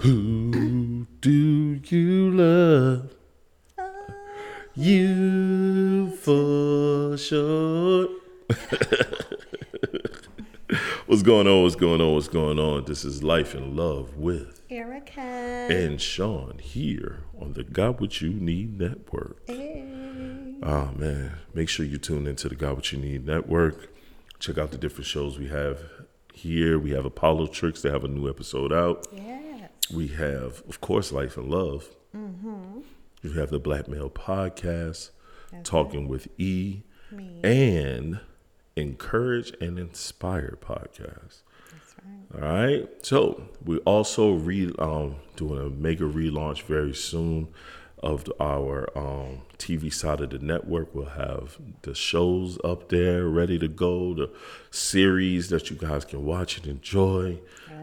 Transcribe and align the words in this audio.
Who 0.00 1.06
do 1.20 1.78
you 1.84 2.30
love? 2.30 3.14
You 4.74 6.10
for 6.16 7.18
sure. 7.18 8.08
what's 11.04 11.22
going 11.22 11.46
on? 11.46 11.62
What's 11.64 11.76
going 11.76 12.00
on? 12.00 12.14
What's 12.14 12.28
going 12.28 12.58
on? 12.58 12.86
This 12.86 13.04
is 13.04 13.22
Life 13.22 13.54
and 13.54 13.76
Love 13.76 14.16
with 14.16 14.62
Erica. 14.70 15.20
and 15.20 16.00
Shon 16.00 16.60
here 16.62 17.24
on 17.38 17.52
the 17.52 17.62
Got 17.62 18.00
What 18.00 18.22
You 18.22 18.30
Need 18.30 18.80
Network. 18.80 19.46
Hey. 19.46 19.84
Oh 20.62 20.92
man, 20.96 21.32
make 21.52 21.68
sure 21.68 21.84
you 21.84 21.98
tune 21.98 22.26
into 22.26 22.48
the 22.48 22.54
Got 22.54 22.76
What 22.76 22.90
You 22.90 22.98
Need 22.98 23.26
Network. 23.26 23.92
Check 24.38 24.56
out 24.56 24.70
the 24.70 24.78
different 24.78 25.06
shows 25.06 25.38
we 25.38 25.48
have 25.48 25.82
here. 26.32 26.78
We 26.78 26.92
have 26.92 27.04
Apollo 27.04 27.48
Tricks. 27.48 27.82
They 27.82 27.90
have 27.90 28.04
a 28.04 28.08
new 28.08 28.30
episode 28.30 28.72
out. 28.72 29.06
Yes. 29.12 29.39
We 29.92 30.08
have, 30.08 30.62
of 30.68 30.80
course, 30.80 31.12
Life 31.12 31.36
and 31.36 31.50
Love. 31.50 31.88
Mm-hmm. 32.16 32.80
We 33.22 33.32
have 33.34 33.50
the 33.50 33.58
Black 33.58 33.88
Male 33.88 34.10
Podcast, 34.10 35.10
That's 35.52 35.68
Talking 35.68 36.08
with 36.08 36.28
E, 36.38 36.82
Me. 37.10 37.40
and 37.42 38.20
Encourage 38.76 39.52
and 39.60 39.78
Inspire 39.78 40.56
Podcast. 40.60 41.42
Right. 42.32 42.42
All 42.42 42.48
right. 42.48 42.88
So 43.04 43.42
we 43.64 43.78
also 43.78 44.32
re 44.32 44.72
um, 44.78 45.16
doing 45.36 45.60
a 45.60 45.68
mega 45.70 46.04
relaunch 46.04 46.62
very 46.62 46.94
soon 46.94 47.48
of 48.02 48.24
our 48.40 48.88
um, 48.96 49.42
TV 49.58 49.92
side 49.92 50.20
of 50.22 50.30
the 50.30 50.38
network. 50.38 50.94
We'll 50.94 51.04
have 51.06 51.58
the 51.82 51.94
shows 51.94 52.58
up 52.64 52.88
there 52.88 53.26
ready 53.28 53.58
to 53.58 53.68
go, 53.68 54.14
the 54.14 54.30
series 54.70 55.50
that 55.50 55.68
you 55.68 55.76
guys 55.76 56.04
can 56.06 56.24
watch 56.24 56.56
and 56.56 56.66
enjoy, 56.66 57.38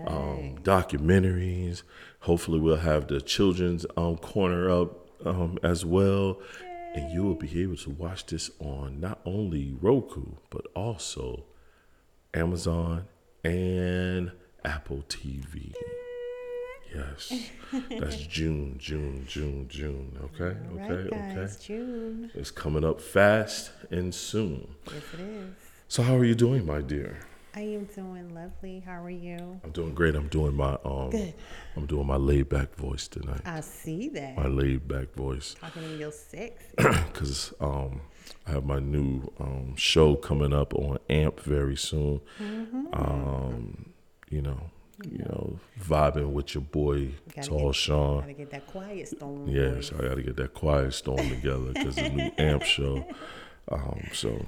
um, 0.08 0.58
documentaries. 0.64 1.84
Hopefully, 2.22 2.60
we'll 2.60 2.78
have 2.78 3.08
the 3.08 3.22
children's 3.22 3.86
um, 3.96 4.18
corner 4.18 4.70
up 4.70 5.08
um, 5.26 5.60
as 5.64 5.86
well. 5.86 6.42
And 6.96 7.12
you 7.12 7.24
will 7.24 7.36
be 7.36 7.62
able 7.62 7.78
to 7.78 7.92
watch 7.92 8.26
this 8.26 8.50
on 8.60 9.00
not 9.00 9.20
only 9.26 9.76
Roku, 9.80 10.26
but 10.50 10.66
also 10.76 11.44
Amazon 12.34 13.06
and 13.44 14.32
Apple 14.66 15.04
TV. 15.08 15.74
Yes, 16.96 17.52
that's 18.00 18.16
June, 18.16 18.78
June, 18.80 19.26
June, 19.28 19.68
June. 19.70 20.18
Okay, 20.24 20.58
okay, 20.72 20.94
right, 20.94 21.14
okay. 21.14 21.36
guys. 21.36 21.58
June. 21.58 22.32
It's 22.34 22.50
coming 22.50 22.84
up 22.84 23.02
fast 23.02 23.72
and 23.92 24.16
soon. 24.16 24.74
Yes, 24.86 25.04
it 25.14 25.20
is. 25.20 25.50
So, 25.90 26.02
how 26.04 26.16
are 26.16 26.26
you 26.26 26.36
doing, 26.36 26.66
my 26.66 26.82
dear? 26.82 27.20
I 27.58 27.62
am 27.62 27.86
doing 27.86 28.36
lovely. 28.36 28.84
How 28.86 29.04
are 29.04 29.10
you? 29.10 29.60
I'm 29.64 29.72
doing 29.72 29.96
great. 29.96 30.14
I'm 30.14 30.28
doing 30.28 30.54
my 30.56 30.78
um, 30.86 31.10
Good. 31.10 31.34
I'm 31.76 31.88
doing 31.88 32.06
my 32.06 32.16
laid 32.16 32.50
back 32.50 32.76
voice 32.76 33.08
tonight. 33.08 33.42
I 33.46 33.62
see 33.62 34.10
that. 34.10 34.38
My 34.38 34.46
laid 34.46 34.88
back 34.88 35.12
voice, 35.16 35.56
Talking 35.60 35.82
in 35.82 35.98
your 35.98 36.12
sex. 36.12 36.64
because 36.78 37.56
um, 37.60 38.02
I 38.46 38.52
have 38.52 38.64
my 38.64 38.78
new 38.78 39.24
um 39.40 39.76
show 39.76 40.14
coming 40.16 40.54
up 40.54 40.76
on 40.76 41.00
AMP 41.10 41.40
very 41.40 41.76
soon. 41.76 42.22
Mm-hmm. 42.40 42.86
Um, 42.94 43.90
you 44.30 44.44
know, 44.44 44.60
you 45.10 45.24
know, 45.26 45.60
vibing 45.82 46.34
with 46.34 46.54
your 46.54 46.62
boy 46.62 47.10
Tall 47.42 47.72
get- 47.72 47.76
Shon. 47.76 48.20
Gotta 48.20 48.34
get 48.34 48.52
that 48.52 48.68
quiet 48.68 49.08
storm. 49.08 49.48
Yes. 49.48 49.92
I 49.98 50.04
got 50.04 50.16
to 50.16 50.22
get 50.22 50.36
that 50.36 50.54
quiet 50.54 50.94
storm 50.94 51.28
together 51.28 51.72
because 51.74 51.96
the 51.96 52.10
new 52.10 52.32
AMP 52.38 52.62
show. 52.64 53.04
Um, 53.70 54.02
so 54.14 54.46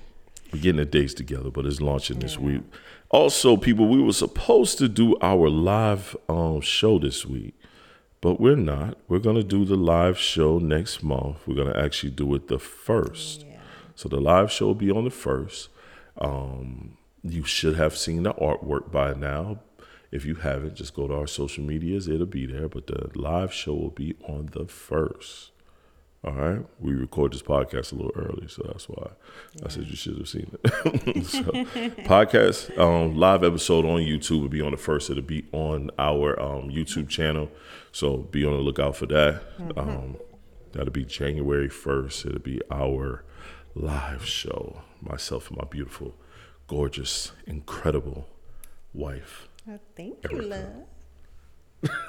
we're 0.52 0.62
getting 0.62 0.78
the 0.78 0.86
dates 0.86 1.14
together, 1.14 1.52
but 1.52 1.66
it's 1.66 1.82
launching 1.82 2.20
this 2.20 2.38
week. 2.38 2.62
Also, 3.10 3.58
people, 3.58 3.88
we 3.88 4.02
were 4.02 4.14
supposed 4.14 4.78
to 4.78 4.88
do 4.88 5.18
our 5.20 5.50
live 5.50 6.16
um, 6.28 6.62
show 6.62 7.00
this 7.00 7.26
week, 7.26 7.56
but 8.22 8.40
we're 8.40 8.56
not. 8.56 8.98
We're 9.08 9.20
gonna 9.20 9.44
do 9.44 9.66
the 9.66 9.76
live 9.76 10.18
show 10.20 10.60
next 10.60 11.02
month. 11.02 11.48
We're 11.48 11.56
gonna 11.56 11.78
actually 11.78 12.12
do 12.12 12.36
it 12.36 12.48
the 12.50 12.60
first. 12.60 13.46
Yeah. 13.50 13.58
So 13.96 14.10
the 14.10 14.22
live 14.22 14.52
show 14.52 14.68
will 14.68 14.76
be 14.76 14.92
on 14.92 15.06
the 15.06 15.10
first. 15.10 15.70
Um, 16.20 16.98
you 17.24 17.44
should 17.44 17.76
have 17.78 17.98
seen 17.98 18.24
the 18.24 18.34
artwork 18.36 18.92
by 18.92 19.16
now. 19.16 19.60
If 20.12 20.24
you 20.26 20.36
haven't, 20.36 20.76
just 20.76 20.94
go 20.94 21.08
to 21.08 21.16
our 21.16 21.28
social 21.28 21.64
medias. 21.64 22.08
It'll 22.08 22.26
be 22.28 22.46
there. 22.46 22.70
But 22.70 22.88
the 22.88 23.10
live 23.16 23.52
show 23.52 23.74
will 23.74 23.90
be 23.90 24.16
on 24.28 24.50
the 24.54 24.66
first. 24.66 25.52
All 26.22 26.34
right. 26.34 26.66
We 26.80 26.94
record 26.94 27.32
this 27.32 27.42
podcast 27.42 27.94
a 27.94 27.96
little 27.96 28.12
early, 28.14 28.48
so 28.50 28.64
that's 28.68 28.90
why 28.90 29.12
I 29.66 29.70
said 29.70 29.88
you 29.88 29.96
should 29.96 30.18
have 30.18 30.28
seen 30.28 30.52
it. 30.64 31.26
so, 31.26 31.42
podcast 32.04 32.78
um, 32.78 33.16
live 33.16 33.42
episode 33.42 33.86
on 33.86 34.02
YouTube 34.02 34.42
will 34.42 34.50
be 34.50 34.62
on 34.62 34.72
the 34.72 34.78
first. 34.78 35.10
It'll 35.10 35.24
be 35.24 35.46
on 35.54 35.92
our 35.98 36.38
um, 36.42 36.70
YouTube 36.70 37.08
channel, 37.08 37.50
so 37.94 38.18
be 38.18 38.44
on 38.44 38.52
the 38.52 38.60
lookout 38.60 38.98
for 38.98 39.06
that. 39.06 39.44
Um, 39.78 40.18
that'll 40.74 40.92
be 40.92 41.06
January 41.06 41.70
first. 41.70 42.26
It'll 42.26 42.40
be 42.40 42.62
our 42.70 43.24
live 43.74 44.26
show. 44.26 44.82
Myself 45.02 45.48
and 45.48 45.58
my 45.58 45.66
beautiful, 45.70 46.16
gorgeous, 46.68 47.32
incredible 47.48 48.28
wife. 48.94 49.48
Oh, 49.70 49.80
thank 49.96 50.18
you, 50.30 50.42
Erica. 50.42 50.48
love. 50.48 50.74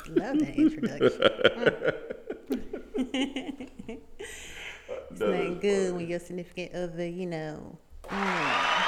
Love 0.09 0.38
that 0.41 0.56
introduction. 0.56 1.92
it's 5.10 5.21
not 5.21 5.60
good 5.60 5.94
when 5.94 6.06
your 6.09 6.19
significant 6.21 6.75
other, 6.75 7.06
you 7.06 7.26
know. 7.26 7.78
mm, 8.04 8.87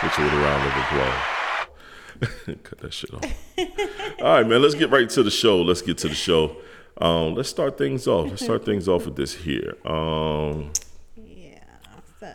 Hit 0.00 0.18
you 0.18 0.24
with 0.24 0.32
a 0.32 0.36
round 0.36 0.66
of 0.66 0.76
applause. 0.82 2.58
Cut 2.62 2.78
that 2.80 2.92
shit 2.92 3.12
off. 3.14 3.24
All 4.20 4.34
right, 4.36 4.46
man. 4.46 4.62
Let's 4.62 4.74
get 4.74 4.90
right 4.90 5.08
to 5.10 5.22
the 5.22 5.30
show. 5.30 5.60
Let's 5.62 5.82
get 5.82 5.98
to 5.98 6.08
the 6.08 6.14
show. 6.14 6.56
Um, 6.98 7.34
let's 7.34 7.48
start 7.48 7.76
things 7.76 8.06
off. 8.06 8.28
Let's 8.30 8.44
start 8.44 8.64
things 8.64 8.86
off 8.88 9.04
with 9.06 9.16
this 9.16 9.34
here. 9.34 9.76
Um, 9.84 10.70
Yeah. 11.16 11.58
So, 12.20 12.34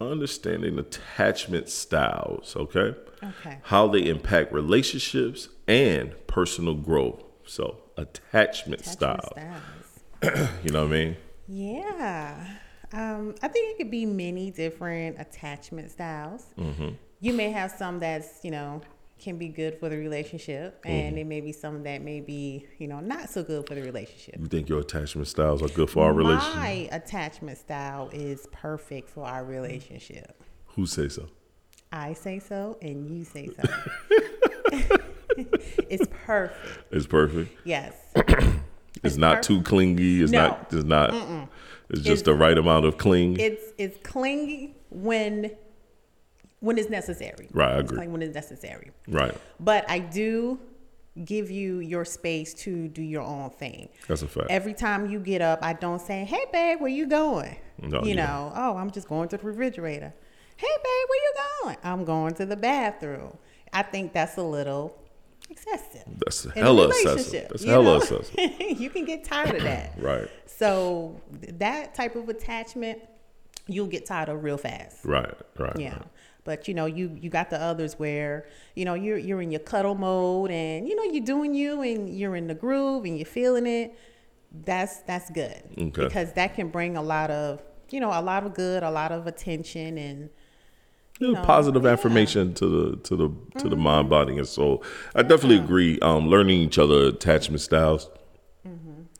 uh, 0.00 0.04
understanding 0.04 0.78
attachment 0.78 1.68
styles. 1.68 2.56
Okay. 2.56 2.94
okay. 3.22 3.58
How 3.64 3.86
they 3.86 4.06
impact 4.08 4.52
relationships 4.52 5.48
and 5.68 6.14
personal 6.26 6.74
growth. 6.74 7.22
So 7.44 7.79
attachment, 7.96 8.80
Attachment 8.80 8.84
style. 8.84 9.32
styles. 9.32 10.48
You 10.64 10.72
know 10.72 10.82
what 10.86 10.92
I 10.94 10.98
mean? 10.98 11.16
Yeah. 11.48 12.46
Um, 12.92 13.34
I 13.42 13.48
think 13.48 13.70
it 13.72 13.76
could 13.78 13.90
be 13.90 14.04
many 14.06 14.50
different 14.50 15.20
attachment 15.20 15.90
styles. 15.90 16.44
Mm-hmm. 16.58 16.90
You 17.20 17.32
may 17.32 17.50
have 17.50 17.70
some 17.70 18.00
that's, 18.00 18.40
you 18.42 18.50
know, 18.50 18.80
can 19.18 19.36
be 19.36 19.48
good 19.48 19.78
for 19.78 19.88
the 19.88 19.96
relationship, 19.96 20.82
Mm-hmm. 20.82 20.90
and 20.90 21.18
it 21.18 21.26
may 21.26 21.40
be 21.40 21.52
some 21.52 21.82
that 21.84 22.02
may 22.02 22.20
be, 22.20 22.66
you 22.78 22.88
know, 22.88 23.00
not 23.00 23.28
so 23.30 23.42
good 23.42 23.66
for 23.66 23.74
the 23.74 23.82
relationship. 23.82 24.36
You 24.40 24.46
think 24.46 24.68
your 24.68 24.80
attachment 24.80 25.28
styles 25.28 25.62
are 25.62 25.68
good 25.68 25.90
for 25.90 26.04
our 26.04 26.12
relationship? 26.12 26.56
My 26.56 26.88
attachment 26.92 27.58
style 27.58 28.08
is 28.12 28.46
perfect 28.52 29.08
for 29.10 29.24
our 29.26 29.44
relationship. 29.44 30.42
Who 30.76 30.86
say 30.86 31.08
so? 31.08 31.28
I 31.92 32.12
say 32.14 32.38
so, 32.38 32.78
and 32.80 33.08
you 33.10 33.24
say 33.24 33.48
so. 33.48 34.96
it's 35.88 36.06
perfect. 36.26 36.58
It's 36.90 37.06
perfect. 37.06 37.50
Yes. 37.64 37.94
It's 39.02 39.16
not 39.16 39.42
too 39.42 39.62
clingy. 39.62 40.20
It's 40.20 40.30
No. 40.30 40.48
not. 40.48 40.66
It's 40.72 40.84
not. 40.84 41.48
It's 41.88 42.02
just 42.02 42.26
the 42.26 42.34
right 42.34 42.58
amount 42.58 42.84
of 42.84 42.98
cling. 42.98 43.38
It's 43.40 43.64
it's 43.78 43.96
clingy 44.06 44.74
when 44.90 45.52
when 46.58 46.76
it's 46.76 46.90
necessary. 46.90 47.48
Right, 47.52 47.76
I 47.76 47.78
It's 47.78 47.90
agree. 47.90 48.08
when 48.08 48.20
it's 48.20 48.34
necessary. 48.34 48.90
right. 49.08 49.34
But 49.58 49.88
I 49.88 50.00
do 50.00 50.58
give 51.24 51.50
you 51.50 51.78
your 51.78 52.04
space 52.04 52.52
to 52.54 52.88
do 52.88 53.00
your 53.00 53.22
own 53.22 53.48
thing. 53.50 53.88
That's 54.06 54.20
a 54.20 54.28
fact. 54.28 54.48
Every 54.50 54.74
time 54.74 55.10
you 55.10 55.18
get 55.18 55.40
up, 55.40 55.60
I 55.62 55.72
don't 55.72 56.00
say, 56.00 56.24
"Hey, 56.24 56.44
babe, 56.52 56.80
where 56.80 56.90
you 56.90 57.06
going?" 57.06 57.56
No, 57.80 58.02
you 58.02 58.10
you 58.10 58.14
know, 58.16 58.52
oh, 58.54 58.76
I'm 58.76 58.90
just 58.90 59.08
going 59.08 59.28
to 59.30 59.38
the 59.38 59.44
refrigerator. 59.46 60.12
Hey, 60.56 60.66
babe, 60.76 61.06
where 61.08 61.22
you 61.22 61.34
going? 61.62 61.76
I'm 61.84 62.04
going 62.04 62.34
to 62.34 62.44
the 62.44 62.56
bathroom. 62.56 63.38
I 63.72 63.82
think 63.82 64.12
that's 64.12 64.36
a 64.36 64.42
little 64.42 64.94
excessive. 65.50 66.04
That's 66.18 66.44
hella 66.54 66.88
excessive. 66.88 67.48
That's 67.50 67.64
you 67.64 67.70
hella 67.70 67.84
know? 67.84 67.96
excessive. 67.96 68.60
you 68.80 68.90
can 68.90 69.04
get 69.04 69.24
tired 69.24 69.56
of 69.56 69.62
that. 69.62 69.92
Right. 70.00 70.28
So 70.46 71.20
that 71.32 71.94
type 71.94 72.16
of 72.16 72.28
attachment, 72.28 73.00
you'll 73.66 73.86
get 73.86 74.06
tired 74.06 74.28
of 74.28 74.42
real 74.42 74.58
fast. 74.58 75.04
Right. 75.04 75.34
Right. 75.58 75.78
Yeah. 75.78 75.94
right. 75.94 76.06
But 76.44 76.68
you 76.68 76.74
know, 76.74 76.86
you 76.86 77.16
you 77.20 77.28
got 77.30 77.50
the 77.50 77.60
others 77.60 77.98
where, 77.98 78.46
you 78.74 78.84
know, 78.84 78.94
you're 78.94 79.18
you're 79.18 79.42
in 79.42 79.50
your 79.50 79.60
cuddle 79.60 79.94
mode 79.94 80.50
and 80.50 80.88
you 80.88 80.96
know, 80.96 81.04
you're 81.04 81.24
doing 81.24 81.54
you 81.54 81.82
and 81.82 82.08
you're 82.08 82.36
in 82.36 82.46
the 82.46 82.54
groove 82.54 83.04
and 83.04 83.16
you're 83.18 83.26
feeling 83.26 83.66
it. 83.66 83.98
That's 84.64 85.00
that's 85.02 85.30
good. 85.30 85.62
Okay. 85.78 86.04
Because 86.04 86.32
that 86.34 86.54
can 86.54 86.68
bring 86.68 86.96
a 86.96 87.02
lot 87.02 87.30
of, 87.30 87.62
you 87.90 88.00
know, 88.00 88.08
a 88.08 88.22
lot 88.22 88.44
of 88.44 88.54
good, 88.54 88.82
a 88.82 88.90
lot 88.90 89.12
of 89.12 89.26
attention 89.26 89.98
and 89.98 90.30
Yeah, 91.20 91.42
positive 91.44 91.84
yeah. 91.84 91.90
affirmation 91.90 92.54
to 92.54 92.66
the 92.66 92.96
to 92.96 93.16
the 93.16 93.30
to 93.60 93.68
the 93.68 93.76
mind, 93.76 94.08
body, 94.10 94.36
and 94.38 94.46
soul. 94.48 94.82
I 95.14 95.22
definitely 95.22 95.58
agree. 95.58 95.98
Um, 96.00 96.28
learning 96.28 96.60
each 96.60 96.78
other 96.78 97.08
attachment 97.08 97.60
styles 97.60 98.08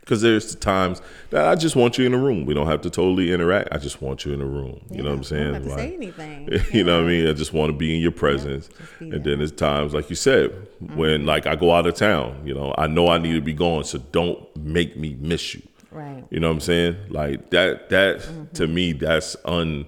Because 0.01 0.23
there's 0.23 0.55
times 0.57 1.01
that 1.31 1.47
I 1.47 1.55
just 1.55 1.77
want 1.77 1.97
you 1.99 2.05
in 2.07 2.15
a 2.15 2.19
room. 2.19 2.45
We 2.47 2.53
don't 2.55 2.67
have 2.67 2.81
to 2.83 2.91
totally 2.91 3.33
interact. 3.33 3.69
I 3.71 3.79
just 3.79 4.03
want 4.03 4.25
you 4.25 4.33
in 4.33 4.41
a 4.41 4.45
room. 4.47 4.81
You 4.91 5.03
know 5.03 5.11
what 5.11 5.19
I'm 5.19 5.25
saying? 5.25 5.53
don't 5.53 5.55
have 5.55 5.63
to 5.65 5.69
Like- 5.71 5.79
say 5.79 5.95
anything. 5.95 6.49
you 6.73 6.83
know 6.85 6.97
what 6.99 7.05
I 7.05 7.09
mean? 7.09 7.29
I 7.29 7.33
just 7.33 7.53
want 7.53 7.71
to 7.71 7.77
be 7.77 7.95
in 7.95 8.01
your 8.03 8.11
presence. 8.11 8.69
be 8.69 8.75
and. 9.05 9.13
Mm-hmm. 9.13 9.23
then 9.29 9.39
there's 9.39 9.53
times, 9.53 9.95
like 9.95 10.11
you 10.11 10.17
said, 10.17 10.51
when 10.97 11.27
like 11.27 11.47
I 11.47 11.55
go 11.55 11.73
out 11.73 11.87
of 11.87 11.95
town, 11.95 12.43
you 12.45 12.55
know, 12.55 12.75
I 12.77 12.87
know 12.89 13.09
I 13.09 13.19
need 13.19 13.35
to 13.35 13.41
be 13.41 13.55
gone, 13.55 13.85
so 13.85 13.99
don't 14.11 14.41
make 14.57 14.97
me 14.97 15.17
miss 15.21 15.55
you. 15.55 15.63
Right. 15.93 16.25
You 16.31 16.41
know 16.41 16.49
what 16.49 16.55
I'm 16.55 16.61
saying? 16.61 16.97
Like 17.11 17.51
that 17.51 17.91
that 17.91 18.19
Mm-hmm. 18.21 18.45
to 18.55 18.67
me 18.67 18.93
that's 18.93 19.37
un 19.45 19.87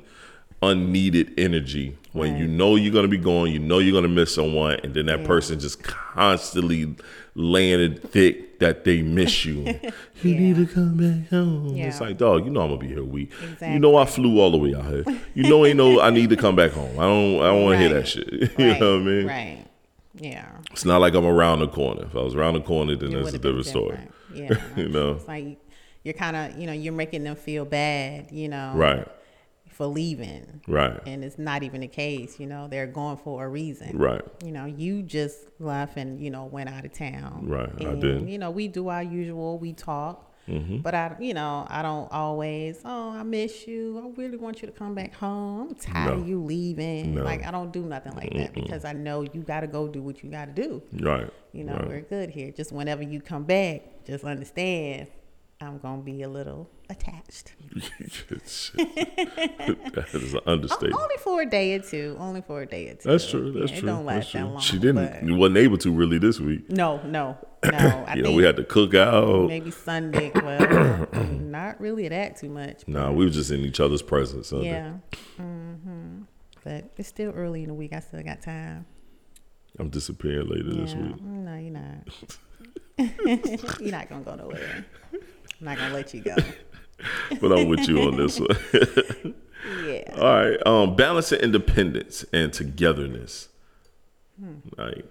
unneeded 0.63 1.35
energy 1.39 1.97
when 2.13 2.37
you 2.37 2.47
know 2.47 2.77
you're 2.77 2.93
gonna 2.93 3.09
be 3.09 3.19
going, 3.19 3.53
you 3.53 3.59
know 3.59 3.79
you're 3.79 3.93
gonna 3.95 4.07
miss 4.13 4.35
someone, 4.35 4.79
and 4.85 4.95
then 4.95 5.07
that 5.07 5.25
person 5.25 5.59
just 5.59 5.83
constantly 5.83 6.95
laying 7.35 7.81
it 7.81 8.11
thick 8.11 8.59
that 8.61 8.85
they 8.85 9.01
miss 9.03 9.45
you. 9.45 9.65
you 10.23 10.35
need 10.35 10.57
to 10.57 10.67
come 10.67 10.97
back 10.97 11.31
home. 11.31 11.75
It's 11.77 12.01
like, 12.01 12.19
dog, 12.19 12.45
you 12.45 12.51
know 12.51 12.61
I'm 12.61 12.69
gonna 12.69 12.81
be 12.81 12.89
here 12.89 13.01
a 13.01 13.05
week. 13.05 13.33
You 13.61 13.79
know 13.79 13.97
I 13.97 14.05
flew 14.05 14.41
all 14.41 14.51
the 14.51 14.59
way 14.59 14.75
out 14.75 14.85
here. 14.87 15.05
You 15.35 15.45
know 15.45 15.65
ain't 15.67 15.77
no 15.79 16.01
I 16.01 16.11
need 16.11 16.31
to 16.31 16.37
come 16.37 16.55
back 16.55 16.73
home. 16.73 16.99
I 16.99 17.03
don't 17.05 17.41
I 17.41 17.47
don't 17.47 17.63
wanna 17.65 17.79
hear 17.79 17.89
that 17.95 18.07
shit. 18.09 18.31
you 18.59 18.71
Right. 18.71 18.81
know 18.81 18.93
what 18.99 19.03
I 19.03 19.05
mean? 19.05 19.27
Right. 19.27 19.65
Yeah. 20.15 20.49
It's 20.71 20.85
not 20.85 21.01
like 21.01 21.15
I'm 21.15 21.25
around 21.25 21.61
the 21.61 21.69
corner. 21.69 22.05
If 22.05 22.15
I 22.15 22.21
was 22.21 22.35
around 22.35 22.55
the 22.55 22.61
corner, 22.61 22.95
then 22.95 23.13
It 23.13 23.21
a 23.21 23.23
would've 23.25 23.41
different 23.41 23.67
story. 23.67 23.99
different. 24.35 24.67
Yeah. 24.77 24.77
You 24.83 24.89
know? 24.89 25.13
It's 25.13 25.27
like 25.27 25.59
you're 26.05 26.15
kind 26.15 26.37
of, 26.37 26.59
you 26.59 26.67
know, 26.67 26.73
you're 26.73 26.93
making 26.93 27.25
them 27.25 27.37
feel 27.37 27.65
bad, 27.65 28.31
you 28.31 28.49
know, 28.49 28.73
Right. 28.75 29.09
For 29.73 29.87
leaving. 29.87 30.61
Right. 30.69 31.01
And 31.07 31.25
it's 31.25 31.39
not 31.39 31.63
even 31.63 31.81
the 31.81 31.89
case, 31.89 32.39
you 32.39 32.47
know, 32.47 32.69
they're 32.69 32.87
going 32.87 33.17
for 33.17 33.45
a 33.45 33.49
reason. 33.49 33.97
Right. 33.97 34.23
You 34.45 34.53
know, 34.53 34.67
you 34.67 35.03
just 35.03 35.39
left 35.59 35.97
and, 35.97 36.21
you 36.21 36.31
know, 36.31 36.45
went 36.45 36.69
out 36.69 36.85
of 36.85 36.93
town. 36.93 37.47
Right, 37.49 37.71
I 37.77 37.95
did. 37.95 38.03
Mm-hmm. 38.05 38.29
You 38.29 38.39
know, 38.39 38.51
we 38.51 38.69
do 38.69 38.89
our 38.89 39.03
usual, 39.03 39.59
we 39.59 39.73
talk. 39.73 40.29
But 40.83 40.95
I, 40.95 41.17
you 41.19 41.33
know, 41.33 41.67
I 41.71 41.81
don't 41.83 42.11
always. 42.13 42.81
Oh, 42.85 43.11
I 43.11 43.23
miss 43.23 43.67
you. 43.67 43.99
I 43.99 44.21
really 44.21 44.37
want 44.37 44.61
you 44.61 44.67
to 44.67 44.73
come 44.73 44.95
back 44.95 45.15
home. 45.15 45.69
I'm 45.71 45.75
tired 45.77 46.17
No. 46.17 46.21
of 46.21 46.29
you 46.29 46.43
leaving. 46.43 47.15
No. 47.15 47.23
Like 47.23 47.47
I 47.47 47.51
don't 47.51 47.73
do 47.73 47.83
nothing 47.83 48.15
like 48.17 48.35
that 48.35 48.53
because 48.53 48.85
I 48.85 48.93
know 48.93 49.23
you 49.23 49.41
got 49.41 49.61
to 49.61 49.67
go 49.67 49.89
do 49.89 50.03
what 50.03 50.23
you 50.23 50.31
got 50.31 50.55
to 50.55 50.63
do. 50.63 50.83
Right. 51.01 51.31
You 51.53 51.65
know, 51.65 51.75
right. 51.75 51.89
we're 51.89 52.01
good 52.03 52.29
here. 52.29 52.51
Just 52.51 52.71
whenever 52.71 53.03
you 53.03 53.21
come 53.21 53.45
back, 53.45 54.05
just 54.05 54.25
understand 54.25 55.09
I'm 55.63 55.79
gonna 55.79 56.03
be 56.03 56.23
a 56.23 56.29
little 56.29 56.69
attached. 56.91 57.53
that 58.77 60.09
is 60.15 60.35
an 60.35 60.41
understatement. 60.47 60.95
Only 61.01 61.17
for 61.19 61.43
a 61.43 61.47
day 61.47 61.75
or 61.75 61.79
two. 61.81 62.17
Only 62.19 62.43
for 62.43 62.63
a 62.63 62.67
day 62.67 62.89
or 62.91 62.95
two. 62.95 63.09
That's 63.09 63.29
true. 63.31 63.53
That's 63.53 63.73
Yeah, 63.73 63.81
true. 63.81 63.89
It 63.89 63.93
don't 63.93 64.05
last 64.05 64.33
that 64.33 64.45
long. 64.47 64.61
She 64.61 64.79
didn't. 64.79 64.97
but- 65.07 65.23
You 65.25 65.37
wasn't 65.37 65.59
able 65.59 65.79
to 65.79 65.91
really 65.93 66.19
this 66.19 66.41
week. 66.41 66.69
No, 66.71 67.01
no, 67.05 67.37
no. 67.65 67.71
I 68.09 68.15
You 68.17 68.23
know, 68.23 68.29
think 68.29 68.37
we 68.39 68.45
had 68.45 68.57
to 68.57 68.65
cook 68.65 68.95
out. 68.95 69.47
maybe 69.49 69.71
Sunday. 69.71 70.33
Well, 70.35 71.07
not 71.41 71.81
really 71.81 72.09
that 72.09 72.37
too 72.37 72.49
much. 72.51 72.87
Nah, 72.89 73.11
we 73.13 73.25
were 73.25 73.31
just 73.31 73.51
in 73.51 73.61
each 73.61 73.81
other's 73.81 74.03
presence. 74.03 74.49
Sunday. 74.49 74.67
Yeah. 74.67 74.93
hmm 75.37 76.23
But 76.65 76.91
it's 76.97 77.09
still 77.09 77.31
early 77.33 77.63
in 77.63 77.69
the 77.69 77.75
week. 77.75 77.93
I 77.93 78.01
still 78.01 78.23
got 78.23 78.43
time. 78.43 78.87
I'm 79.79 79.89
disappearing 79.89 80.49
later 80.49 80.69
Yeah. 80.71 80.83
this 80.85 80.95
week. 80.95 81.23
No, 81.23 81.57
you're 81.57 81.71
not. 81.71 82.09
you're 83.81 83.91
not 83.91 84.09
gonna 84.11 84.23
go 84.23 84.35
nowhere. 84.35 84.85
I'm 85.63 85.67
not 85.67 85.79
gonna 85.79 85.95
let 85.95 86.13
you 86.13 86.21
go. 86.23 86.37
But 87.41 87.51
I'm 87.51 87.69
with 87.69 87.89
you 87.89 88.01
on 88.03 88.17
this 88.17 88.39
one. 88.39 89.35
Yeah. 89.87 90.15
All 90.17 90.23
right. 90.25 90.67
Um, 90.67 90.97
balancing 90.97 91.39
independence 91.39 92.25
and 92.33 92.53
togetherness. 92.53 93.49
Hmm. 94.39 94.55
Like 94.77 95.05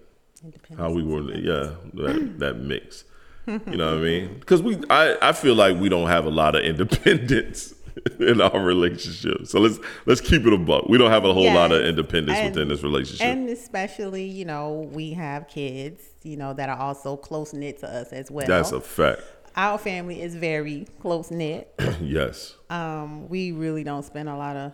how 0.76 0.90
we 0.90 1.02
were, 1.02 1.22
yeah, 1.34 1.74
that, 1.94 2.34
that 2.38 2.58
mix. 2.58 3.04
You 3.46 3.58
know 3.76 3.92
what 3.94 4.00
I 4.00 4.02
mean? 4.02 4.38
Because 4.40 4.62
we, 4.62 4.78
I, 4.90 5.16
I 5.22 5.32
feel 5.32 5.54
like 5.54 5.78
we 5.78 5.88
don't 5.88 6.08
have 6.08 6.26
a 6.26 6.30
lot 6.30 6.54
of 6.54 6.64
independence 6.64 7.74
in 8.20 8.40
our 8.42 8.60
relationship. 8.60 9.46
So 9.46 9.58
let's 9.58 9.78
let's 10.06 10.20
keep 10.20 10.46
it 10.46 10.52
a 10.52 10.58
buck. 10.58 10.86
We 10.88 10.98
don't 10.98 11.10
have 11.10 11.24
a 11.24 11.32
whole 11.32 11.52
lot 11.52 11.72
of 11.72 11.82
independence 11.82 12.38
And- 12.38 12.54
within 12.54 12.68
this 12.68 12.82
relationship. 12.82 13.26
And 13.26 13.48
especially, 13.48 14.26
you 14.26 14.44
know, 14.44 14.88
we 14.92 15.12
have 15.12 15.48
kids, 15.48 16.02
you 16.22 16.36
know, 16.36 16.52
that 16.54 16.68
are 16.68 16.78
also 16.78 17.16
close 17.16 17.52
knit 17.54 17.78
to 17.80 17.88
us 17.88 18.12
as 18.12 18.30
well. 18.30 18.46
That's 18.46 18.72
a 18.72 18.80
fact. 18.80 19.22
Our 19.56 19.78
family 19.78 20.22
is 20.22 20.34
very 20.34 20.86
close 21.00 21.30
knit. 21.30 21.74
yes. 22.00 22.54
Um, 22.70 23.28
we 23.28 23.52
really 23.52 23.84
don't 23.84 24.04
spend 24.04 24.28
a 24.28 24.36
lot 24.36 24.56
of 24.56 24.72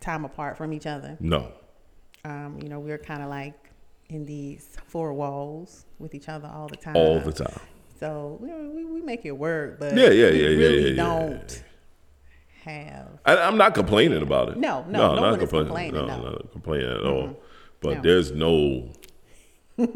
time 0.00 0.24
apart 0.24 0.56
from 0.56 0.72
each 0.72 0.86
other. 0.86 1.16
No. 1.20 1.52
Um, 2.24 2.58
you 2.62 2.68
know, 2.68 2.80
we're 2.80 2.98
kind 2.98 3.22
of 3.22 3.28
like 3.28 3.54
in 4.08 4.24
these 4.26 4.76
four 4.86 5.12
walls 5.12 5.84
with 5.98 6.14
each 6.14 6.28
other 6.28 6.48
all 6.52 6.68
the 6.68 6.76
time. 6.76 6.96
All 6.96 7.20
the 7.20 7.32
time. 7.32 7.60
So 8.00 8.38
we, 8.40 8.52
we, 8.52 8.84
we 8.84 9.00
make 9.02 9.24
it 9.24 9.32
work, 9.32 9.78
but 9.80 9.94
Yeah, 9.96 10.08
yeah, 10.10 10.30
we 10.30 10.42
yeah, 10.42 10.48
yeah, 10.48 10.56
really 10.56 10.82
yeah, 10.82 10.88
yeah, 10.90 10.96
don't 10.96 11.64
have. 12.64 13.08
I, 13.24 13.36
I'm 13.38 13.56
not 13.56 13.74
complaining 13.74 14.22
about 14.22 14.50
it. 14.50 14.56
No, 14.56 14.84
no, 14.88 14.90
no 14.98 15.14
not 15.14 15.20
one 15.20 15.40
is 15.40 15.50
complaining, 15.50 15.94
No, 15.94 16.06
no. 16.06 16.12
Mm-hmm. 16.14 16.24
not 16.24 16.52
complaining 16.52 16.90
at 16.90 17.04
all. 17.04 17.36
But 17.80 17.96
No. 17.96 18.02
there's 18.02 18.32
no. 18.32 18.90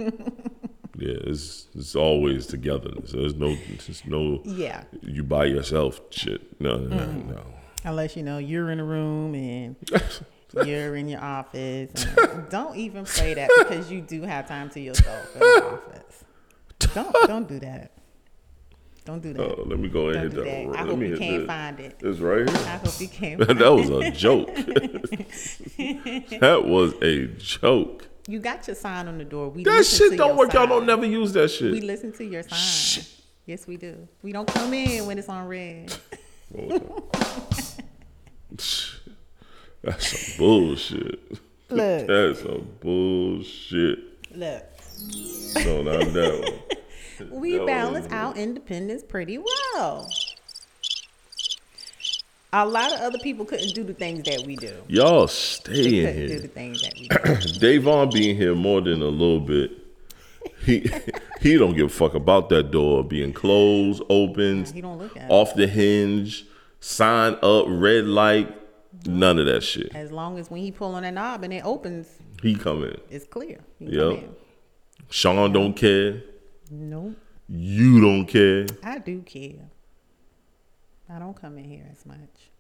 yeah, 0.97 1.15
it's 1.25 1.69
it's 1.75 1.94
always 1.97 2.47
togetherness. 2.47 3.12
There's 3.12 3.35
no, 3.35 3.55
there's 3.87 4.03
no. 4.06 4.41
Yeah, 4.44 4.85
You 5.03 5.25
by 5.25 5.47
yourself, 5.47 6.00
shit. 6.11 6.61
No, 6.61 6.77
no, 6.79 6.97
Mm-hmm. 6.97 7.31
no. 7.31 7.43
unless 7.85 8.17
you 8.17 8.23
know 8.23 8.39
you're 8.39 8.71
in 8.71 8.79
a 8.81 8.85
room 8.85 9.35
and 9.35 9.77
you're 10.67 10.94
in 10.97 11.09
your 11.09 11.21
office. 11.21 12.05
And 12.17 12.49
don't 12.50 12.77
even 12.77 13.05
play 13.05 13.35
that 13.35 13.50
because 13.59 13.91
you 13.91 14.00
do 14.03 14.23
have 14.23 14.47
time 14.49 14.69
to 14.71 14.81
yourself 14.81 15.35
in 15.35 15.41
the 15.41 15.65
office. 15.65 16.25
Don't 16.95 17.12
don't 17.27 17.49
do 17.49 17.59
that. 17.61 17.93
Don't 19.05 19.21
do 19.21 19.33
that. 19.33 19.41
Oh, 19.43 19.65
let 19.67 19.81
me 19.81 19.88
go 19.88 20.11
ahead 20.11 20.25
hit 20.33 20.35
that. 20.37 20.45
that. 20.45 20.61
I 20.79 20.83
Let 20.83 20.88
hope 20.91 20.99
me 20.99 21.09
you 21.09 21.17
can't 21.17 21.38
this. 21.41 21.47
find 21.49 21.81
it. 21.81 21.97
It's 22.00 22.21
right 22.21 22.49
here. 22.49 22.56
I 22.69 22.77
hope 22.77 23.00
you 23.00 23.09
can't. 23.21 23.41
that 23.59 23.73
was 23.73 23.88
a 23.91 24.11
joke. 24.12 24.55
that 26.41 26.62
was 26.65 26.95
a 27.03 27.27
joke. 27.38 28.09
You 28.29 28.39
got 28.39 28.67
your 28.69 28.77
sign 28.77 29.09
on 29.09 29.19
the 29.19 29.25
door. 29.25 29.49
We 29.49 29.65
That 29.65 29.85
shit 29.85 30.13
to 30.13 30.17
don't 30.17 30.29
your 30.29 30.37
work. 30.37 30.53
Y'all 30.53 30.67
don't 30.67 30.87
never 30.87 31.05
use 31.07 31.33
that 31.33 31.49
shit. 31.49 31.73
We 31.73 31.81
listen 31.81 32.13
to 32.13 32.25
your 32.25 32.43
sign. 32.45 33.05
Yes, 33.47 33.67
we 33.67 33.77
do. 33.77 34.07
We 34.23 34.31
don't 34.33 34.47
come 34.47 34.73
in 34.73 35.05
when 35.07 35.19
it's 35.19 35.29
on 35.29 35.49
red. 35.49 35.93
That's 39.83 40.07
some 40.07 40.39
bullshit. 40.39 41.21
Look. 41.71 42.07
That's 42.07 42.41
some 42.43 42.69
bullshit. 42.81 43.99
Look, 44.37 44.63
No, 45.65 45.83
not 45.83 46.13
that 46.13 46.61
one. 47.21 47.31
we 47.41 47.57
No. 47.57 47.67
balance 47.67 48.07
our 48.13 48.35
independence 48.37 49.03
pretty 49.03 49.39
well. 49.39 50.09
A 52.54 52.66
lot 52.66 52.93
of 52.93 53.00
other 53.00 53.19
people 53.19 53.44
couldn't 53.46 53.75
do 53.75 53.82
the 53.82 53.94
things 53.94 54.25
that 54.25 54.43
we 54.46 54.56
do. 54.56 54.75
Y'all 54.88 55.26
stay 55.26 56.00
in 56.00 56.06
couldn't 56.06 56.26
do 56.26 56.34
the 56.34 56.40
here. 56.40 56.49
things 56.49 56.82
that 56.82 56.94
we 56.99 57.08
do. 57.58 57.58
Davon 57.58 58.10
being 58.10 58.37
here 58.37 58.54
more 58.54 58.81
than 58.82 59.00
a 59.00 59.06
little 59.06 59.40
bit. 59.40 59.70
He 60.64 60.88
he 61.40 61.56
don't 61.56 61.75
give 61.75 61.87
a 61.87 61.88
fuck 61.88 62.14
about 62.14 62.49
that 62.50 62.70
door 62.70 63.02
being 63.04 63.32
closed, 63.32 64.02
don't 64.82 64.99
look 64.99 65.16
at 65.16 65.25
it. 65.25 65.30
off 65.30 65.54
the 65.54 65.66
hinge, 65.66 66.44
sign 66.78 67.37
up, 67.42 67.64
red 67.68 68.04
light, 68.06 68.54
none 69.06 69.38
of 69.38 69.47
that 69.47 69.62
shit. 69.62 69.94
As 69.94 70.12
long 70.12 70.38
as 70.38 70.50
when 70.50 70.61
he 70.61 70.71
pull 70.71 70.94
on 70.94 71.02
that 71.02 71.14
knob 71.14 71.42
and 71.44 71.52
it 71.52 71.64
opens, 71.64 72.09
He 72.42 72.54
come 72.54 72.85
in. 72.85 72.97
it's 73.11 73.25
clear. 73.25 73.61
He 73.78 73.87
Yep. 73.87 74.28
Sean 75.11 75.52
don't 75.52 75.75
care. 75.75 76.23
Nope. 76.71 77.16
You 77.49 78.00
don't 78.00 78.26
care. 78.26 78.66
I 78.85 78.99
do 78.99 79.21
care. 79.23 79.68
I 81.14 81.19
don't 81.19 81.38
come 81.38 81.59
in 81.59 81.64
here 81.64 81.87
as 81.92 82.07
much. 82.07 82.50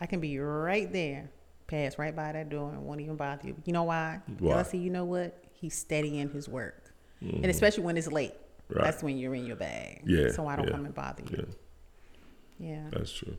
I 0.00 0.06
can 0.06 0.20
be 0.20 0.38
right 0.38 0.92
there, 0.92 1.30
pass 1.66 1.98
right 1.98 2.14
by 2.14 2.32
that 2.32 2.48
door, 2.50 2.70
and 2.72 2.84
won't 2.84 3.00
even 3.00 3.16
bother 3.16 3.48
you. 3.48 3.56
You 3.64 3.72
know 3.72 3.84
why? 3.84 4.20
Why? 4.38 4.62
See, 4.62 4.78
you 4.78 4.90
know 4.90 5.04
what? 5.04 5.42
He's 5.52 5.74
steady 5.74 6.18
in 6.20 6.30
his 6.30 6.48
work, 6.48 6.92
and 7.20 7.46
especially 7.46 7.82
when 7.84 7.96
it's 7.96 8.06
late. 8.06 8.32
Mm-hmm. 8.34 8.74
Right. 8.78 8.84
That's 8.84 9.02
when 9.02 9.16
you're 9.18 9.34
in 9.34 9.46
your 9.46 9.56
bag. 9.56 10.02
Yeah, 10.04 10.30
So 10.30 10.46
I 10.46 10.54
don't 10.54 10.66
yeah, 10.66 10.72
come 10.72 10.84
and 10.84 10.94
bother 10.94 11.22
Yeah, 11.30 11.36
you. 11.38 11.48
Yeah. 12.60 12.82
that's 12.90 13.10
true. 13.10 13.34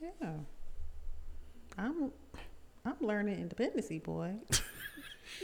Yeah. 0.00 0.28
I'm 1.78 2.12
I'm 2.84 2.94
learning 3.00 3.40
independency, 3.40 3.98
boy. 3.98 4.34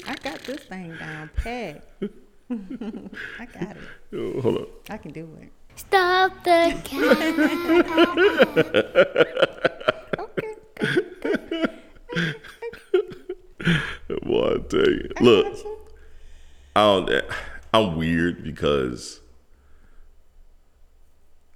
I 0.06 0.14
got 0.16 0.40
this 0.40 0.60
thing 0.64 0.94
down 0.99 1.30
pat. 1.37 1.88
I 2.50 3.46
got 3.46 3.76
it. 4.12 4.40
Hold 4.42 4.58
up. 4.58 4.68
I 4.90 4.99
can 4.99 5.12
do 5.12 5.38
it. 5.40 5.50
Stop 5.76 6.44
the 6.44 6.74
cat. 6.84 8.16
Okay. 10.20 10.54
Boy, 14.22 14.54
I 14.54 14.58
tell 14.68 14.80
you. 14.90 15.10
Look. 15.20 15.56
I 16.76 16.80
don't, 16.82 17.10
I'm 17.74 17.96
weird 17.96 18.42
because, 18.44 19.20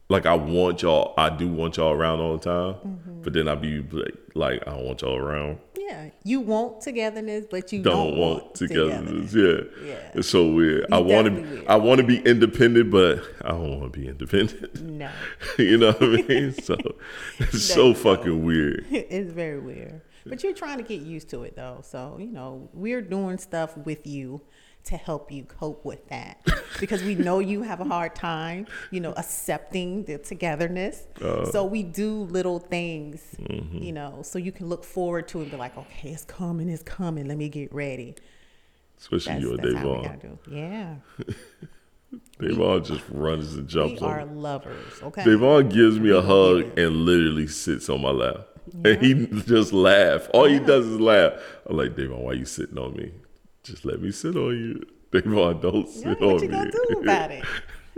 like, 0.08 0.26
I 0.26 0.34
want 0.34 0.82
y'all. 0.82 1.14
I 1.16 1.30
do 1.30 1.48
want 1.48 1.76
y'all 1.76 1.92
around 1.92 2.20
all 2.20 2.36
the 2.36 2.44
time, 2.44 2.74
Mm-hmm. 2.74 3.22
but 3.22 3.32
then 3.32 3.48
I 3.48 3.54
be 3.54 3.80
like, 3.90 4.14
like, 4.34 4.62
I 4.66 4.72
don't 4.72 4.84
want 4.84 5.02
y'all 5.02 5.16
around. 5.16 5.58
Yeah. 5.84 6.10
You 6.22 6.40
want 6.40 6.80
togetherness, 6.80 7.46
but 7.50 7.72
you 7.72 7.82
don't, 7.82 8.10
don't, 8.10 8.18
want 8.18 8.54
togetherness. 8.54 9.34
Yeah. 9.34 9.60
Yeah. 9.84 10.10
It's 10.14 10.28
so 10.28 10.50
weird. 10.50 10.86
I 10.90 10.98
want 10.98 11.26
to. 11.26 11.64
I 11.66 11.76
want 11.76 12.00
to 12.00 12.06
be 12.06 12.20
independent, 12.20 12.90
but 12.90 13.22
I 13.42 13.50
don't 13.50 13.80
want 13.80 13.92
to 13.92 13.98
be 13.98 14.08
independent. 14.08 14.80
No, 14.80 15.10
you 15.58 15.76
know 15.76 15.92
what 15.92 16.02
I 16.02 16.22
mean? 16.22 16.54
So 16.64 16.76
it's 17.38 17.64
so 17.64 17.92
fucking 17.92 18.44
weird. 18.44 18.86
it's 18.90 19.32
very 19.32 19.58
weird. 19.58 20.00
But 20.26 20.42
you're 20.42 20.54
trying 20.54 20.78
to 20.78 20.84
get 20.84 21.02
used 21.02 21.28
to 21.30 21.42
it 21.42 21.56
though. 21.56 21.80
So, 21.82 22.16
you 22.18 22.30
know, 22.30 22.70
we're 22.72 23.02
doing 23.02 23.36
stuff 23.36 23.76
with 23.76 24.06
you 24.06 24.40
to 24.84 24.96
help 24.96 25.32
you 25.32 25.44
cope 25.44 25.84
with 25.84 26.06
that. 26.08 26.46
Because 26.78 27.02
we 27.02 27.14
know 27.14 27.38
you 27.38 27.62
have 27.62 27.80
a 27.80 27.84
hard 27.84 28.14
time, 28.14 28.66
you 28.90 29.00
know, 29.00 29.12
accepting 29.16 30.04
the 30.04 30.18
togetherness. 30.18 31.06
Uh. 31.22 31.44
so 31.46 31.64
we 31.64 31.82
do 31.82 32.24
little 32.24 32.58
things, 32.58 33.22
Mm-hmm. 33.40 33.78
you 33.78 33.92
know, 33.92 34.20
so 34.22 34.38
you 34.38 34.52
can 34.52 34.68
look 34.68 34.84
forward 34.84 35.26
to 35.28 35.38
it 35.38 35.42
and 35.44 35.50
be 35.52 35.56
like, 35.56 35.76
okay, 35.78 36.10
it's 36.10 36.24
coming, 36.24 36.68
it's 36.68 36.82
coming. 36.82 37.26
Let 37.26 37.38
me 37.38 37.48
get 37.48 37.72
ready. 37.72 38.14
Especially 38.98 39.40
you 39.40 39.50
and 39.54 39.58
that's 39.60 39.74
how 39.74 39.94
we 39.96 40.02
gotta 40.06 40.16
Davon. 40.18 40.38
Yeah. 40.50 40.94
Davon 42.40 42.84
just 42.84 43.02
runs 43.10 43.54
and 43.54 43.68
jumps. 43.68 44.00
We 44.00 44.06
are 44.06 44.20
on. 44.20 44.36
lovers. 44.36 45.02
Okay. 45.02 45.24
Davon 45.24 45.68
gives 45.68 45.98
me 45.98 46.10
a 46.10 46.20
hug 46.22 46.60
it. 46.60 46.78
and 46.78 46.94
literally 47.04 47.46
sits 47.46 47.88
on 47.88 48.02
my 48.02 48.10
lap. 48.10 48.48
And 48.84 49.00
he 49.02 49.26
just 49.42 49.72
laughs. 49.72 50.26
All 50.32 50.44
he 50.46 50.58
does 50.58 50.86
is 50.86 50.98
laugh. 51.00 51.34
I'm 51.66 51.76
like, 51.76 51.96
Davon, 51.96 52.18
why 52.20 52.32
are 52.32 52.34
you 52.34 52.44
sitting 52.44 52.78
on 52.78 52.94
me? 52.94 53.12
Just 53.64 53.84
let 53.84 54.00
me 54.00 54.12
sit 54.12 54.36
on 54.36 54.50
you. 54.56 54.86
Davon, 55.10 55.38
oh, 55.38 55.54
don't 55.54 55.88
sit 55.88 56.20
on 56.22 56.32
what 56.34 56.42
you 56.42 56.48
me. 56.48 56.54
gonna 56.54 56.70
do 56.70 56.98
about 57.02 57.30
it? 57.30 57.44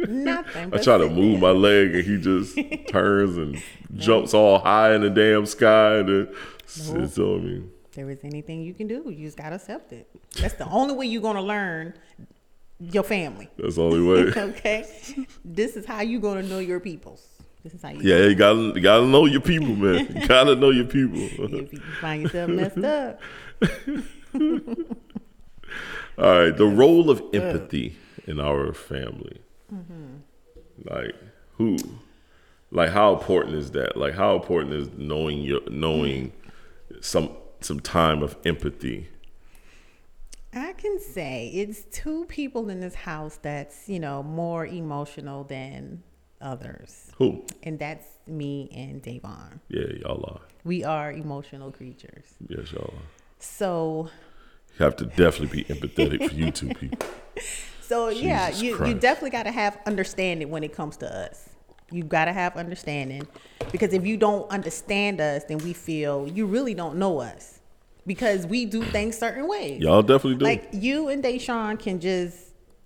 Nothing. 0.08 0.74
I 0.74 0.78
try 0.78 0.98
to 0.98 1.08
move 1.08 1.40
there. 1.40 1.52
my 1.52 1.58
leg 1.58 1.94
and 1.94 2.04
he 2.04 2.18
just 2.20 2.58
turns 2.88 3.36
and 3.38 3.62
jumps 3.94 4.34
all 4.34 4.58
high 4.58 4.94
in 4.94 5.00
the 5.00 5.08
damn 5.10 5.46
sky 5.46 5.96
and 5.98 6.08
then 6.08 6.34
sits 6.66 7.18
on 7.18 7.44
me. 7.44 7.62
there 7.94 8.10
is 8.10 8.18
anything 8.22 8.60
you 8.62 8.74
can 8.74 8.86
do. 8.86 9.04
You 9.08 9.24
just 9.26 9.38
gotta 9.38 9.56
accept 9.56 9.92
it. 9.92 10.08
That's 10.38 10.54
the 10.54 10.68
only 10.68 10.94
way 10.94 11.06
you're 11.06 11.22
gonna 11.22 11.40
learn 11.42 11.94
your 12.78 13.02
family. 13.02 13.48
That's 13.56 13.76
the 13.76 13.82
only 13.82 14.02
way. 14.02 14.32
Okay, 14.36 14.86
this 15.42 15.76
is 15.76 15.86
how 15.86 16.02
you 16.02 16.20
gonna 16.20 16.42
know 16.42 16.58
your 16.58 16.78
peoples. 16.80 17.26
This 17.64 17.72
is 17.72 17.82
how 17.82 17.88
you. 17.88 18.00
yeah, 18.02 18.26
you 18.26 18.34
gotta 18.34 18.72
you 18.74 18.80
gotta 18.82 19.06
know 19.06 19.24
your 19.24 19.40
people, 19.40 19.74
man. 19.74 20.14
You 20.14 20.26
gotta 20.28 20.54
know 20.54 20.68
your 20.70 20.84
people. 20.84 21.16
If 21.54 21.72
you 21.72 21.80
find 22.02 22.22
yourself 22.24 22.50
messed 22.50 22.78
up, 22.84 23.20
All 26.18 26.44
right, 26.44 26.56
the 26.56 26.66
role 26.66 27.10
of 27.10 27.22
empathy 27.34 27.96
in 28.26 28.40
our 28.40 28.72
family. 28.72 29.40
Mm-hmm. 29.72 30.16
Like 30.84 31.14
who? 31.58 31.76
Like 32.70 32.90
how 32.90 33.14
important 33.14 33.56
is 33.56 33.70
that? 33.72 33.96
Like 33.96 34.14
how 34.14 34.34
important 34.34 34.74
is 34.74 34.88
knowing 34.96 35.40
your 35.40 35.60
knowing 35.68 36.32
some 37.00 37.30
some 37.60 37.80
time 37.80 38.22
of 38.22 38.36
empathy? 38.44 39.08
I 40.52 40.72
can 40.72 40.98
say 40.98 41.50
it's 41.52 41.84
two 41.90 42.24
people 42.26 42.70
in 42.70 42.80
this 42.80 42.94
house 42.94 43.38
that's 43.42 43.88
you 43.88 44.00
know 44.00 44.22
more 44.22 44.66
emotional 44.66 45.44
than 45.44 46.02
others, 46.40 47.10
Who? 47.18 47.44
and 47.62 47.78
that's 47.78 48.06
me 48.26 48.70
and 48.74 49.02
Davon. 49.02 49.60
Yeah, 49.68 49.86
y'all 50.00 50.24
are. 50.32 50.40
We 50.64 50.82
are 50.84 51.12
emotional 51.12 51.70
creatures. 51.72 52.24
Yes, 52.48 52.72
y'all 52.72 52.94
are. 52.96 53.02
So 53.38 54.10
have 54.78 54.96
to 54.96 55.06
definitely 55.06 55.62
be 55.62 55.74
empathetic 55.74 56.28
for 56.28 56.34
you 56.34 56.50
two 56.50 56.68
people. 56.74 57.08
So 57.82 58.08
yeah, 58.08 58.48
Jesus 58.48 58.62
you, 58.62 58.70
you 58.70 58.76
Christ. 58.76 58.98
definitely 59.00 59.30
got 59.30 59.44
to 59.44 59.52
have 59.52 59.78
understanding 59.86 60.50
when 60.50 60.64
it 60.64 60.72
comes 60.72 60.96
to 60.96 61.06
us. 61.06 61.48
You 61.92 62.02
got 62.02 62.24
to 62.24 62.32
have 62.32 62.56
understanding 62.56 63.28
because 63.70 63.92
if 63.92 64.04
you 64.04 64.16
don't 64.16 64.50
understand 64.50 65.20
us, 65.20 65.44
then 65.44 65.58
we 65.58 65.72
feel 65.72 66.26
you 66.26 66.46
really 66.46 66.74
don't 66.74 66.96
know 66.96 67.20
us 67.20 67.60
because 68.04 68.44
we 68.44 68.64
do 68.64 68.82
things 68.96 69.16
certain 69.16 69.46
ways. 69.46 69.80
Y'all 69.80 70.02
definitely 70.02 70.34
do. 70.34 70.44
Like 70.46 70.68
you 70.72 71.06
and 71.10 71.22
Deshaun 71.22 71.78
can 71.78 72.00
just, 72.00 72.36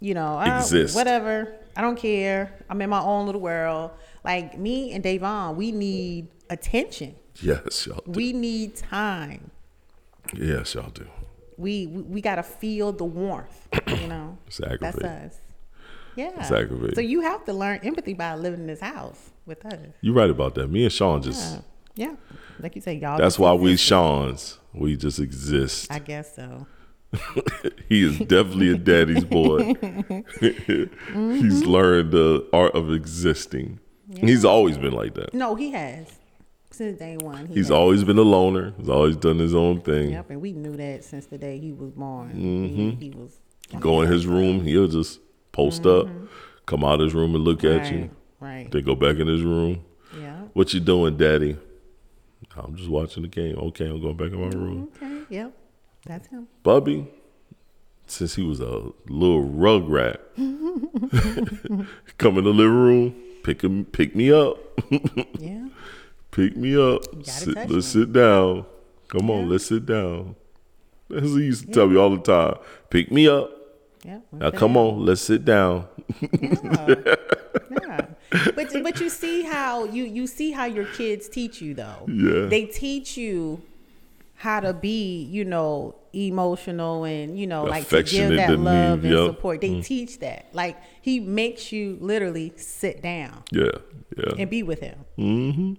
you 0.00 0.12
know, 0.12 0.38
uh, 0.38 0.59
Exist. 0.59 0.94
whatever. 0.94 1.54
I 1.75 1.80
don't 1.80 1.97
care. 1.97 2.52
I'm 2.68 2.82
in 2.82 2.90
my 2.90 3.00
own 3.00 3.25
little 3.25 3.40
world. 3.40 3.92
Like 4.23 4.59
me 4.59 4.92
and 4.92 5.02
Davon, 5.02 5.56
we 5.56 5.73
need 5.73 6.28
attention. 6.50 7.14
yes, 7.40 7.87
y'all 7.87 8.02
do. 8.04 8.11
We 8.11 8.35
need 8.35 8.76
time. 8.76 9.50
yes, 10.35 10.75
y'all 10.75 10.90
do. 10.90 11.06
We 11.61 11.87
we, 11.87 12.02
we 12.02 12.21
got 12.21 12.37
to 12.37 12.43
feel 12.43 12.93
the 12.93 13.05
warmth. 13.05 13.69
You 13.87 14.07
know, 14.07 14.38
It's 14.47 14.61
that's 14.81 14.99
us. 14.99 15.38
Yeah. 16.17 16.43
So 16.43 17.00
you 17.00 17.21
have 17.21 17.45
to 17.45 17.52
learn 17.52 17.81
empathy 17.83 18.14
by 18.14 18.35
living 18.35 18.61
in 18.61 18.67
this 18.67 18.81
house 18.81 19.31
with 19.47 19.64
us. 19.64 19.79
you're 20.00 20.14
right 20.14 20.29
about 20.29 20.55
that. 20.57 20.69
Me 20.69 20.85
and 20.85 20.93
Sean 20.93 21.23
just 21.23 21.55
Yeah. 21.55 21.61
Yeah. 21.95 22.17
Like 22.61 22.75
you 22.76 22.83
say, 22.83 22.95
y'all. 22.95 23.19
that's 23.19 23.38
why 23.38 23.52
we. 23.52 23.76
Sean's. 23.76 24.59
We 24.73 24.97
just 24.97 25.19
exist. 25.19 25.90
I 25.90 25.99
guess 25.99 26.37
so. 26.37 26.67
he 27.88 28.05
is 28.05 28.19
definitely 28.21 28.71
a 28.71 28.76
daddy's 28.76 29.25
boy. 29.25 29.59
He's 29.75 30.87
mm-hmm. 31.11 31.69
learned 31.69 32.12
the 32.12 32.49
art 32.52 32.75
of 32.75 32.93
existing. 32.93 33.81
He's 34.14 34.45
always 34.45 34.79
been 34.79 34.93
like 34.93 35.14
that. 35.14 35.35
No, 35.35 35.55
he 35.55 35.73
has 35.73 36.19
since 36.80 36.99
day 36.99 37.18
one. 37.18 37.46
He 37.46 37.56
He's 37.56 37.70
always 37.70 38.04
been 38.04 38.16
a 38.16 38.22
loner. 38.22 38.72
He's 38.78 38.88
always 38.88 39.14
done 39.14 39.38
his 39.38 39.54
own 39.54 39.82
thing. 39.82 40.12
Yep, 40.12 40.30
and 40.30 40.40
we 40.40 40.52
knew 40.52 40.78
that 40.78 41.04
since 41.04 41.26
the 41.26 41.37
day 41.37 41.58
he 41.58 41.72
was 41.72 41.90
born. 41.90 42.30
Mm-hmm. 42.30 42.99
He, 42.99 42.99
he 42.99 43.10
was. 43.10 43.38
Go 43.78 44.00
in 44.00 44.10
his 44.10 44.26
room, 44.26 44.64
he'll 44.64 44.88
just 44.88 45.20
post 45.52 45.84
up, 45.84 46.08
come 46.64 46.82
out 46.82 47.00
his 47.00 47.12
room 47.12 47.34
and 47.34 47.44
look 47.44 47.64
at 47.64 47.92
you. 47.92 48.08
Right. 48.40 48.40
Right. 48.40 48.70
Then 48.70 48.84
go 48.84 48.94
back 48.94 49.16
in 49.16 49.28
his 49.28 49.42
room. 49.42 49.84
Yeah. 50.18 50.44
What 50.54 50.72
you 50.72 50.80
doing, 50.80 51.18
daddy? 51.18 51.58
I'm 52.56 52.75
just 52.75 52.88
watching 52.88 53.25
the 53.25 53.28
game. 53.28 53.58
Okay, 53.58 53.87
I'm 53.87 54.00
going 54.00 54.16
back 54.16 54.32
in 54.32 54.40
my 54.40 54.49
room. 54.49 54.88
Okay. 54.96 55.20
Yep. 55.28 55.52
That's 56.06 56.28
him. 56.28 56.49
Bubby, 56.62 57.06
since 58.06 58.34
he 58.34 58.42
was 58.42 58.60
a 58.60 58.90
little 59.06 59.42
rug 59.42 59.87
rat, 59.87 60.22
come 60.37 62.38
in 62.38 62.44
the 62.44 62.54
living 62.54 62.75
room, 62.75 63.14
pick 63.44 63.62
him, 63.62 63.84
pick 63.84 64.16
me 64.16 64.32
up, 64.32 64.56
Yeah. 65.38 65.68
Pick 66.30 66.56
me 66.56 66.76
up. 66.76 67.02
Sit, 67.25 67.54
let's 67.54 67.70
him. 67.70 67.82
sit 67.82 68.12
down. 68.12 68.66
Come 69.08 69.30
on, 69.30 69.49
let's 69.49 69.66
sit 69.66 69.87
down. 69.87 70.37
That's 71.08 71.22
what 71.22 71.40
he 71.40 71.46
used 71.46 71.66
to 71.66 71.72
tell 71.72 71.88
me 71.88 71.96
all 71.96 72.10
the 72.10 72.22
time. 72.22 72.56
Pick 72.90 73.10
me 73.10 73.28
up. 73.28 73.50
Yeah. 74.04 74.20
Now 74.32 74.50
come 74.50 74.76
on, 74.76 75.04
let's 75.04 75.20
sit 75.20 75.44
down. 75.44 75.87
Yeah. 77.82 78.06
But 78.54 78.72
but 78.82 79.00
you 79.00 79.08
see 79.08 79.42
how 79.42 79.84
you 79.84 80.04
you 80.04 80.26
see 80.26 80.52
how 80.52 80.64
your 80.64 80.87
kids 80.87 81.28
teach 81.28 81.60
you 81.60 81.75
though. 81.75 82.06
Yeah. 82.08 82.46
They 82.46 82.64
teach 82.66 83.16
you 83.16 83.62
how 84.34 84.60
to 84.60 84.72
be, 84.72 85.25
you 85.25 85.44
know, 85.44 85.94
emotional 86.12 87.04
and 87.04 87.38
you 87.38 87.46
know, 87.46 87.64
like 87.64 87.88
to 87.88 88.02
give 88.02 88.30
that 88.30 88.58
love 88.58 89.02
me, 89.02 89.08
and 89.10 89.18
yep. 89.18 89.34
support. 89.34 89.60
They 89.60 89.80
teach 89.82 90.20
that. 90.20 90.46
Like 90.52 90.78
he 91.02 91.20
makes 91.20 91.72
you 91.72 91.99
literally 92.00 92.52
sit 92.56 93.02
down 93.02 93.42
Yeah, 93.50 93.70
yeah. 94.16 94.32
and 94.38 94.49
be 94.50 94.62
with 94.62 94.80
him. 94.80 95.04
Mm-hmm. 95.18 95.75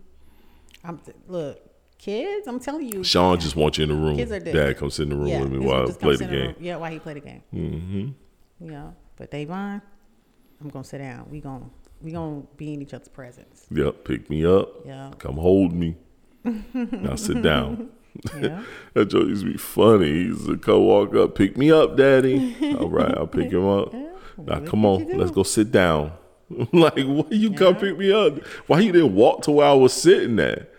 I'm 0.83 0.99
look, 1.27 1.59
kids. 1.97 2.47
I'm 2.47 2.59
telling 2.59 2.91
you, 2.91 3.03
Sean 3.03 3.39
just 3.39 3.55
wants 3.55 3.77
you 3.77 3.83
in 3.83 3.89
the 3.89 3.95
room. 3.95 4.15
Kids 4.17 4.31
are 4.31 4.39
different. 4.39 4.67
Dad, 4.67 4.77
come 4.77 4.89
sit 4.89 5.03
in 5.03 5.09
the 5.09 5.15
room 5.15 5.27
yeah, 5.27 5.41
with 5.41 5.51
me 5.51 5.59
while 5.59 5.89
I 5.89 5.93
play 5.93 6.15
the 6.15 6.25
game. 6.25 6.33
room- 6.47 6.55
Yeah, 6.59 6.77
while 6.77 6.91
he 6.91 6.99
play 6.99 7.13
the 7.13 7.19
game. 7.19 7.43
Mm-hmm. 7.53 8.69
Yeah, 8.71 8.91
but 9.17 9.31
Davon, 9.31 9.81
I'm 10.61 10.69
gonna 10.69 10.83
sit 10.83 10.99
down. 10.99 11.27
We 11.29 11.39
gonna 11.39 11.69
we 12.01 12.11
gonna 12.11 12.41
be 12.57 12.73
in 12.73 12.81
each 12.81 12.93
other's 12.93 13.07
presence. 13.07 13.65
Yep, 13.71 14.05
pick 14.05 14.29
me 14.29 14.45
up. 14.45 14.69
Yeah. 14.85 15.11
Come 15.19 15.37
hold 15.37 15.73
me. 15.73 15.95
now 16.73 17.15
sit 17.15 17.41
down. 17.41 17.89
Yeah. 18.39 18.63
That 18.93 19.05
joke 19.05 19.27
used 19.27 19.45
to 19.45 19.51
be 19.51 19.57
funny. 19.57 20.07
He 20.11 20.21
used 20.23 20.45
to 20.47 20.57
come 20.57 20.83
walk 20.85 21.15
up, 21.15 21.33
pick 21.35 21.55
me 21.57 21.71
up, 21.71 21.95
daddy. 21.95 22.55
All 22.79 22.89
right, 22.89 23.15
I'll 23.17 23.25
pick 23.27 23.51
him 23.51 23.65
up. 23.67 23.93
Now 24.37 24.59
come 24.65 24.85
on, 24.85 25.07
let's 25.17 25.31
go 25.31 25.43
sit 25.43 25.71
down. 25.71 26.11
like, 26.73 27.03
why 27.05 27.25
you 27.29 27.53
come 27.53 27.75
pick 27.75 27.97
me 27.97 28.11
up? 28.11 28.43
Why 28.67 28.79
you 28.79 28.91
didn't 28.91 29.15
walk 29.15 29.41
to 29.43 29.51
where 29.51 29.67
I 29.67 29.73
was 29.73 29.93
sitting 29.93 30.39
at? 30.39 30.69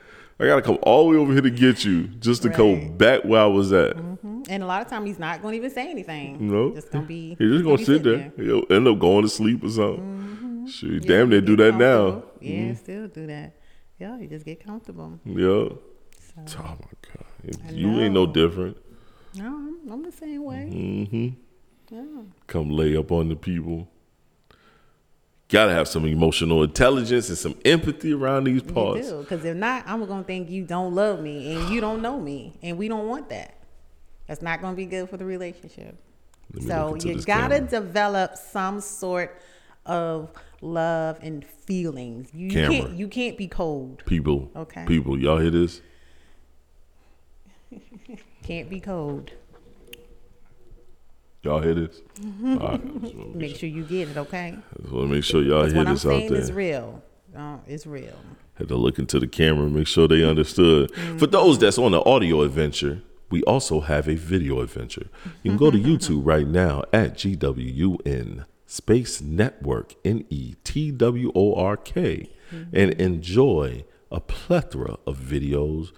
I 0.40 0.46
gotta 0.46 0.62
come 0.62 0.78
all 0.82 1.04
the 1.04 1.10
way 1.10 1.16
over 1.22 1.32
here 1.32 1.42
to 1.42 1.50
get 1.50 1.84
you 1.84 2.04
just 2.08 2.42
to 2.42 2.48
go 2.48 2.72
Right. 2.74 2.98
back 2.98 3.24
where 3.24 3.42
I 3.42 3.46
was 3.46 3.72
at. 3.72 3.96
Mhm. 3.96 4.46
And 4.50 4.62
a 4.62 4.66
lot 4.66 4.82
of 4.82 4.88
time 4.88 5.06
he's 5.06 5.18
not 5.18 5.40
gonna 5.40 5.54
even 5.56 5.70
say 5.70 5.88
anything. 5.88 6.48
No. 6.50 6.72
just 6.74 6.90
gonna 6.90 7.06
be. 7.06 7.36
He's 7.38 7.50
just 7.52 7.64
gonna 7.64 7.76
be 7.76 7.84
sit 7.84 8.02
sitting 8.02 8.32
there. 8.36 8.44
He'll 8.44 8.64
end 8.70 8.88
up 8.88 8.98
going 8.98 9.22
to 9.22 9.28
sleep 9.28 9.62
or 9.62 9.68
something. 9.70 10.66
Shoot, 10.68 11.04
Yeah, 11.04 11.08
damn, 11.18 11.30
they 11.30 11.40
do 11.40 11.56
that 11.56 11.76
now. 11.76 12.22
Yeah, 12.40 12.74
still 12.74 13.06
do 13.08 13.26
that. 13.28 13.54
Yeah, 14.00 14.18
you 14.18 14.26
just 14.26 14.44
get 14.44 14.64
comfortable. 14.64 15.20
Yeah. 15.24 15.44
Oh 15.44 15.76
my 16.56 16.76
god, 17.14 17.72
you 17.72 18.00
ain't 18.00 18.14
no 18.14 18.26
different. 18.26 18.76
no, 19.36 19.44
I'm, 19.46 19.76
I'm 19.92 20.02
the 20.02 20.12
same 20.12 20.42
way. 20.44 20.70
Mm-hmm. 20.72 21.28
Yeah. 21.94 22.22
Come 22.46 22.70
lay 22.70 22.96
up 22.96 23.12
on 23.12 23.28
the 23.28 23.36
people. 23.36 23.88
Gotta 25.52 25.72
have 25.74 25.86
some 25.86 26.06
emotional 26.06 26.62
intelligence 26.62 27.28
and 27.28 27.36
some 27.36 27.54
empathy 27.66 28.14
around 28.14 28.44
these 28.44 28.62
You 28.66 28.72
parts. 28.72 29.08
do, 29.10 29.18
because 29.20 29.44
if 29.44 29.54
not, 29.54 29.84
I'm 29.86 30.04
gonna 30.06 30.24
think 30.24 30.48
you 30.48 30.64
don't 30.64 30.94
love 30.94 31.20
me 31.20 31.54
and 31.54 31.68
you 31.68 31.78
don't 31.82 32.00
know 32.00 32.18
me, 32.18 32.54
and 32.62 32.78
we 32.78 32.88
don't 32.88 33.06
want 33.06 33.28
that. 33.28 33.58
That's 34.26 34.40
not 34.40 34.62
gonna 34.62 34.76
be 34.76 34.86
good 34.86 35.10
for 35.10 35.18
the 35.18 35.26
relationship. 35.26 35.94
So 36.66 36.96
you 36.96 37.22
gotta 37.22 37.60
develop 37.60 38.36
some 38.36 38.80
sort 38.80 39.42
of 39.84 40.30
love 40.62 41.18
and 41.20 41.44
feelings. 41.44 42.30
You 42.32 42.50
Camera. 42.50 42.70
can't 42.70 42.92
you 42.94 43.08
can't 43.08 43.36
be 43.36 43.46
cold. 43.46 44.02
people. 44.06 44.50
Okay. 44.56 44.84
People, 44.86 45.18
y'all 45.18 45.38
hear 45.38 45.50
this? 45.50 45.82
Can't 48.42 48.68
be 48.68 48.80
cold. 48.80 49.30
Y'all 51.42 51.60
hear 51.60 51.74
this? 51.74 52.00
Right. 52.40 53.14
Make 53.34 53.56
sure 53.56 53.68
you 53.68 53.84
get 53.84 54.08
it, 54.08 54.16
okay? 54.16 54.56
just 54.80 54.92
wanna 54.92 55.08
make 55.08 55.24
sure 55.24 55.42
y'all 55.42 55.64
hear 55.64 55.76
what 55.78 55.88
I'm 55.88 55.94
this 55.94 56.06
out 56.06 56.10
saying 56.10 56.34
is 56.34 56.52
real. 56.52 57.02
Uh, 57.36 57.56
it's 57.66 57.86
real. 57.86 58.16
Had 58.54 58.68
to 58.68 58.76
look 58.76 58.98
into 58.98 59.18
the 59.18 59.26
camera 59.26 59.64
and 59.64 59.74
make 59.74 59.86
sure 59.86 60.06
they 60.06 60.22
understood. 60.22 60.94
For 61.18 61.26
those 61.26 61.58
that's 61.58 61.78
on 61.78 61.92
the 61.92 62.04
audio 62.04 62.42
adventure, 62.42 63.02
we 63.30 63.42
also 63.44 63.80
have 63.80 64.08
a 64.08 64.14
video 64.14 64.60
adventure. 64.60 65.08
You 65.42 65.52
can 65.52 65.58
go 65.58 65.70
to 65.70 65.78
YouTube 65.82 66.20
right 66.24 66.46
now 66.46 66.84
at 66.92 67.14
GWUN 67.14 68.44
Space 68.66 69.20
Network, 69.20 69.94
N 70.04 70.24
E 70.28 70.54
T 70.62 70.90
W 70.92 71.32
O 71.34 71.54
R 71.54 71.76
K, 71.76 72.30
and 72.72 72.92
enjoy 72.94 73.84
a 74.10 74.20
plethora 74.20 74.98
of 75.06 75.18
videos 75.18 75.90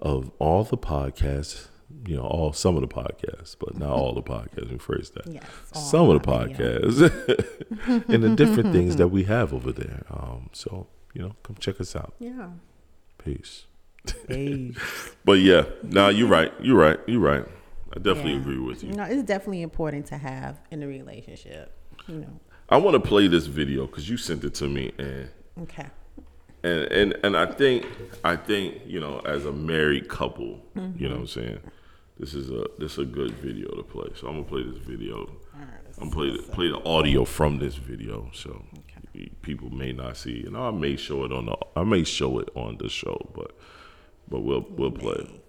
of 0.00 0.30
all 0.38 0.64
the 0.64 0.78
podcasts. 0.78 1.66
You 2.06 2.16
know, 2.16 2.22
all 2.22 2.52
some 2.52 2.76
of 2.76 2.82
the 2.82 2.88
podcasts, 2.88 3.56
but 3.58 3.76
not 3.78 3.90
all 3.90 4.14
the 4.14 4.22
podcasts. 4.22 4.58
Let 4.62 4.70
me 4.70 4.78
phrase 4.78 5.10
that. 5.10 5.26
Yes, 5.26 5.44
some 5.72 6.08
of 6.08 6.22
the 6.22 6.26
podcasts 6.28 7.00
and 8.08 8.22
the 8.22 8.34
different 8.36 8.72
things 8.72 8.96
that 8.96 9.08
we 9.08 9.24
have 9.24 9.52
over 9.52 9.72
there. 9.72 10.04
Um, 10.10 10.50
so 10.52 10.86
you 11.14 11.22
know, 11.22 11.34
come 11.42 11.56
check 11.58 11.80
us 11.80 11.96
out. 11.96 12.14
Yeah. 12.20 12.50
Peace. 13.22 13.66
Hey. 14.28 14.72
But 15.24 15.40
yeah, 15.40 15.64
nah, 15.82 16.08
you're 16.08 16.28
right. 16.28 16.52
You're 16.60 16.78
right. 16.78 16.98
You're 17.06 17.20
right. 17.20 17.44
I 17.94 17.98
definitely 17.98 18.34
Yeah. 18.34 18.40
agree 18.40 18.58
with 18.58 18.82
you. 18.84 18.92
No, 18.92 19.02
it's 19.04 19.22
definitely 19.22 19.62
important 19.62 20.06
to 20.06 20.16
have 20.18 20.60
in 20.70 20.82
a 20.82 20.86
relationship. 20.86 21.74
You 22.06 22.16
know. 22.20 22.40
I 22.70 22.76
want 22.78 22.94
to 22.94 23.00
play 23.06 23.26
this 23.28 23.46
video 23.46 23.86
because 23.86 24.08
you 24.08 24.16
sent 24.16 24.44
it 24.44 24.54
to 24.54 24.68
me, 24.68 24.92
and 24.98 25.28
Okay. 25.62 25.86
and 26.62 26.80
and 26.92 27.18
and 27.24 27.36
I 27.36 27.46
think 27.46 27.86
I 28.24 28.36
think 28.36 28.82
you 28.86 29.00
know, 29.00 29.18
as 29.26 29.44
a 29.46 29.52
married 29.52 30.08
couple, 30.08 30.60
you 30.96 31.08
know 31.08 31.14
what 31.16 31.20
I'm 31.22 31.26
saying. 31.26 31.58
This 32.18 32.34
is 32.34 32.50
a 32.50 32.66
this 32.78 32.92
is 32.92 32.98
a 32.98 33.04
good 33.04 33.30
video 33.36 33.68
to 33.76 33.82
play. 33.84 34.08
So 34.16 34.26
I'm 34.26 34.34
gonna 34.34 34.44
play 34.44 34.64
this 34.64 34.78
video. 34.78 35.18
All 35.18 35.60
right. 35.60 35.68
I'm 36.00 36.10
gonna 36.10 36.14
play 36.14 36.36
the, 36.36 36.42
play 36.42 36.68
the 36.68 36.84
audio 36.84 37.24
from 37.24 37.58
this 37.60 37.76
video, 37.76 38.28
so 38.34 38.64
people 39.42 39.70
may 39.70 39.92
not 39.92 40.16
see, 40.16 40.44
and 40.44 40.56
I 40.56 40.72
may 40.72 40.96
show 40.96 41.24
it 41.24 41.32
on 41.32 41.46
the 41.46 41.56
I 41.76 41.84
may 41.84 42.02
show 42.02 42.40
it 42.40 42.48
on 42.56 42.76
the 42.78 42.88
show, 42.88 43.30
but 43.36 43.56
but 44.28 44.40
we'll 44.40 44.66
we'll 44.70 44.90
play 44.90 45.14
it. 45.14 45.44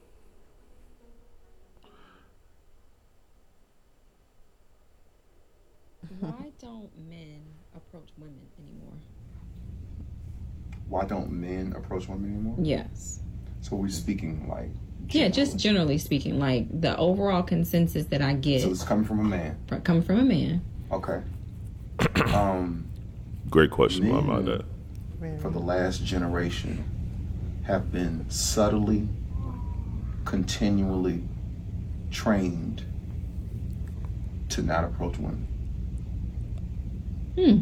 Why 6.19 6.51
don't 6.59 6.89
men 7.09 7.41
approach 7.75 8.09
women 8.17 8.45
anymore? 8.59 8.93
Why 10.87 11.05
don't 11.05 11.31
men 11.31 11.73
approach 11.75 12.07
women 12.07 12.31
anymore? 12.31 12.57
Yes. 12.59 13.21
So 13.61 13.75
we're 13.75 13.89
speaking 13.89 14.47
like. 14.47 14.69
Yeah, 15.07 15.27
just 15.29 15.57
generally 15.57 15.97
speaking, 15.97 16.37
like 16.39 16.67
the 16.81 16.95
overall 16.97 17.41
consensus 17.41 18.05
that 18.05 18.21
I 18.21 18.33
get 18.33 18.61
So 18.61 18.69
it's 18.69 18.83
coming 18.83 19.05
from 19.05 19.19
a 19.19 19.23
man. 19.23 19.57
fr- 19.67 19.77
coming 19.77 20.03
from 20.03 20.19
a 20.19 20.23
man. 20.25 20.61
Okay. 20.91 21.21
Um, 22.33 22.85
Great 23.49 23.71
question 23.71 24.07
Man. 24.07 24.19
about 24.19 24.45
that. 24.45 24.63
for 25.41 25.49
the 25.49 25.59
last 25.59 26.03
generation, 26.05 26.83
have 27.63 27.91
been 27.91 28.29
subtly, 28.29 29.07
continually 30.25 31.23
trained 32.11 32.83
to 34.49 34.61
not 34.61 34.83
approach 34.83 35.17
women. 35.17 35.47
Hmm. 37.35 37.59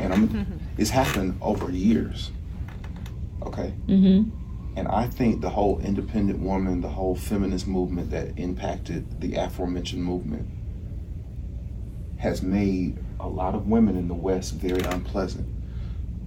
And 0.00 0.12
I'm, 0.12 0.60
it's 0.78 0.90
happened 0.90 1.38
over 1.40 1.70
years. 1.70 2.30
Okay. 3.42 3.72
Mm-hmm. 3.88 4.30
And 4.76 4.88
I 4.88 5.06
think 5.06 5.40
the 5.40 5.50
whole 5.50 5.78
independent 5.80 6.40
woman, 6.40 6.80
the 6.80 6.88
whole 6.88 7.14
feminist 7.14 7.66
movement 7.66 8.10
that 8.10 8.36
impacted 8.38 9.20
the 9.20 9.36
aforementioned 9.36 10.02
movement 10.02 10.48
has 12.18 12.42
made 12.42 12.98
a 13.20 13.28
lot 13.28 13.54
of 13.54 13.68
women 13.68 13.96
in 13.96 14.08
the 14.08 14.14
West 14.14 14.54
very 14.54 14.80
unpleasant. 14.82 15.46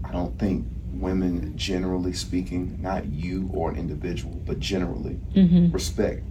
I 0.03 0.11
don't 0.11 0.37
think 0.39 0.65
women, 0.93 1.57
generally 1.57 2.13
speaking, 2.13 2.77
not 2.81 3.05
you 3.07 3.49
or 3.53 3.71
an 3.71 3.77
individual, 3.77 4.41
but 4.45 4.59
generally, 4.59 5.19
Mm-hmm. 5.35 5.71
respect 5.71 6.23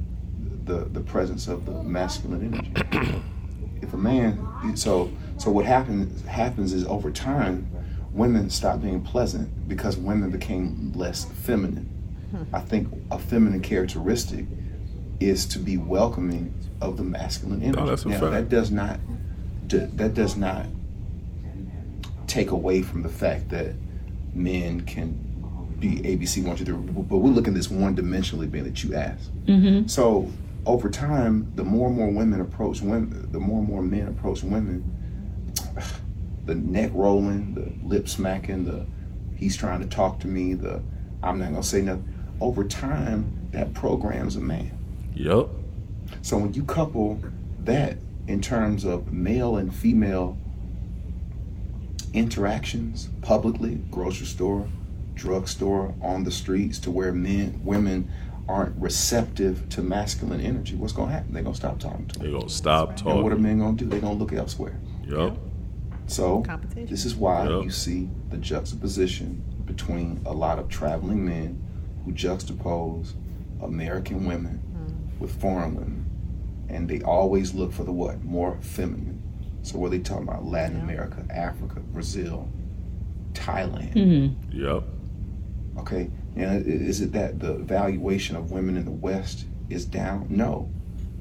the, 0.65 0.87
the 0.93 1.01
presence 1.01 1.47
of 1.49 1.65
the 1.67 1.83
masculine 1.83 2.55
energy. 2.93 3.23
if 3.83 3.93
a 3.93 3.97
man, 3.97 4.75
so 4.77 5.11
so 5.37 5.51
what 5.51 5.65
happens 5.67 6.25
happens 6.27 6.73
is 6.73 6.85
over 6.87 7.11
time, 7.11 7.69
women 8.13 8.51
stop 8.51 8.81
being 8.81 9.03
pleasant 9.03 9.69
because 9.69 9.97
women 9.97 10.31
became 10.31 10.93
less 10.95 11.25
feminine. 11.27 11.89
I 12.53 12.61
think 12.61 12.89
a 13.11 13.19
feminine 13.19 13.61
characteristic 13.61 14.47
is 15.21 15.47
to 15.47 15.59
be 15.59 15.77
welcoming 15.77 16.53
of 16.81 16.97
the 16.97 17.03
masculine 17.03 17.63
energy. 17.63 17.85
that's 17.87 18.05
now 18.05 18.21
fact. 18.21 18.33
that 18.33 18.49
does 18.49 18.71
not 18.71 19.01
that 19.69 20.15
does 20.15 20.37
not 20.37 20.67
take 22.27 22.51
away 22.51 22.83
from 22.83 23.03
the 23.03 23.09
fact 23.09 23.49
that 23.49 23.75
men 24.35 24.83
can 24.83 25.13
be 25.81 25.97
ABC 25.97 26.45
one 26.45 26.57
two 26.57 26.65
three, 26.65 26.75
but 26.75 27.19
we're 27.19 27.31
looking 27.31 27.53
at 27.53 27.57
this 27.57 27.71
one 27.71 27.97
dimensionally 27.97 28.51
being 28.51 28.65
that 28.65 28.83
you 28.85 28.95
asked. 28.95 29.31
Mm-hmm. 29.47 29.87
So 29.87 30.31
over 30.67 30.89
time, 30.91 31.51
the 31.55 31.65
more 31.65 31.89
and 31.89 31.97
more 31.97 32.11
women 32.11 32.41
approach 32.41 32.81
women, 32.81 33.31
the 33.33 33.41
more 33.41 33.61
and 33.61 33.69
more 33.69 33.83
men 33.83 34.09
approach 34.09 34.43
women. 34.43 34.93
The 36.45 36.55
neck 36.55 36.93
rolling, 36.95 37.55
the 37.55 37.73
lip 37.85 38.09
smacking, 38.09 38.67
the 38.67 38.87
he's 39.35 39.57
trying 39.57 39.81
to 39.81 39.87
talk 39.87 40.21
to 40.21 40.29
me, 40.29 40.55
the 40.55 40.81
I'm 41.23 41.41
not 41.41 41.51
gonna 41.51 41.63
say 41.63 41.83
nothing. 41.83 42.13
Over 42.41 42.65
time, 42.65 43.49
that 43.53 43.73
programs 43.75 44.37
a 44.37 44.41
man. 44.41 44.77
Yep. 45.15 45.49
So 46.23 46.37
when 46.39 46.53
you 46.55 46.63
couple 46.65 47.21
that 47.65 47.99
in 48.29 48.41
terms 48.41 48.85
of 48.85 49.13
male 49.13 49.57
and 49.57 49.75
female 49.75 50.37
interactions 52.13 53.09
publicly, 53.23 53.77
grocery 53.91 54.27
store, 54.27 54.69
drugstore, 55.15 55.95
on 56.03 56.25
the 56.25 56.31
streets, 56.31 56.79
to 56.81 56.91
where 56.91 57.13
men, 57.13 57.61
women 57.65 58.11
aren't 58.49 58.77
receptive 58.81 59.69
to 59.71 59.83
masculine 59.83 60.41
energy, 60.41 60.75
what's 60.77 60.93
gonna 60.93 61.11
happen? 61.13 61.33
They're 61.33 61.43
gonna 61.43 61.55
stop 61.55 61.79
talking 61.79 62.07
to 62.09 62.19
them. 62.19 62.23
They're 62.31 62.39
gonna 62.39 62.51
stop 62.51 62.97
talking. 62.97 63.13
And 63.13 63.23
what 63.23 63.33
are 63.33 63.39
men 63.39 63.59
gonna 63.59 63.77
do? 63.77 63.87
They're 63.87 64.01
gonna 64.01 64.19
look 64.19 64.33
elsewhere. 64.33 64.79
Yep. 65.09 65.37
So 66.07 66.43
Competition. 66.43 66.87
this 66.89 67.05
is 67.05 67.17
why 67.17 67.49
Yep. 67.49 67.65
you 67.65 67.71
see 67.71 68.09
the 68.31 68.37
juxtaposition 68.37 69.43
between 69.65 70.21
a 70.25 70.33
lot 70.33 70.59
of 70.61 70.69
traveling 70.69 71.25
men 71.25 71.61
who 72.07 72.13
juxtapose 72.13 73.13
American 73.63 74.25
women 74.25 74.63
with 75.19 75.39
foreign 75.41 75.75
women. 75.75 76.05
And 76.69 76.89
they 76.89 77.03
always 77.03 77.53
look 77.55 77.73
for 77.73 77.85
the 77.85 77.93
what? 77.93 78.23
More 78.25 78.57
feminine. 78.61 79.23
So 79.63 79.79
what 79.79 79.89
are 79.89 79.91
they 79.91 79.99
talking 79.99 80.29
about? 80.29 80.45
Latin 80.47 80.79
Yeah. 80.79 80.85
America, 80.85 81.25
Africa, 81.31 81.81
Brazil, 81.81 82.49
Thailand. 83.33 83.95
Mm-hmm. 83.95 84.61
Yep. 84.63 84.85
Okay. 85.79 86.11
And 86.37 86.67
is 86.67 87.01
it 87.01 87.13
that 87.13 87.41
the 87.41 87.55
valuation 87.55 88.37
of 88.37 88.51
women 88.51 88.77
in 88.77 88.85
the 88.85 88.91
West 88.91 89.47
is 89.69 89.85
down? 89.85 90.27
No. 90.31 90.71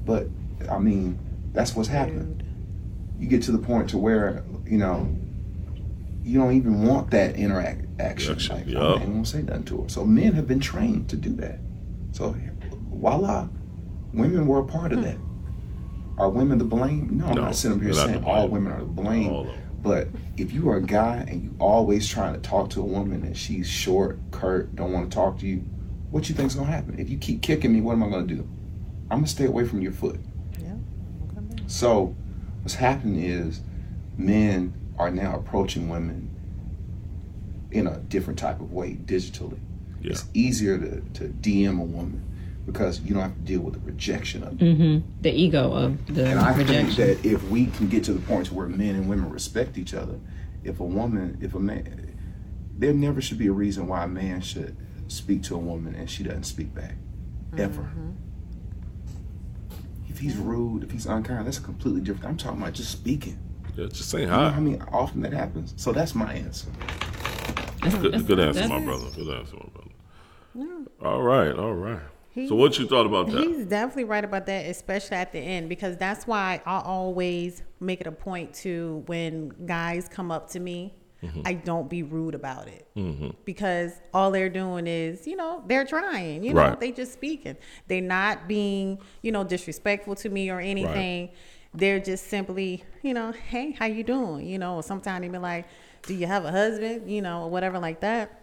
But 0.04 0.28
I 0.70 0.78
mean, 0.78 1.18
that's 1.52 1.74
what's 1.74 1.88
happening. 1.88 2.42
You 3.18 3.28
get 3.28 3.42
to 3.44 3.52
the 3.52 3.58
point 3.58 3.90
to 3.90 3.98
where, 3.98 4.44
you 4.64 4.78
know, 4.78 5.08
you 6.26 6.40
don't 6.40 6.54
even 6.54 6.82
want 6.84 7.12
that 7.12 7.36
interact 7.36 7.86
action. 8.00 8.32
Action, 8.34 8.56
Like, 8.56 8.66
yup. 8.66 8.98
I 8.98 9.02
ain't 9.02 9.12
gonna 9.12 9.24
say 9.24 9.42
nothing 9.42 9.62
to 9.66 9.82
her. 9.82 9.88
So 9.88 10.04
men 10.04 10.32
have 10.32 10.48
been 10.48 10.58
trained 10.58 11.08
to 11.10 11.16
do 11.16 11.32
that. 11.34 11.60
So 12.10 12.34
voila. 12.90 13.48
Women 14.12 14.48
were 14.48 14.58
a 14.58 14.64
part 14.64 14.92
of 14.92 15.02
that. 15.04 15.18
Are 16.18 16.28
women 16.28 16.58
to 16.58 16.64
blame? 16.64 17.16
No, 17.18 17.26
I'm 17.26 17.34
No, 17.36 17.42
not 17.42 17.54
sitting 17.54 17.76
up 17.78 17.82
here 17.84 17.92
saying 17.92 18.24
all 18.24 18.48
women 18.48 18.72
are 18.72 18.80
to 18.80 18.84
blame. 18.84 19.30
All. 19.30 19.48
But 19.82 20.08
if 20.36 20.52
you 20.52 20.68
are 20.70 20.78
a 20.78 20.82
guy 20.82 21.24
and 21.28 21.44
you 21.44 21.54
always 21.60 22.08
trying 22.08 22.34
to 22.34 22.40
talk 22.40 22.70
to 22.70 22.80
a 22.80 22.84
woman 22.84 23.22
and 23.22 23.36
she's 23.36 23.68
short, 23.68 24.18
curt, 24.32 24.74
don't 24.74 24.92
want 24.92 25.08
to 25.08 25.14
talk 25.14 25.38
to 25.40 25.46
you, 25.46 25.58
what 26.10 26.28
you 26.28 26.34
think's 26.34 26.56
gonna 26.56 26.72
happen? 26.72 26.98
If 26.98 27.08
you 27.08 27.18
keep 27.18 27.40
kicking 27.40 27.72
me, 27.72 27.80
what 27.80 27.92
am 27.92 28.02
I 28.02 28.10
gonna 28.10 28.26
do? 28.26 28.48
I'm 29.10 29.18
gonna 29.18 29.26
stay 29.28 29.44
away 29.44 29.64
from 29.64 29.80
your 29.80 29.92
foot. 29.92 30.18
Yeah. 30.60 30.72
Okay. 31.38 31.62
So 31.68 32.16
what's 32.62 32.74
happening 32.74 33.22
is 33.22 33.60
men 34.16 34.72
are 34.98 35.10
now 35.10 35.36
approaching 35.36 35.88
women 35.88 36.30
in 37.70 37.86
a 37.86 37.98
different 37.98 38.38
type 38.38 38.60
of 38.60 38.72
way 38.72 38.94
digitally. 38.94 39.58
Yeah. 40.00 40.12
It's 40.12 40.24
easier 40.34 40.78
to, 40.78 41.00
to 41.14 41.28
DM 41.28 41.80
a 41.80 41.84
woman 41.84 42.22
because 42.66 43.00
you 43.00 43.14
don't 43.14 43.22
have 43.22 43.34
to 43.34 43.40
deal 43.40 43.60
with 43.60 43.74
the 43.74 43.80
rejection 43.80 44.42
of. 44.42 44.54
Mm-hmm. 44.54 45.22
The 45.22 45.30
ego 45.30 45.72
of 45.72 46.14
the 46.14 46.26
And 46.26 46.40
I 46.40 46.52
think 46.52 46.68
rejection. 46.68 47.06
that 47.06 47.24
if 47.24 47.42
we 47.48 47.66
can 47.66 47.88
get 47.88 48.04
to 48.04 48.12
the 48.12 48.20
point 48.20 48.46
to 48.46 48.54
where 48.54 48.66
men 48.66 48.94
and 48.94 49.08
women 49.08 49.30
respect 49.30 49.78
each 49.78 49.94
other, 49.94 50.18
if 50.64 50.80
a 50.80 50.84
woman, 50.84 51.38
if 51.40 51.54
a 51.54 51.60
man, 51.60 52.18
there 52.76 52.92
never 52.92 53.20
should 53.20 53.38
be 53.38 53.46
a 53.46 53.52
reason 53.52 53.86
why 53.86 54.04
a 54.04 54.08
man 54.08 54.40
should 54.40 54.76
speak 55.08 55.42
to 55.44 55.54
a 55.54 55.58
woman 55.58 55.94
and 55.94 56.10
she 56.10 56.24
doesn't 56.24 56.44
speak 56.44 56.74
back, 56.74 56.96
ever. 57.56 57.88
If 60.08 60.18
he's 60.18 60.36
rude, 60.36 60.82
if 60.82 60.90
he's 60.90 61.06
unkind, 61.06 61.46
that's 61.46 61.58
completely 61.58 62.00
different. 62.00 62.26
I'm 62.26 62.36
talking 62.36 62.60
about 62.62 62.72
just 62.74 62.90
speaking. 62.90 63.38
Yeah. 63.76 63.86
Just 63.86 64.10
saying 64.10 64.24
You 64.24 64.30
know 64.30 64.50
how 64.50 64.60
many 64.60 64.80
often 64.92 65.20
that 65.22 65.32
happens? 65.32 65.74
So 65.76 65.92
that's 65.92 66.14
my 66.14 66.32
answer. 66.32 66.68
That's- 67.82 67.94
Good, 67.94 68.12
that's- 68.12 68.22
good 68.22 68.40
answer, 68.40 68.60
that's- 68.60 68.68
my 68.80 68.84
brother. 68.84 69.04
Good 69.14 69.34
answer, 69.38 69.56
my 69.56 69.68
brother. 69.72 70.84
All 71.04 71.22
right. 71.22 71.52
All 71.54 71.74
right. 71.74 72.00
He's- 72.30 72.48
So 72.48 72.54
what 72.54 72.78
you 72.78 72.86
thought 72.86 73.06
about 73.06 73.30
that? 73.30 73.42
He's 73.44 73.66
definitely 73.66 74.04
right 74.04 74.24
about 74.24 74.46
that, 74.46 74.66
especially 74.66 75.16
at 75.16 75.32
the 75.32 75.38
end, 75.38 75.68
because 75.68 75.96
that's 75.96 76.26
why 76.26 76.60
I 76.66 76.80
always 76.80 77.62
make 77.80 78.00
it 78.00 78.06
a 78.06 78.12
point 78.12 78.54
to 78.56 79.02
when 79.06 79.52
guys 79.66 80.08
come 80.08 80.30
up 80.30 80.50
to 80.50 80.60
me, 80.60 80.94
Mm-hmm. 81.22 81.40
I 81.46 81.54
don't 81.54 81.88
be 81.88 82.02
rude 82.02 82.34
about 82.34 82.68
it. 82.68 82.86
Because 83.46 83.92
all 84.12 84.30
they're 84.30 84.50
doing 84.50 84.86
is, 84.86 85.26
you 85.26 85.34
know, 85.34 85.62
they're 85.66 85.86
trying, 85.86 86.44
you 86.44 86.52
know, 86.52 86.60
Right. 86.60 86.78
they 86.78 86.92
just 86.92 87.14
speaking. 87.14 87.56
They're 87.88 88.02
not 88.02 88.46
being, 88.46 88.98
you 89.22 89.32
know, 89.32 89.42
disrespectful 89.42 90.14
to 90.16 90.28
me 90.28 90.50
or 90.50 90.60
anything. 90.60 91.30
They're 91.76 92.00
just 92.00 92.28
simply, 92.28 92.82
you 93.02 93.14
know, 93.14 93.32
hey, 93.32 93.72
how 93.72 93.86
you 93.86 94.02
doing? 94.02 94.46
You 94.46 94.58
know, 94.58 94.76
or 94.76 94.82
sometimes 94.82 95.22
they 95.22 95.28
be 95.28 95.38
like, 95.38 95.66
do 96.02 96.14
you 96.14 96.26
have 96.26 96.44
a 96.44 96.50
husband? 96.50 97.10
You 97.10 97.22
know, 97.22 97.42
or 97.44 97.50
whatever 97.50 97.78
like 97.78 98.00
that. 98.00 98.40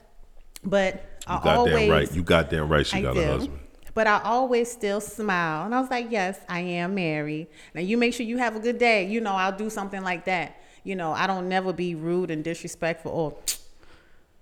But 0.64 1.04
I 1.28 1.36
You 1.36 1.42
goddamn 1.44 1.58
always 1.58 1.90
right. 1.90 2.12
You 2.16 2.24
goddamn 2.24 2.70
right. 2.70 2.86
She 2.86 2.98
I 2.98 3.02
got 3.02 3.14
do. 3.16 3.22
a 3.22 3.26
husband. 3.26 3.60
But 3.96 4.08
I 4.08 4.22
always 4.24 4.72
still 4.72 5.02
smile. 5.02 5.66
And 5.66 5.76
I 5.76 5.80
was 5.82 5.90
like, 5.90 6.08
yes, 6.10 6.40
I 6.50 6.62
am 6.62 6.96
married. 6.96 7.48
Now 7.76 7.82
you 7.82 7.98
make 7.98 8.14
sure 8.14 8.26
you 8.26 8.38
have 8.38 8.56
a 8.56 8.60
good 8.60 8.78
day. 8.80 9.06
You 9.08 9.22
know, 9.22 9.34
I'll 9.34 9.56
do 9.56 9.70
something 9.70 10.02
like 10.02 10.26
that. 10.26 10.58
You 10.84 10.96
know, 10.96 11.12
I 11.14 11.28
don't 11.28 11.48
never 11.48 11.74
be 11.74 11.96
rude 11.96 12.32
and 12.32 12.44
disrespectful 12.44 13.12
or, 13.12 13.36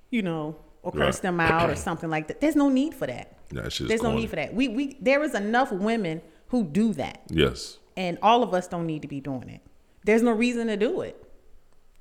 you 0.10 0.22
know, 0.22 0.56
or 0.84 0.92
curse 0.92 1.16
Right. 1.18 1.22
them 1.24 1.40
out 1.40 1.70
or 1.70 1.76
something 1.76 2.10
like 2.10 2.28
that. 2.30 2.42
There's 2.42 2.56
no 2.56 2.70
need 2.70 2.94
for 2.96 3.08
that. 3.08 3.34
Shit's 3.70 3.90
There's 3.90 4.02
no 4.02 4.14
need 4.16 4.30
for 4.30 4.38
that. 4.38 4.54
We 4.54 4.70
we 4.70 4.98
there 5.02 5.22
is 5.24 5.36
enough 5.36 5.72
women 5.72 6.22
who 6.48 6.64
do 6.64 6.94
that. 6.94 7.22
Yes. 7.30 7.78
And 8.02 8.18
all 8.24 8.42
of 8.42 8.52
us 8.56 8.68
don't 8.68 8.88
need 8.88 9.04
to 9.04 9.08
be 9.08 9.20
doing 9.20 9.48
it. 9.48 9.62
There's 10.06 10.24
no 10.24 10.32
reason 10.32 10.66
to 10.66 10.76
do 10.76 11.02
it. 11.02 11.24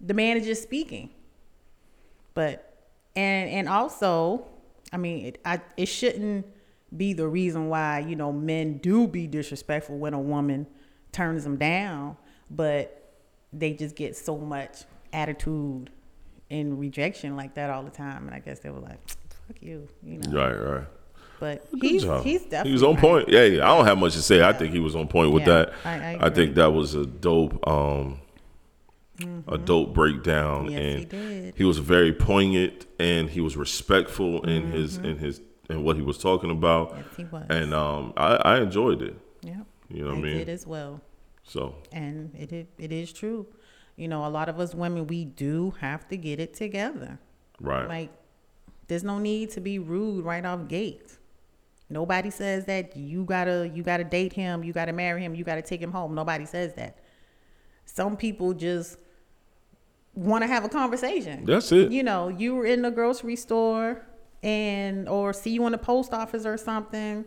The 0.01 0.15
man 0.15 0.39
is 0.39 0.47
just 0.47 0.63
speaking. 0.63 1.11
But 2.33 2.87
and 3.15 3.51
and 3.51 3.69
also, 3.69 4.47
I 4.95 4.97
mean, 4.97 5.27
it 5.27 5.41
I, 5.45 5.61
it 5.77 5.87
shouldn't 5.87 6.47
be 6.97 7.13
the 7.13 7.29
reason 7.29 7.69
why 7.69 7.99
you 7.99 8.17
know 8.17 8.33
men 8.33 8.79
do 8.79 9.07
be 9.07 9.27
disrespectful 9.27 9.99
when 9.99 10.15
a 10.15 10.19
woman 10.19 10.67
turns 11.13 11.45
them 11.45 11.59
down, 11.59 12.17
but 12.51 13.13
they 13.53 13.75
just 13.75 13.95
get 13.95 14.17
so 14.17 14.39
much 14.39 14.85
attitude 15.13 15.91
and 16.49 16.81
rejection 16.81 17.37
like 17.37 17.53
that 17.57 17.69
all 17.69 17.83
the 17.83 17.91
time, 17.91 18.27
and 18.27 18.35
I 18.35 18.39
guess 18.39 18.61
they 18.61 18.71
were 18.71 18.81
like, 18.81 19.07
"Fuck 19.47 19.61
you," 19.61 19.87
you 20.03 20.17
know. 20.17 20.31
Right. 20.31 20.55
Right. 20.55 20.87
But 21.41 21.67
he's 21.81 22.03
he's 22.23 22.43
definitely 22.43 22.69
he 22.71 22.73
was 22.75 22.83
on 22.83 22.95
right. 22.95 23.01
point. 23.01 23.29
Yeah, 23.31 23.45
yeah, 23.45 23.65
I 23.73 23.75
don't 23.77 23.87
have 23.87 23.99
much 23.99 24.13
to 24.13 24.23
say. 24.23 24.43
I 24.43 24.53
think 24.53 24.73
he 24.75 24.79
was 24.79 24.95
on 24.95 25.09
point 25.09 25.33
with 25.33 25.47
Yeah, 25.47 25.55
that. 25.55 25.73
I- 25.85 26.15
I 26.15 26.27
I, 26.27 26.31
think 26.31 26.55
that 26.57 26.73
was 26.73 26.95
a 26.95 27.07
dope, 27.07 27.67
um, 27.67 28.21
a 29.49 29.59
dope 29.59 29.93
breakdown, 29.95 30.67
Mm-hmm. 30.67 30.71
Yes, 30.73 30.81
and 30.83 30.99
he 30.99 31.05
did. 31.07 31.55
he 31.57 31.65
was 31.65 31.79
very 31.79 32.13
poignant 32.13 32.87
and 32.99 33.29
he 33.31 33.41
was 33.41 33.57
respectful 33.57 34.43
in 34.47 34.65
Mm-hmm. 34.65 34.73
his 34.73 34.97
in 34.99 35.19
his 35.19 35.41
and 35.69 35.85
what 35.85 35.97
he 35.97 36.03
was 36.03 36.19
talking 36.19 36.51
about. 36.51 36.95
Yes, 36.97 37.05
he 37.17 37.25
was. 37.25 37.47
And 37.49 37.73
um, 37.75 38.13
I, 38.17 38.35
I 38.37 38.61
enjoyed 38.61 39.03
it. 39.03 39.17
Yeah, 39.43 39.61
You 39.89 40.03
know 40.05 40.11
what 40.11 40.19
I 40.19 40.21
mean? 40.23 40.37
did 40.39 40.49
as 40.49 40.67
well. 40.67 41.01
So 41.45 41.75
and 41.93 42.35
it 42.35 42.69
it 42.79 42.93
is 42.93 43.13
true. 43.13 43.47
You 43.97 44.09
know, 44.09 44.27
a 44.27 44.29
lot 44.29 44.49
of 44.49 44.59
us 44.61 44.75
women 44.75 45.07
we 45.07 45.25
do 45.25 45.75
have 45.81 46.07
to 46.09 46.17
get 46.17 46.39
it 46.41 46.55
together. 46.55 47.19
right, 47.61 47.87
Like, 47.89 48.11
there's 48.89 49.05
no 49.05 49.19
need 49.19 49.51
to 49.51 49.61
be 49.61 49.79
rude 49.79 50.25
right 50.25 50.45
off 50.45 50.69
gate. 50.69 51.17
Nobody 51.91 52.31
says 52.31 52.65
that 52.67 52.97
you 52.97 53.25
gotta 53.25 53.71
you 53.75 53.83
gotta 53.83 54.05
date 54.05 54.33
him, 54.33 54.63
you 54.63 54.73
gotta 54.73 54.93
marry 54.93 55.23
him, 55.23 55.35
you 55.35 55.45
gotta 55.45 55.63
take 55.63 55.81
him 55.83 55.93
home. 55.93 56.15
Nobody 56.15 56.47
says 56.47 56.75
that. 56.75 56.99
Some 57.85 58.17
people 58.17 58.55
just 58.55 58.97
want 60.15 60.43
to 60.43 60.47
have 60.47 60.65
a 60.65 60.69
conversation. 60.69 61.45
That's 61.45 61.73
it. 61.73 61.91
You 61.91 62.03
know, 62.05 62.29
you 62.29 62.55
were 62.55 62.67
in 62.67 62.83
the 62.83 62.91
grocery 62.91 63.37
store 63.37 64.07
and 64.43 65.09
or 65.09 65.33
see 65.33 65.51
you 65.51 65.67
in 65.67 65.73
the 65.73 65.79
post 65.79 66.13
office 66.13 66.47
or 66.47 66.57
something. 66.57 67.25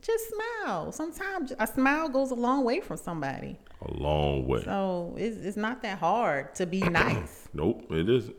Just 0.00 0.24
smile. 0.30 0.90
Sometimes 0.90 1.52
a 1.58 1.66
smile 1.66 2.08
goes 2.08 2.30
a 2.30 2.34
long 2.34 2.64
way 2.64 2.80
from 2.80 2.96
somebody. 2.96 3.58
a 3.82 3.92
long 3.94 4.46
way. 4.48 4.62
So 4.64 5.14
it's, 5.18 5.36
it's 5.36 5.56
not 5.56 5.82
that 5.82 5.98
hard 5.98 6.54
to 6.56 6.66
be 6.66 6.80
nice. 6.80 7.48
Nope, 7.52 7.84
it 7.90 8.08
isn't. 8.08 8.36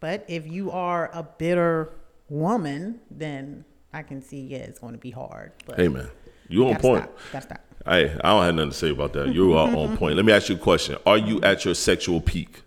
But 0.00 0.24
if 0.28 0.46
you 0.46 0.70
are 0.70 1.10
a 1.12 1.22
bitter 1.22 1.92
woman, 2.28 3.00
then 3.10 3.64
I 3.92 4.02
can 4.02 4.22
see, 4.22 4.40
yeah, 4.40 4.58
it's 4.58 4.78
going 4.78 4.94
to 4.94 4.98
be 4.98 5.10
hard. 5.10 5.52
But 5.66 5.76
Hey 5.76 5.88
man, 5.88 6.08
you 6.48 6.66
on 6.68 6.76
point. 6.76 7.08
Stop. 7.30 7.42
Stop. 7.42 7.60
Hey, 7.84 8.16
I 8.22 8.30
don't 8.30 8.44
have 8.44 8.54
nothing 8.54 8.70
to 8.70 8.76
say 8.76 8.90
about 8.90 9.12
that. 9.14 9.34
You 9.34 9.54
are 9.54 9.68
on 9.74 9.96
point. 9.96 10.16
Let 10.16 10.24
me 10.24 10.32
ask 10.32 10.48
you 10.48 10.56
a 10.56 10.58
question: 10.58 10.96
Are 11.04 11.18
you 11.18 11.40
at 11.42 11.64
your 11.64 11.74
sexual 11.74 12.20
peak, 12.20 12.62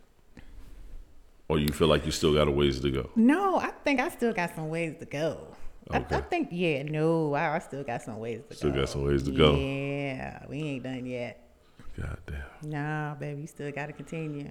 or 1.47 1.57
you 1.57 1.69
feel 1.69 1.87
like 1.87 2.05
you 2.05 2.11
still 2.11 2.33
got 2.33 2.47
a 2.47 2.51
ways 2.51 2.79
to 2.81 2.91
go? 2.91 3.09
No, 3.15 3.57
I 3.57 3.71
think 3.83 3.99
I 3.99 4.09
still 4.09 4.33
got 4.33 4.53
some 4.55 4.69
ways 4.69 4.95
to 4.99 5.05
go. 5.05 5.47
I, 5.91 5.97
I 5.97 6.21
think, 6.21 6.49
yeah, 6.51 6.81
no, 6.81 7.35
I, 7.35 7.55
I 7.55 7.59
still 7.59 7.83
got 7.83 8.01
some 8.01 8.17
ways 8.17 8.41
to 8.49 8.55
Still 8.55 8.71
go. 8.71 8.73
Still 8.73 8.81
got 8.81 8.89
some 8.89 9.03
ways 9.05 9.23
to 9.23 9.31
go. 9.31 9.55
Yeah, 9.55 10.43
we 10.49 10.57
ain't 10.63 10.83
done 10.83 11.05
yet. 11.05 11.47
God 11.95 12.17
damn. 12.25 12.69
Nah, 12.71 13.13
baby, 13.15 13.41
you 13.41 13.47
still 13.47 13.71
got 13.71 13.85
to 13.85 13.93
continue. 13.93 14.49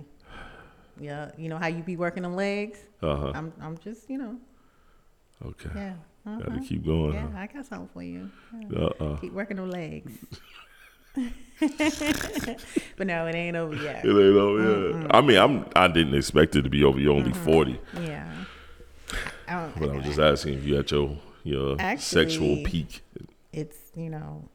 Yeah, 1.01 1.33
you 1.37 1.49
know 1.49 1.59
how 1.59 1.67
you 1.67 1.83
be 1.83 1.97
working 1.97 2.23
them 2.23 2.37
legs? 2.37 2.79
Uh 3.03 3.17
huh. 3.17 3.33
I'm, 3.35 3.53
I'm 3.61 3.77
just, 3.79 4.09
you 4.09 4.17
know, 4.17 4.37
Okay. 5.45 5.71
yeah. 5.75 5.95
Got 6.25 6.39
to 6.39 6.51
uh-huh. 6.51 6.61
keep 6.67 6.87
going. 6.87 7.13
Yeah, 7.13 7.29
I 7.37 7.47
got 7.47 7.67
something 7.67 7.89
for 7.93 8.03
you. 8.03 8.31
Yeah. 8.71 8.79
Uh 8.79 9.05
uh. 9.05 9.17
Keep 9.19 9.33
working 9.35 9.59
them 9.59 9.71
legs. 9.71 10.13
but 11.61 13.07
no, 13.07 13.27
it 13.27 13.35
ain't 13.35 13.57
over 13.57 13.77
yet. 13.77 14.05
It 14.05 14.09
ain't 14.09 14.37
over 14.37 14.99
yet. 15.01 15.15
I 15.15 15.21
mean, 15.21 15.39
I'm. 15.39 15.67
I 15.77 15.87
didn't 15.87 16.15
expect 16.15 16.57
it 16.57 16.63
to 16.63 16.71
be 16.71 16.83
over. 16.83 16.99
You're 16.99 17.15
only 17.15 17.33
forty, 17.33 17.81
Yeah. 18.01 18.31
I 19.47 19.61
don't, 19.61 19.79
but 19.79 19.91
I 19.91 19.97
was 19.97 20.05
just 20.05 20.19
asking 20.19 20.55
if 20.55 20.65
you 20.65 20.79
at 20.79 20.91
your 20.91 21.17
your 21.45 21.77
sexual 21.99 22.65
peak. 22.65 23.03
it's 23.53 23.77
you 23.95 24.11
know, 24.11 24.49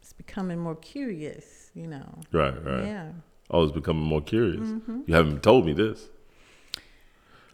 it's 0.00 0.12
becoming 0.12 0.58
more 0.58 0.76
curious. 0.76 1.70
You 1.74 1.88
know. 1.88 2.20
Right. 2.32 2.64
Right. 2.64 2.84
Yeah. 2.84 3.10
I 3.50 3.56
was 3.56 3.72
becoming 3.72 4.04
more 4.04 4.22
curious. 4.22 4.60
Mm-hmm. 4.60 5.00
You 5.06 5.14
haven't 5.14 5.42
told 5.42 5.66
me 5.66 5.72
this. 5.72 6.08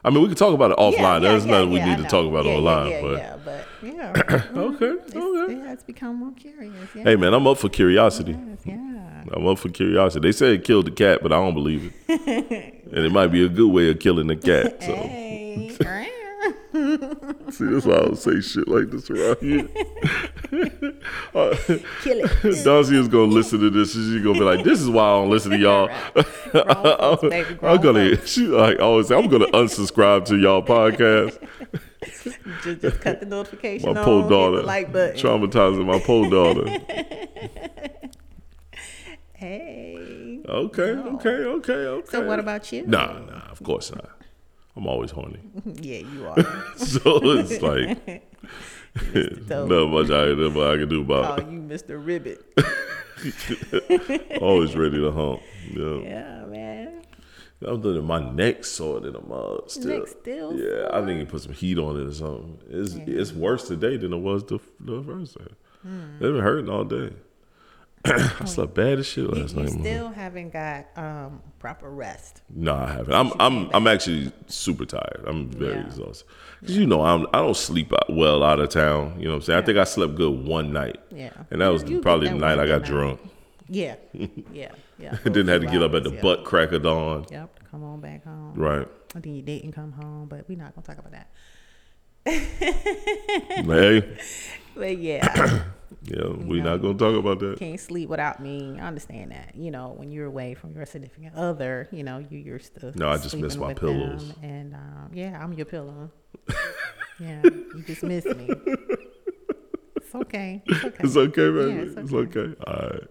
I 0.06 0.10
mean, 0.10 0.22
we 0.22 0.28
can 0.28 0.36
talk 0.36 0.54
about 0.54 0.70
it 0.70 0.76
offline. 0.78 0.92
Yeah, 0.92 1.12
yeah, 1.14 1.18
There's 1.18 1.44
yeah, 1.44 1.50
nothing 1.50 1.70
we 1.72 1.82
need 1.82 1.98
to 1.98 2.04
talk 2.04 2.26
about 2.26 2.46
online. 2.46 3.02
But 3.02 3.18
yeah, 3.18 3.36
but 3.44 3.66
yeah. 3.82 4.12
okay, 4.54 4.86
mm, 4.86 5.06
It's, 5.06 5.16
okay. 5.16 5.56
yeah, 5.56 5.72
it's 5.72 5.82
become 5.82 6.16
more 6.16 6.30
curious. 6.32 6.74
Yeah. 6.94 7.02
Hey 7.02 7.16
man, 7.16 7.34
I'm 7.34 7.44
up 7.48 7.58
for 7.58 7.68
curiosity. 7.68 8.32
Yes, 8.32 8.58
yeah. 8.64 9.24
I'm 9.32 9.44
up 9.48 9.58
for 9.58 9.68
curiosity. 9.68 10.28
They 10.28 10.30
say 10.32 10.54
it 10.54 10.62
killed 10.62 10.86
the 10.86 10.92
cat, 10.92 11.18
but 11.22 11.32
I 11.32 11.36
don't 11.36 11.54
believe 11.54 11.92
it. 12.08 12.84
and 12.92 13.04
it 13.04 13.10
might 13.10 13.28
be 13.28 13.44
a 13.44 13.48
good 13.48 13.72
way 13.72 13.90
of 13.90 13.98
killing 13.98 14.28
the 14.28 14.36
cat. 14.36 14.80
So 14.80 14.94
Hey. 14.94 15.76
see, 17.50 17.64
that's 17.66 17.86
why 17.86 17.94
I 17.94 18.04
don't 18.04 18.16
say 18.16 18.40
shit 18.40 18.68
like 18.68 18.90
this 18.90 19.10
around 19.10 19.38
here. 19.40 19.68
Uh, 21.34 21.54
Kill 22.02 22.24
it. 22.24 22.64
Darcy 22.64 22.98
is 22.98 23.08
gonna 23.08 23.24
listen 23.26 23.60
to 23.60 23.70
this, 23.70 23.92
she's 23.92 24.22
gonna 24.22 24.38
be 24.38 24.40
like, 24.40 24.64
"This 24.64 24.80
is 24.80 24.88
why 24.88 25.04
I 25.04 25.10
don't 25.12 25.30
listen 25.30 25.50
to 25.52 25.58
y'all." 25.58 25.88
Folks, 26.52 27.22
baby, 27.22 27.58
I'm 27.62 27.80
gonna, 27.80 28.26
she 28.26 28.46
like 28.46 28.80
always 28.80 29.08
say, 29.08 29.16
"I'm 29.16 29.28
gonna 29.28 29.46
unsubscribe 29.48 30.24
to 30.26 30.36
y'all 30.38 30.62
podcast." 30.62 31.38
just, 32.62 32.80
just 32.80 33.00
cut 33.00 33.20
the 33.20 33.26
notification 33.26 33.92
My 33.94 34.02
poor 34.02 34.28
daughter, 34.28 34.62
like 34.62 34.92
button. 34.92 35.16
traumatizing 35.16 35.84
my 35.84 35.98
poor 36.00 36.28
daughter. 36.30 36.64
Hey. 39.34 40.40
Okay, 40.48 40.82
okay, 40.82 41.28
okay, 41.28 41.72
okay. 41.72 42.10
So 42.10 42.26
what 42.26 42.38
about 42.38 42.72
you? 42.72 42.86
Nah, 42.86 43.18
nah. 43.18 43.50
Of 43.50 43.62
course 43.62 43.92
not. 43.92 44.10
I'm 44.76 44.86
always 44.86 45.10
horny, 45.10 45.40
Yeah, 45.80 45.98
you 45.98 46.26
are. 46.26 46.36
so 46.76 47.18
it's 47.22 47.62
like 47.62 48.22
not 49.48 49.68
much 49.88 50.10
I, 50.10 50.34
much 50.34 50.56
I 50.56 50.76
can 50.78 50.88
do 50.88 51.00
about 51.02 51.38
Oh, 51.40 51.42
it. 51.42 51.50
you 51.50 51.60
Mr. 51.60 51.98
Ribbit. 52.04 52.42
Always 54.40 54.76
ready 54.76 54.96
to 54.98 55.10
hump. 55.10 55.40
Yeah. 55.72 55.98
Yeah, 56.02 56.44
man. 56.46 57.02
I'm 57.66 57.80
doing 57.80 58.04
my 58.04 58.18
neck 58.32 58.64
sore 58.66 59.00
than 59.00 59.16
a 59.16 59.20
mug 59.22 59.70
still. 59.70 60.00
Neck 60.00 60.08
still 60.08 60.58
Yeah, 60.58 60.88
I 60.92 61.04
think 61.04 61.20
you 61.20 61.26
put 61.26 61.40
some 61.42 61.54
heat 61.54 61.78
on 61.78 61.98
it 61.98 62.06
or 62.08 62.12
something. 62.12 62.58
It's 62.68 62.94
it's 62.94 63.32
worse 63.32 63.66
today 63.66 63.96
than 63.96 64.12
it 64.12 64.18
was 64.18 64.44
the, 64.44 64.58
the 64.80 65.02
first 65.02 65.38
day. 65.38 65.46
Hmm. 65.82 66.10
It's 66.14 66.20
been 66.20 66.40
hurting 66.40 66.68
all 66.68 66.84
day. 66.84 67.12
I 68.40 68.44
slept 68.44 68.74
bad 68.74 68.98
as 68.98 69.06
shit 69.06 69.28
last 69.30 69.54
you 69.54 69.62
night. 69.62 69.72
man. 69.72 69.80
still 69.80 70.08
haven't 70.10 70.52
got 70.52 70.86
um, 70.96 71.42
proper 71.58 71.90
rest. 71.90 72.42
No, 72.54 72.74
I 72.74 72.92
haven't. 72.92 73.12
I'm 73.14 73.32
I'm 73.40 73.70
I'm 73.74 73.86
actually 73.86 74.32
super 74.46 74.84
tired. 74.84 75.24
I'm 75.26 75.48
very 75.50 75.74
Yeah. 75.74 75.86
exhausted. 75.86 76.26
Cause 76.60 76.70
you 76.76 76.86
know 76.86 77.02
I'm 77.02 77.26
I 77.34 77.38
don't 77.38 77.56
sleep 77.56 77.92
well 78.08 78.42
out 78.42 78.60
of 78.60 78.68
town. 78.70 79.14
You 79.18 79.24
know 79.26 79.30
what 79.32 79.36
I'm 79.36 79.42
saying? 79.42 79.62
I 79.62 79.66
think 79.66 79.78
I 79.78 79.84
slept 79.84 80.14
good 80.14 80.46
one 80.46 80.72
night. 80.72 80.98
Yeah. 81.10 81.30
And 81.50 81.60
that 81.60 81.68
was 81.68 81.82
You 81.84 82.00
probably 82.00 82.28
the 82.28 82.34
night 82.36 82.58
I 82.58 82.66
got 82.66 82.82
night. 82.82 82.90
drunk. 82.90 83.20
Yeah, 83.68 83.96
yeah, 84.52 84.70
yeah. 84.96 85.16
Then 85.24 85.48
had 85.48 85.60
to 85.62 85.66
get 85.66 85.82
up 85.82 85.92
at 85.94 86.04
the 86.04 86.12
Yep. 86.12 86.22
butt 86.22 86.44
crack 86.44 86.70
of 86.70 86.84
dawn. 86.84 87.26
Yep, 87.32 87.64
come 87.68 87.82
on 87.82 88.00
back 88.00 88.22
home. 88.24 88.54
Right. 88.54 88.86
I 89.16 89.18
think 89.18 89.34
you 89.34 89.42
didn't 89.42 89.72
come 89.72 89.90
home, 89.90 90.28
but 90.28 90.48
we're 90.48 90.56
not 90.56 90.72
gonna 90.76 90.86
talk 90.86 90.98
about 90.98 91.10
that. 91.10 91.30
hey. 93.64 94.18
But 94.74 94.98
yeah, 94.98 95.62
Yeah, 96.02 96.28
we're 96.28 96.62
not 96.62 96.82
gonna 96.82 96.98
talk 96.98 97.16
about 97.16 97.40
that. 97.40 97.58
can't 97.58 97.80
sleep 97.80 98.08
without 98.08 98.40
me. 98.40 98.78
I 98.80 98.86
understand 98.86 99.32
that. 99.32 99.54
You 99.56 99.70
know, 99.70 99.94
when 99.96 100.12
you're 100.12 100.26
away 100.26 100.54
from 100.54 100.72
your 100.72 100.86
significant 100.86 101.34
other, 101.34 101.88
you 101.90 102.04
know, 102.04 102.18
you 102.18 102.38
you're 102.38 102.58
still. 102.60 102.92
No, 102.94 103.08
I 103.08 103.16
just 103.16 103.36
miss 103.36 103.56
my 103.56 103.74
pillows. 103.74 104.32
them, 104.34 104.44
and 104.44 104.74
um, 104.74 105.10
yeah, 105.12 105.42
I'm 105.42 105.52
your 105.52 105.66
pillow. 105.66 106.10
yeah, 107.18 107.42
you 107.42 107.82
just 107.86 108.02
miss 108.02 108.24
me. 108.24 108.50
It's 109.96 110.14
okay. 110.14 110.62
It's 110.66 110.84
okay. 110.84 110.96
It's 111.00 111.16
okay, 111.16 111.50
baby. 111.50 111.72
Yeah, 111.72 111.80
it's 111.80 111.96
it's, 111.96 112.12
okay. 112.12 112.38
okay. 112.40 112.54
All 112.66 112.88
right. 112.88 113.08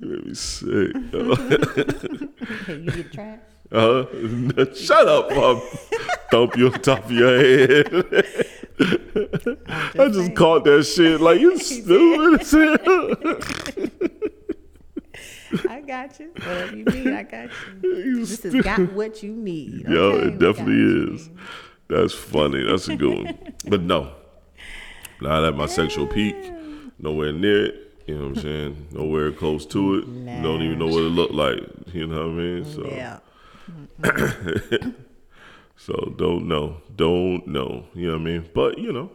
You 0.00 0.08
made 0.08 0.26
me 0.26 0.34
sick. 0.34 0.92
Hey, 2.66 2.76
you 2.78 2.90
get 2.90 3.12
trash? 3.12 3.40
Uh, 3.72 4.04
shut 4.74 5.08
up, 5.08 5.30
Mom. 5.30 5.62
Thump 6.30 6.56
you 6.56 6.66
on 6.68 6.80
top 6.80 7.04
of 7.04 7.10
your 7.12 7.38
head. 7.38 7.86
I 9.96 10.06
just 10.06 10.14
saying. 10.14 10.34
caught 10.34 10.64
that 10.64 10.84
shit. 10.84 11.20
Like, 11.20 11.40
you 11.40 11.58
stupid. 12.42 12.42
I 15.68 15.80
got 15.80 16.18
you. 16.18 16.30
Whatever 16.34 16.76
you 16.76 16.84
need, 16.84 17.12
I 17.12 17.22
got 17.22 17.50
you. 17.82 18.24
This 18.24 18.42
has 18.42 18.54
got 18.54 18.92
what 18.92 19.22
you 19.22 19.32
need. 19.32 19.86
Yo, 19.86 20.12
it 20.18 20.38
definitely 20.38 21.14
is. 21.14 21.30
That's 21.88 22.14
funny. 22.14 22.62
That's 22.64 22.88
a 22.88 22.96
good 22.96 23.24
one. 23.24 23.54
But 23.66 23.82
no, 23.82 24.12
not 25.20 25.44
at 25.44 25.54
my 25.54 25.66
sexual 25.66 26.06
peak. 26.06 26.36
Nowhere 26.98 27.32
near 27.32 27.66
it. 27.66 27.74
You 28.06 28.14
know 28.18 28.28
what 28.28 28.36
I'm 28.38 28.42
saying? 28.42 28.88
Nowhere 28.92 29.30
close 29.32 29.66
to 29.66 29.96
it. 29.96 30.42
Don't 30.42 30.62
even 30.62 30.78
know 30.78 30.86
what 30.86 31.02
it 31.04 31.10
looked 31.10 31.34
like. 31.34 31.60
You 31.92 32.06
know 32.06 32.28
what 32.28 32.32
I 32.32 32.42
mean? 32.42 32.64
So, 32.64 32.86
Yeah. 32.86 33.18
so 35.76 36.14
don't 36.16 36.46
know. 36.48 36.76
Don't 36.96 37.46
know. 37.46 37.84
You 37.94 38.06
know 38.08 38.12
what 38.14 38.20
I 38.20 38.24
mean? 38.24 38.48
But 38.54 38.78
you 38.78 38.92
know, 38.92 39.10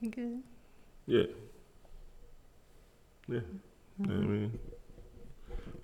You 0.00 0.10
good? 0.10 0.42
yeah, 1.06 1.22
yeah. 3.28 3.40
What 3.96 4.10
I 4.10 4.14
mean, 4.14 4.58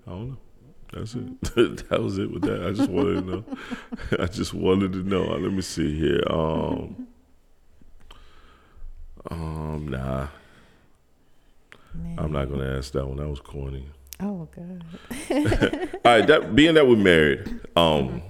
I 0.07 0.11
don't 0.11 0.29
know. 0.31 0.37
That's 0.93 1.15
it. 1.15 1.41
that 1.89 2.01
was 2.03 2.19
it 2.19 2.31
with 2.31 2.43
that. 2.43 2.65
I 2.65 2.71
just 2.73 2.89
wanted 2.89 3.15
to 3.15 3.27
know. 3.27 3.45
I 4.21 4.27
just 4.27 4.55
wanted 4.55 4.93
to 4.93 5.03
know. 5.03 5.25
Uh, 5.25 5.39
Let 5.39 5.53
me 5.53 5.63
see 5.63 5.99
here. 5.99 6.21
Um, 6.31 7.09
um, 9.31 9.89
nah. 9.89 10.29
I'm 12.19 12.33
not 12.33 12.49
gonna 12.49 12.77
ask 12.77 12.93
that 12.93 13.07
one. 13.07 13.17
That 13.19 13.29
was 13.29 13.41
corny. 13.41 13.87
Oh 14.20 14.48
God. 14.55 14.85
All 16.05 16.12
right, 16.18 16.27
that 16.27 16.55
being 16.55 16.74
that 16.74 16.87
we're 16.87 16.96
married, 16.96 17.61
um, 17.77 18.22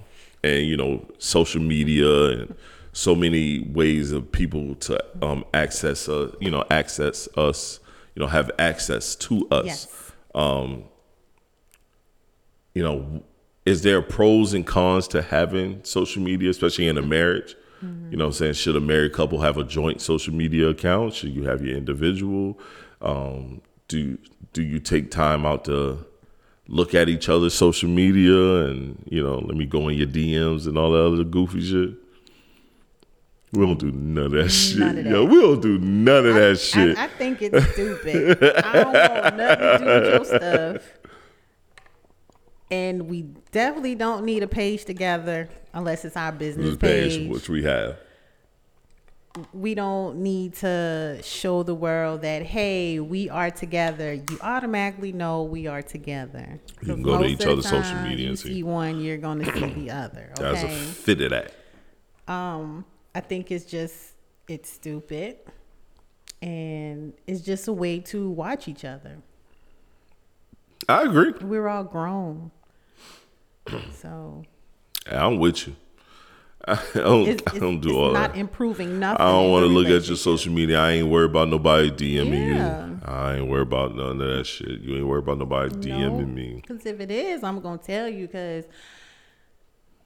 and 0.43 0.67
you 0.67 0.77
know, 0.77 1.07
social 1.19 1.61
media 1.61 2.31
and 2.31 2.55
so 2.93 3.15
many 3.15 3.61
ways 3.61 4.13
of 4.13 4.31
people 4.31 4.77
to 4.77 5.03
um 5.23 5.45
access 5.53 6.09
uh, 6.09 6.33
you 6.41 6.51
know, 6.51 6.65
access 6.71 7.29
us, 7.37 7.81
you 8.15 8.21
know, 8.21 8.29
have 8.29 8.51
access 8.59 9.15
to 9.17 9.47
us. 9.51 9.67
Yes. 9.67 10.13
You 12.75 12.83
know, 12.83 13.23
is 13.65 13.83
there 13.83 14.03
pros 14.03 14.53
and 14.53 14.67
cons 14.67 15.07
to 15.09 15.23
having 15.23 15.83
social 15.85 16.21
media, 16.23 16.51
especially 16.51 16.89
in 16.89 16.99
a 16.99 17.03
marriage? 17.03 17.55
You 18.11 18.17
know 18.17 18.25
what 18.25 18.29
I'm 18.29 18.33
saying? 18.33 18.53
Should 18.55 18.77
a 18.77 18.81
married 18.81 19.13
couple 19.13 19.41
have 19.43 19.59
a 19.59 19.65
joint 19.65 20.01
social 20.01 20.33
media 20.33 20.69
account? 20.69 21.13
Should 21.13 21.35
you 21.35 21.45
have 21.45 21.63
your 21.63 21.77
individual? 21.77 22.59
Um, 23.03 23.61
do 23.89 24.17
do 24.55 24.63
you 24.63 24.79
take 24.79 25.11
time 25.11 25.45
out 25.45 25.67
to 25.67 26.07
look 26.67 26.95
at 26.95 27.11
each 27.11 27.29
other's 27.29 27.53
social 27.53 27.91
media 27.91 28.65
and 28.67 29.05
you 29.11 29.23
know 29.23 29.39
let 29.41 29.57
me 29.57 29.67
go 29.67 29.89
in 29.89 29.99
your 29.99 30.07
DMs 30.07 30.67
and 30.67 30.79
all 30.79 30.93
that 30.93 31.05
other 31.05 31.25
goofy 31.25 31.61
shit. 31.61 31.97
We 33.53 33.65
don't 33.65 33.79
do 33.79 33.93
none 33.93 34.25
of 34.27 34.33
that 34.33 34.49
shit. 34.49 34.79
None 34.79 34.99
of 34.99 35.07
Yo, 35.07 35.25
we 35.27 35.41
don't 35.41 35.61
do 35.61 35.79
none 35.79 36.27
of 36.27 36.35
that 36.35 36.59
shit. 36.59 36.97
I, 36.99 37.05
I 37.05 37.09
think 37.09 37.41
it's 37.41 37.73
stupid. 37.73 38.43
I 38.65 38.73
don't 38.73 38.93
want 38.93 39.37
nothing 39.37 39.59
to 39.59 39.79
do 39.79 39.85
with 39.85 40.15
your 40.15 40.25
stuff. 40.25 40.83
And 42.71 43.09
we 43.09 43.23
definitely 43.53 43.95
don't 43.95 44.25
need 44.25 44.43
a 44.43 44.49
page 44.49 44.85
together 44.85 45.49
unless 45.73 46.05
it's 46.05 46.17
our 46.17 46.33
business 46.33 46.77
page, 46.77 47.19
page. 47.19 47.31
which 47.31 47.49
we 47.49 47.63
have. 47.63 47.97
We 49.53 49.75
don't 49.75 50.19
need 50.19 50.55
to 50.55 51.19
show 51.23 51.63
the 51.65 51.75
world 51.75 52.23
that 52.23 52.43
hey 52.45 53.01
we 53.01 53.29
are 53.29 53.51
together 53.51 54.15
you 54.15 54.39
automatically 54.41 55.11
know 55.13 55.43
we 55.43 55.67
are 55.67 55.83
together 55.83 56.61
You 56.83 56.95
can 56.95 57.03
go 57.03 57.19
to 57.19 57.25
each 57.27 57.45
other's 57.45 57.69
social 57.69 57.97
media 58.01 58.29
and 58.29 58.39
see. 58.39 58.63
one 58.63 59.01
you're 59.01 59.17
gonna 59.19 59.45
see 59.53 59.67
the 59.75 59.91
other 59.91 60.31
That's 60.37 60.63
a 60.63 60.69
fit 60.69 61.21
of 61.23 61.31
that. 61.31 61.53
um 62.29 62.85
i 63.15 63.21
think 63.21 63.51
it's 63.51 63.65
just 63.65 64.13
it's 64.47 64.71
stupid 64.71 65.39
and 66.41 67.13
it's 67.27 67.41
just 67.41 67.67
a 67.67 67.73
way 67.73 67.99
to 68.01 68.31
watch 68.31 68.69
each 68.69 68.85
other 68.85 69.19
I 70.89 71.03
agree. 71.03 71.33
we're 71.41 71.67
all 71.67 71.85
grown 71.85 72.51
so 74.01 74.45
I'm 75.11 75.39
with 75.39 75.67
you. 75.67 75.77
I 76.69 76.79
don't, 76.95 77.29
it's, 77.29 77.43
I 77.55 77.59
don't 77.59 77.81
do 77.81 77.91
it's 77.91 77.97
all 77.97 78.13
not 78.13 78.33
that. 78.33 78.39
improving 78.39 78.99
nothing 78.99 79.21
I 79.21 79.31
don't 79.33 79.51
want 79.51 79.65
to 79.65 79.67
look 79.69 79.87
at 79.89 80.07
your 80.09 80.17
social 80.17 80.53
media. 80.53 80.79
I 80.81 80.93
ain't 80.93 81.09
worried 81.09 81.31
about 81.31 81.49
nobody 81.49 81.91
DMing 81.91 82.55
Yeah. 82.55 82.87
you. 82.87 83.01
I 83.05 83.35
ain't 83.37 83.49
worried 83.49 83.63
about 83.69 83.95
none 83.95 84.19
of 84.21 84.37
that 84.37 84.47
shit. 84.47 84.81
You 84.81 84.97
ain't 84.97 85.07
worried 85.07 85.25
about 85.25 85.39
nobody 85.39 85.75
DMing 85.75 86.33
me. 86.33 86.55
Because 86.67 86.87
if 86.87 87.01
it 87.01 87.11
is, 87.11 87.45
I'm 87.45 87.61
gonna 87.61 87.77
tell 87.77 88.09
you. 88.09 88.27
Because 88.27 88.65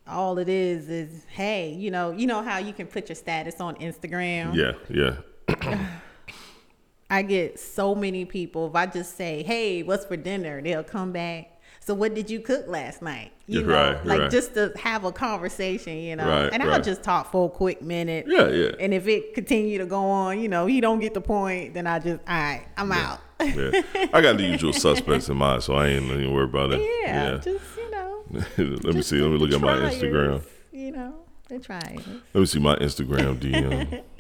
all 0.07 0.39
it 0.39 0.49
is 0.49 0.89
is, 0.89 1.25
hey, 1.29 1.73
you 1.73 1.91
know, 1.93 2.11
you 2.11 2.27
know 2.27 2.43
how 2.43 2.59
you 2.59 2.73
can 2.73 2.87
put 2.89 3.09
your 3.09 3.17
status 3.17 3.61
on 3.61 3.77
Instagram. 3.77 4.55
Yeah, 4.55 4.73
yeah. 4.89 5.87
I 7.11 7.23
get 7.23 7.59
so 7.61 7.95
many 7.95 8.25
people. 8.25 8.67
If 8.69 8.75
I 8.75 8.87
just 8.87 9.17
say, 9.17 9.43
hey, 9.43 9.83
what's 9.83 10.05
for 10.05 10.17
dinner? 10.17 10.61
They'll 10.61 10.83
come 10.85 11.13
back. 11.13 11.58
So 11.81 11.95
what 11.95 12.15
did 12.15 12.29
you 12.31 12.41
cook 12.41 12.67
last 12.69 13.01
night? 13.03 13.33
You 13.47 13.61
Yeah, 13.61 13.67
know, 13.67 13.73
right, 13.95 14.07
like 14.07 14.21
right. 14.21 14.31
just 14.31 14.55
to 14.55 14.73
have 14.77 15.05
a 15.05 15.13
conversation, 15.13 15.97
you 15.97 16.17
know. 16.17 16.29
Right, 16.29 16.53
and 16.53 16.63
I'll 16.63 16.83
just 16.83 17.03
talk 17.03 17.33
for 17.33 17.47
a 17.47 17.51
quick 17.51 17.81
minute. 17.83 18.27
Yeah, 18.29 18.49
yeah. 18.49 18.73
And 18.79 18.93
if 18.93 19.09
it 19.09 19.33
continue 19.35 19.79
to 19.79 19.87
go 19.87 20.01
on, 20.05 20.39
you 20.41 20.49
know, 20.49 20.67
he 20.67 20.81
don't 20.83 20.99
get 21.01 21.15
the 21.15 21.21
point, 21.23 21.73
then 21.75 21.87
I 21.87 21.99
just, 21.99 22.21
all 22.29 22.35
right, 22.37 22.67
I'm 22.77 22.93
out. 22.93 23.21
yeah. 23.41 23.71
I 24.13 24.21
got 24.21 24.37
the 24.37 24.45
usual 24.45 24.73
suspects 24.75 25.29
in 25.31 25.37
mind, 25.39 25.63
so 25.63 25.75
I 25.75 25.87
ain't 25.89 26.05
even 26.05 26.33
worried 26.33 26.51
about 26.51 26.73
it. 26.73 26.83
yeah, 27.05 27.39
just 27.39 27.65
you 27.77 27.91
know. 27.91 28.23
Let 28.59 28.95
me 28.95 29.01
see. 29.03 29.21
Let 29.21 29.31
me 29.31 29.39
look 29.39 29.53
at 29.53 29.61
my 29.61 29.75
Instagram. 29.91 30.43
You 30.73 30.91
know, 30.93 31.15
the 31.49 31.59
triers. 31.59 32.07
Let 32.35 32.41
me 32.41 32.47
see 32.47 32.59
my 32.61 32.77
Instagram 32.77 33.39
DM. 33.39 34.03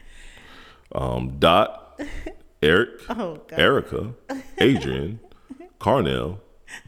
Um, 0.90 1.36
dot 1.38 2.00
Eric, 2.62 2.88
Oh, 3.10 3.34
God. 3.46 3.58
Erica, 3.60 4.14
Adrian, 4.56 5.20
Carnell, 5.78 6.38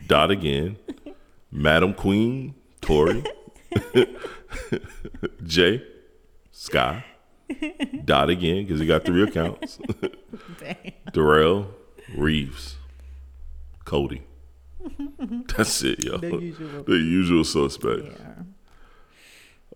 dot 0.06 0.30
again, 0.30 0.76
Madam 1.50 1.94
Queen, 1.94 2.54
Tori, 2.80 3.24
Jay, 5.44 5.82
Sky, 6.52 7.04
dot 8.04 8.30
again 8.30 8.64
because 8.64 8.80
he 8.80 8.86
got 8.86 9.04
three 9.04 9.22
accounts. 9.22 9.78
Darrell, 11.12 11.68
Reeves, 12.16 12.76
Cody. 13.84 14.22
That's 15.56 15.82
it, 15.82 16.04
yo. 16.04 16.18
The 16.18 16.28
usual. 16.38 16.82
The 16.84 16.92
usual 16.96 17.44
suspect. 17.44 18.02
Yeah. 18.04 18.34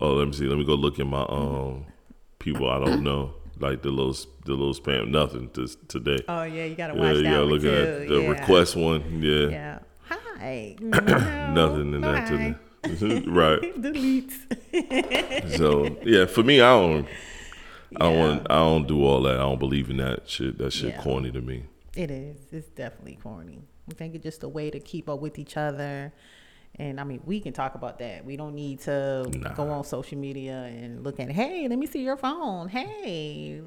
Oh, 0.00 0.14
let 0.14 0.26
me 0.26 0.32
see. 0.32 0.46
Let 0.46 0.58
me 0.58 0.64
go 0.64 0.74
look 0.74 0.98
at 0.98 1.06
my 1.06 1.24
um 1.28 1.86
people 2.38 2.68
I 2.70 2.78
don't 2.84 3.02
know, 3.02 3.34
like 3.58 3.82
the 3.82 3.90
little 3.90 4.14
the 4.44 4.52
little 4.52 4.74
spam. 4.74 5.08
Nothing 5.08 5.50
this 5.54 5.76
today. 5.88 6.18
Oh 6.28 6.42
yeah, 6.44 6.64
you 6.64 6.74
gotta 6.74 6.94
yeah, 6.94 7.00
watch 7.00 7.16
you 7.16 7.22
that 7.24 7.38
one 7.38 7.48
look 7.48 7.64
at 7.64 8.08
the 8.08 8.20
yeah. 8.20 8.28
request 8.28 8.76
one. 8.76 9.22
Yeah, 9.22 9.48
Yeah. 9.48 9.78
Hi. 10.38 10.76
nothing 10.80 11.94
in 11.94 12.00
no, 12.00 12.12
that 12.12 12.28
hi. 12.28 12.54
today. 12.84 13.24
right. 13.28 13.80
Delete. 13.80 14.32
So 15.56 15.96
yeah, 16.04 16.26
for 16.26 16.42
me, 16.42 16.60
I 16.60 16.70
don't. 16.72 17.06
I 17.96 17.98
don't 18.04 18.18
want. 18.18 18.46
I 18.50 18.56
don't 18.58 18.86
do 18.88 19.04
all 19.04 19.22
that. 19.22 19.34
I 19.36 19.42
don't 19.42 19.58
believe 19.58 19.88
in 19.90 19.98
that 19.98 20.28
shit. 20.28 20.58
That 20.58 20.72
shit 20.72 20.94
Yeah. 20.94 21.02
corny 21.02 21.30
to 21.30 21.40
me. 21.40 21.64
It 21.96 22.10
is. 22.10 22.36
It's 22.52 22.68
definitely 22.70 23.18
corny. 23.22 23.62
I 23.90 23.94
think 23.94 24.14
it's 24.14 24.24
just 24.24 24.42
a 24.42 24.48
way 24.48 24.70
to 24.70 24.80
keep 24.80 25.08
up 25.08 25.20
with 25.20 25.38
each 25.38 25.56
other. 25.56 26.12
And 26.76 26.98
I 27.00 27.04
mean, 27.04 27.20
we 27.24 27.38
can 27.40 27.52
talk 27.52 27.76
about 27.76 28.00
that. 28.00 28.24
We 28.24 28.36
don't 28.36 28.54
need 28.54 28.80
to 28.80 29.30
Nah. 29.32 29.52
go 29.54 29.70
on 29.70 29.84
social 29.84 30.18
media 30.18 30.64
and 30.64 31.04
look 31.04 31.20
at, 31.20 31.30
hey, 31.30 31.68
let 31.68 31.78
me 31.78 31.86
see 31.86 32.02
your 32.02 32.16
phone. 32.16 32.68
Hey, 32.68 33.60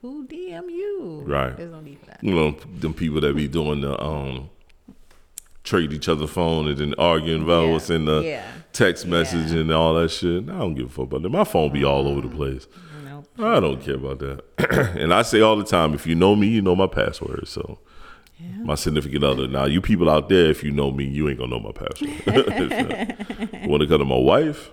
who 0.00 0.26
DM 0.26 0.70
you? 0.70 1.22
Right. 1.26 1.54
There's 1.54 1.70
no 1.72 1.80
need 1.82 1.98
for 1.98 2.06
that. 2.06 2.20
You 2.24 2.32
know, 2.34 2.52
them 2.80 2.94
people 2.94 3.20
that 3.20 3.36
be 3.36 3.48
doing 3.48 3.82
the 3.82 4.02
um 4.02 4.48
trade 5.64 5.92
each 5.92 6.08
other 6.08 6.26
phone 6.26 6.68
and 6.68 6.78
then 6.78 6.94
arguing 6.98 7.42
about 7.42 7.66
Yeah. 7.66 7.72
what's 7.72 7.90
in 7.90 8.04
the 8.04 8.20
Yeah. 8.20 8.42
text 8.72 9.06
message 9.06 9.50
Yeah. 9.50 9.60
and 9.60 9.72
all 9.72 9.94
that 9.94 10.10
shit. 10.10 10.48
I 10.48 10.58
don't 10.58 10.74
give 10.74 10.86
a 10.86 10.90
fuck 10.90 11.06
about 11.06 11.22
that. 11.22 11.30
My 11.30 11.44
phone 11.44 11.72
be 11.72 11.84
all 11.84 12.06
over 12.06 12.20
the 12.20 12.28
mm-hmm. 12.28 12.36
place. 12.36 12.68
No. 13.04 13.24
I 13.56 13.60
don't 13.60 13.80
care 13.82 13.96
about 13.96 14.20
that. 14.20 14.44
and 14.98 15.12
I 15.12 15.22
say 15.22 15.40
all 15.40 15.56
the 15.56 15.64
time, 15.64 15.94
if 15.94 16.06
you 16.06 16.14
know 16.14 16.36
me, 16.36 16.46
you 16.46 16.62
know 16.62 16.76
my 16.76 16.86
password. 16.86 17.48
So 17.48 17.78
my 18.62 18.74
significant 18.74 19.24
other. 19.24 19.46
Now 19.46 19.64
you 19.64 19.80
people 19.80 20.10
out 20.10 20.28
there, 20.28 20.50
if 20.50 20.62
you 20.62 20.70
know 20.70 20.90
me, 20.90 21.04
you 21.04 21.28
ain't 21.28 21.38
gonna 21.38 21.50
know 21.50 21.60
my 21.60 21.72
password. 21.72 22.10
Want 23.66 23.82
to 23.82 23.86
come 23.86 23.98
to 23.98 24.04
my 24.04 24.18
wife? 24.18 24.70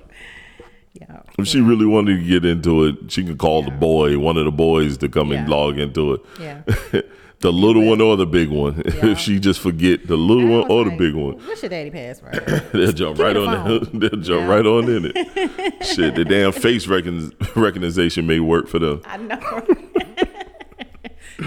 Yeah. 0.93 1.21
If 1.37 1.47
she 1.47 1.61
really 1.61 1.85
wanted 1.85 2.17
to 2.17 2.23
get 2.27 2.43
into 2.45 2.83
it, 2.85 3.11
she 3.11 3.23
could 3.23 3.37
call 3.37 3.63
the 3.63 3.71
boy, 3.71 4.19
one 4.19 4.37
of 4.37 4.45
the 4.45 4.51
boys, 4.51 4.97
to 4.97 5.09
come 5.09 5.31
and 5.31 5.47
log 5.47 5.77
into 5.77 6.13
it. 6.13 6.21
Yeah. 6.39 7.01
the 7.41 7.51
little 7.51 7.85
one 7.85 7.99
or 8.01 8.15
the 8.17 8.25
big 8.25 8.49
one. 8.49 8.75
Yeah. 8.85 9.07
if 9.11 9.19
she 9.19 9.39
just 9.39 9.59
forget 9.61 10.07
the 10.07 10.15
little 10.17 10.47
one 10.59 10.69
or 10.71 10.85
the 10.85 10.91
big 10.91 11.13
one, 11.15 11.33
What's 11.45 11.61
your 11.63 11.69
daddy 11.69 11.89
password? 11.91 12.33
they'll 12.73 12.91
jump 12.91 13.17
Give 13.17 13.25
right 13.25 13.33
the 13.33 13.45
on 13.45 13.85
phone. 13.85 13.89
They'll 13.99 14.09
jump 14.21 14.41
Yeah. 14.41 14.47
right 14.47 14.65
on 14.65 14.89
in 14.89 15.11
it. 15.13 15.85
Shit, 15.85 16.15
the 16.15 16.23
damn 16.25 16.51
face 16.51 16.87
recon- 16.87 17.33
recognition 17.55 18.27
may 18.27 18.39
work 18.39 18.67
for 18.67 18.79
them. 18.79 19.01
I 19.05 19.17
know. 19.17 19.65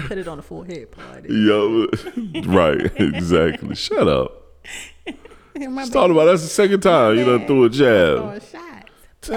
Put 0.07 0.17
it 0.17 0.27
on 0.27 0.37
the 0.37 0.43
forehead 0.43 0.91
party. 0.91 1.33
Yo, 1.33 1.87
right, 2.47 2.91
exactly. 2.99 3.75
Shut 3.75 4.07
up. 4.07 4.43
Just 5.57 5.93
thought 5.93 6.11
about 6.11 6.25
that's 6.25 6.41
the 6.41 6.49
second 6.49 6.81
time 6.81 7.17
you 7.17 7.23
done 7.23 7.47
threw 7.47 7.63
a 7.63 7.69
jab. 7.69 8.41
shots. 8.43 9.29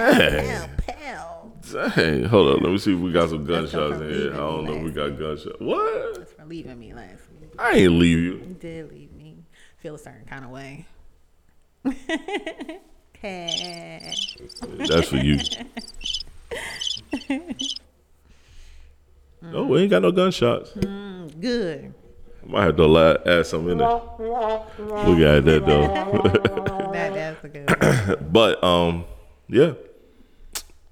Dang. 1.72 2.24
Hold 2.24 2.48
on. 2.48 2.62
Let 2.62 2.72
me 2.72 2.78
see 2.78 2.94
if 2.94 3.00
we 3.00 3.12
got 3.12 3.31
some 3.31 3.44
gunshots 3.44 4.00
in 4.00 4.11
here. 4.11 4.33
I 4.33 4.37
don't 4.37 4.64
know 4.64 4.74
if 4.74 4.83
we 4.83 4.90
got 4.90 5.18
gunshots. 5.18 5.57
What? 5.59 6.18
That's 6.18 6.33
for 6.33 6.44
leaving 6.44 6.78
me 6.78 6.94
last 6.94 7.22
week. 7.40 7.50
I 7.59 7.72
ain't 7.72 7.92
leave 7.92 8.18
you. 8.18 8.33
You 8.35 8.57
did 8.59 8.92
leave 8.92 9.12
me. 9.12 9.44
Feel 9.78 9.94
a 9.94 9.98
certain 9.98 10.26
kind 10.26 10.44
of 10.44 10.50
way. 10.50 10.87
hey. 13.20 14.14
That's 14.62 15.09
for 15.09 15.16
you. 15.16 15.38
No, 19.42 19.64
we 19.66 19.83
ain't 19.83 19.90
got 19.90 20.02
no 20.02 20.12
gunshots. 20.12 20.72
Good. 20.72 21.94
I 22.42 22.50
might 22.50 22.64
have 22.64 22.76
to 22.76 23.22
add 23.26 23.46
something 23.46 23.72
in 23.72 23.78
there. 23.78 24.00
We 24.78 25.20
got 25.20 25.44
that 25.44 25.62
though. 25.66 26.64
That, 26.88 27.12
that's 27.12 27.44
a 27.44 27.48
good 27.48 28.33
but 28.33 28.64
um, 28.64 29.04
yeah, 29.46 29.74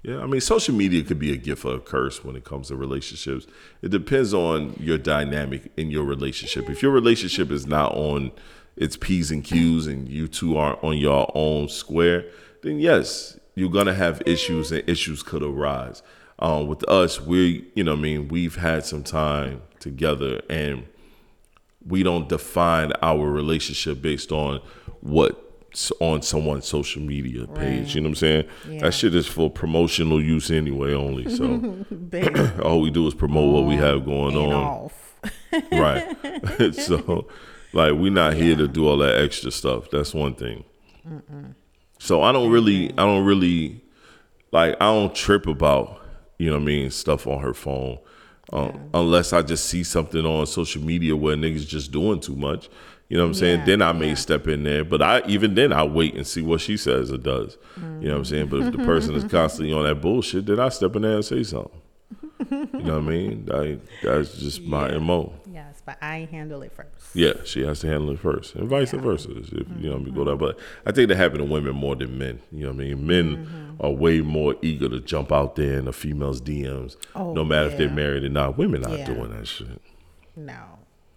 yeah. 0.06 0.22
I 0.22 0.26
mean, 0.26 0.40
social 0.40 0.72
media 0.72 1.02
could 1.02 1.18
be 1.18 1.32
a 1.32 1.36
gift 1.36 1.64
or 1.64 1.74
a 1.74 1.80
curse 1.80 2.24
when 2.24 2.36
it 2.36 2.44
comes 2.44 2.68
to 2.68 2.76
relationships. 2.76 3.48
It 3.82 3.90
depends 3.90 4.32
on 4.32 4.76
your 4.78 4.98
dynamic 4.98 5.72
in 5.76 5.90
your 5.90 6.04
relationship. 6.04 6.70
If 6.70 6.80
your 6.80 6.92
relationship 6.92 7.50
is 7.50 7.66
not 7.66 7.92
on 7.92 8.30
its 8.76 8.96
p's 8.96 9.32
and 9.32 9.42
q's, 9.42 9.88
and 9.88 10.08
you 10.08 10.28
two 10.28 10.56
aren't 10.56 10.82
on 10.84 10.96
your 10.96 11.28
own 11.34 11.68
square, 11.68 12.24
then 12.62 12.78
yes, 12.78 13.36
you're 13.56 13.68
gonna 13.68 13.94
have 13.94 14.22
issues, 14.26 14.70
and 14.70 14.88
issues 14.88 15.24
could 15.24 15.42
arise. 15.42 16.04
Um, 16.38 16.68
with 16.68 16.88
us, 16.88 17.20
we, 17.20 17.66
you 17.74 17.82
know, 17.82 17.94
I 17.94 17.96
mean, 17.96 18.28
we've 18.28 18.56
had 18.56 18.84
some 18.84 19.02
time 19.02 19.62
together, 19.80 20.40
and 20.48 20.86
we 21.84 22.04
don't 22.04 22.28
define 22.28 22.92
our 23.02 23.28
relationship 23.28 24.02
based 24.02 24.30
on 24.30 24.60
what's 25.00 25.36
on 26.00 26.22
someone's 26.22 26.66
social 26.66 27.02
media 27.02 27.46
page. 27.46 27.94
You 27.94 28.00
know 28.00 28.06
what 28.06 28.10
I'm 28.10 28.14
saying? 28.16 28.48
Yeah. 28.68 28.80
That 28.80 28.94
shit 28.94 29.14
is 29.14 29.26
for 29.26 29.50
promotional 29.50 30.22
use 30.22 30.50
anyway, 30.50 30.94
only. 30.94 31.28
So 31.34 31.84
all 32.62 32.80
we 32.80 32.90
do 32.90 33.06
is 33.06 33.14
promote 33.14 33.52
what 33.52 33.66
we 33.66 33.76
have 33.76 34.04
going 34.04 34.36
on. 34.36 34.90
Right. 35.72 36.04
so, 36.74 37.26
like, 37.72 37.94
we're 37.94 38.12
not 38.12 38.34
here 38.34 38.54
to 38.56 38.68
do 38.68 38.86
all 38.86 38.98
that 38.98 39.18
extra 39.18 39.50
stuff. 39.50 39.90
That's 39.90 40.14
one 40.14 40.34
thing. 40.34 40.64
So 41.98 42.22
I 42.22 42.30
don't 42.30 42.50
really, 42.50 42.92
I 42.92 43.04
don't 43.04 43.24
really, 43.24 43.82
like, 44.52 44.74
I 44.74 44.84
don't 44.84 45.14
trip 45.14 45.46
about, 45.46 46.00
you 46.38 46.50
know 46.50 46.56
what 46.56 46.62
I 46.62 46.66
mean, 46.66 46.90
stuff 46.90 47.26
on 47.26 47.40
her 47.40 47.54
phone. 47.54 47.98
Um, 48.52 48.90
Unless 48.94 49.32
I 49.32 49.42
just 49.42 49.66
see 49.66 49.82
something 49.82 50.24
on 50.24 50.46
social 50.46 50.82
media 50.82 51.16
where 51.16 51.36
niggas 51.36 51.66
just 51.66 51.90
doing 51.90 52.20
too 52.20 52.36
much. 52.36 52.68
You 53.08 53.16
know 53.16 53.22
what 53.24 53.28
I'm 53.28 53.34
saying? 53.34 53.60
Yeah, 53.60 53.66
Then 53.66 53.82
I 53.82 53.92
may 53.92 54.08
yeah. 54.08 54.14
step 54.14 54.48
in 54.48 54.64
there. 54.64 54.84
But 54.84 55.00
I 55.02 55.22
even 55.26 55.54
then 55.54 55.72
I 55.72 55.84
wait 55.84 56.14
and 56.14 56.26
see 56.26 56.42
what 56.42 56.60
she 56.60 56.76
says 56.76 57.12
or 57.12 57.18
does. 57.18 57.56
You 57.76 57.82
know 58.08 58.10
what 58.12 58.18
I'm 58.18 58.24
saying? 58.24 58.46
But 58.48 58.62
if 58.62 58.72
the 58.72 58.78
person 58.84 59.14
is 59.14 59.24
constantly 59.24 59.72
on 59.72 59.84
that 59.84 60.00
bullshit, 60.00 60.46
then 60.46 60.58
I 60.58 60.68
step 60.70 60.96
in 60.96 61.02
there 61.02 61.14
and 61.14 61.24
say 61.24 61.42
something. 61.44 61.80
You 62.50 62.66
know 62.74 62.94
what 62.94 62.98
I 62.98 63.00
mean? 63.00 63.46
Like 63.46 63.80
that's 64.02 64.36
just 64.38 64.62
my 64.62 64.96
MO. 64.98 65.32
Yes, 65.52 65.82
but 65.86 65.96
I 66.02 66.28
handle 66.30 66.62
it 66.62 66.72
first. 66.72 67.14
Yeah, 67.14 67.32
she 67.44 67.62
has 67.64 67.80
to 67.80 67.86
handle 67.86 68.10
it 68.10 68.18
first, 68.18 68.54
and 68.56 68.68
vice 68.68 68.90
versa. 68.92 69.30
If 69.36 69.50
you 69.80 69.88
know, 69.88 69.98
me 69.98 70.10
go 70.10 70.24
that. 70.24 70.36
But 70.36 70.58
I 70.84 70.92
think 70.92 71.08
that 71.08 71.16
happen 71.16 71.38
to 71.38 71.44
women 71.44 71.74
more 71.74 71.96
than 71.96 72.18
men. 72.18 72.40
You 72.52 72.64
know 72.64 72.72
what 72.72 72.82
I 72.82 72.94
mean? 72.94 73.06
Men 73.06 73.36
Mm-hmm. 73.46 73.86
are 73.86 73.90
way 73.90 74.20
more 74.20 74.54
eager 74.62 74.88
to 74.88 75.00
jump 75.00 75.30
out 75.32 75.56
there 75.56 75.78
in 75.78 75.86
a 75.88 75.92
female's 75.92 76.40
DMs, 76.40 76.96
Oh, 77.14 77.32
no 77.34 77.44
matter 77.44 77.68
if 77.70 77.78
they're 77.78 77.90
married 77.90 78.24
or 78.24 78.28
not. 78.30 78.56
Women 78.58 78.84
are 78.84 78.88
not 78.90 78.98
Yeah. 79.00 79.06
doing 79.06 79.30
that 79.36 79.46
shit. 79.46 79.80
No, 80.34 80.60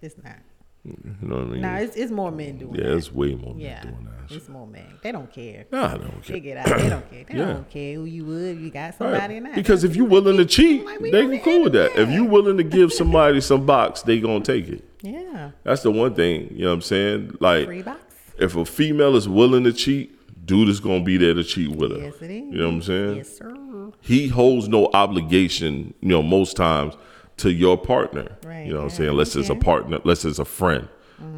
it's 0.01 0.15
not. 0.23 0.37
You 0.85 0.95
know 1.21 1.35
what 1.37 1.43
I 1.45 1.47
mean? 1.49 1.61
No, 1.61 1.73
it's, 1.75 1.95
it's 1.95 2.11
more 2.11 2.31
men 2.31 2.57
doing 2.57 2.75
yeah, 2.75 2.83
that. 2.89 2.97
it's 2.97 3.11
way 3.11 3.35
more 3.35 3.53
men 3.53 3.59
yeah, 3.59 3.81
doing 3.83 4.05
that 4.05 4.19
it's 4.31 4.47
more 4.49 4.67
men. 4.67 4.85
They 5.01 5.11
don't 5.11 5.31
care. 5.31 5.65
Nah, 5.71 5.93
I 5.93 5.97
don't 5.97 6.23
They 6.23 6.33
care. 6.33 6.39
get 6.39 6.57
out. 6.57 6.77
They 6.79 6.89
don't 6.89 7.09
care. 7.09 7.23
They 7.27 7.33
Yeah. 7.37 7.45
don't 7.45 7.69
care 7.69 7.95
who 7.95 8.05
you 8.05 8.25
would. 8.25 8.59
You 8.59 8.69
got 8.69 8.95
somebody 8.95 9.39
Right. 9.39 9.55
Because 9.55 9.83
if 9.83 9.95
you're 9.95 10.05
willing 10.07 10.37
to 10.37 10.45
cheat, 10.45 10.85
Like, 10.85 10.99
they 10.99 11.09
can 11.27 11.39
cool 11.39 11.63
with 11.63 11.73
that. 11.73 11.91
If 11.91 11.97
internet. 11.97 12.15
you 12.15 12.25
willing 12.25 12.57
to 12.57 12.63
give 12.63 12.93
somebody 12.93 13.41
some 13.41 13.65
box, 13.65 14.01
they 14.03 14.19
gonna 14.19 14.43
take 14.43 14.67
it. 14.69 14.83
yeah, 15.01 15.51
That's 15.63 15.81
the 15.83 15.91
one 15.91 16.13
thing. 16.13 16.49
You 16.51 16.63
know 16.65 16.67
what 16.69 16.73
I'm 16.75 16.81
saying? 16.81 17.37
Like 17.39 17.65
free 17.65 17.81
box. 17.81 17.99
if 18.37 18.55
a 18.55 18.65
female 18.65 19.15
is 19.15 19.27
willing 19.27 19.63
to 19.63 19.73
cheat, 19.73 20.15
dude 20.45 20.69
is 20.69 20.79
gonna 20.79 21.03
be 21.03 21.17
there 21.17 21.33
to 21.33 21.43
cheat 21.43 21.69
with 21.71 21.91
her. 21.91 21.97
Yes, 21.97 22.15
it 22.21 22.29
is. 22.31 22.53
You 22.53 22.57
know 22.59 22.67
what 22.67 22.73
I'm 22.75 22.81
saying? 22.83 23.15
Yes, 23.17 23.37
sir. 23.37 23.91
He 24.01 24.27
holds 24.27 24.67
no 24.69 24.89
obligation, 24.93 25.93
you 26.01 26.09
know, 26.09 26.21
most 26.21 26.55
times 26.55 26.93
to 27.39 27.51
your 27.51 27.77
partner. 27.77 28.37
Right, 28.43 28.65
You 28.67 28.73
know 28.73 28.79
what 28.79 28.83
I'm 28.85 28.89
saying? 28.91 29.09
Unless 29.09 29.35
it's 29.35 29.49
a 29.49 29.53
okay. 29.53 29.61
partner, 29.61 29.99
unless 30.03 30.25
it's 30.25 30.39
a 30.39 30.45
friend 30.45 30.87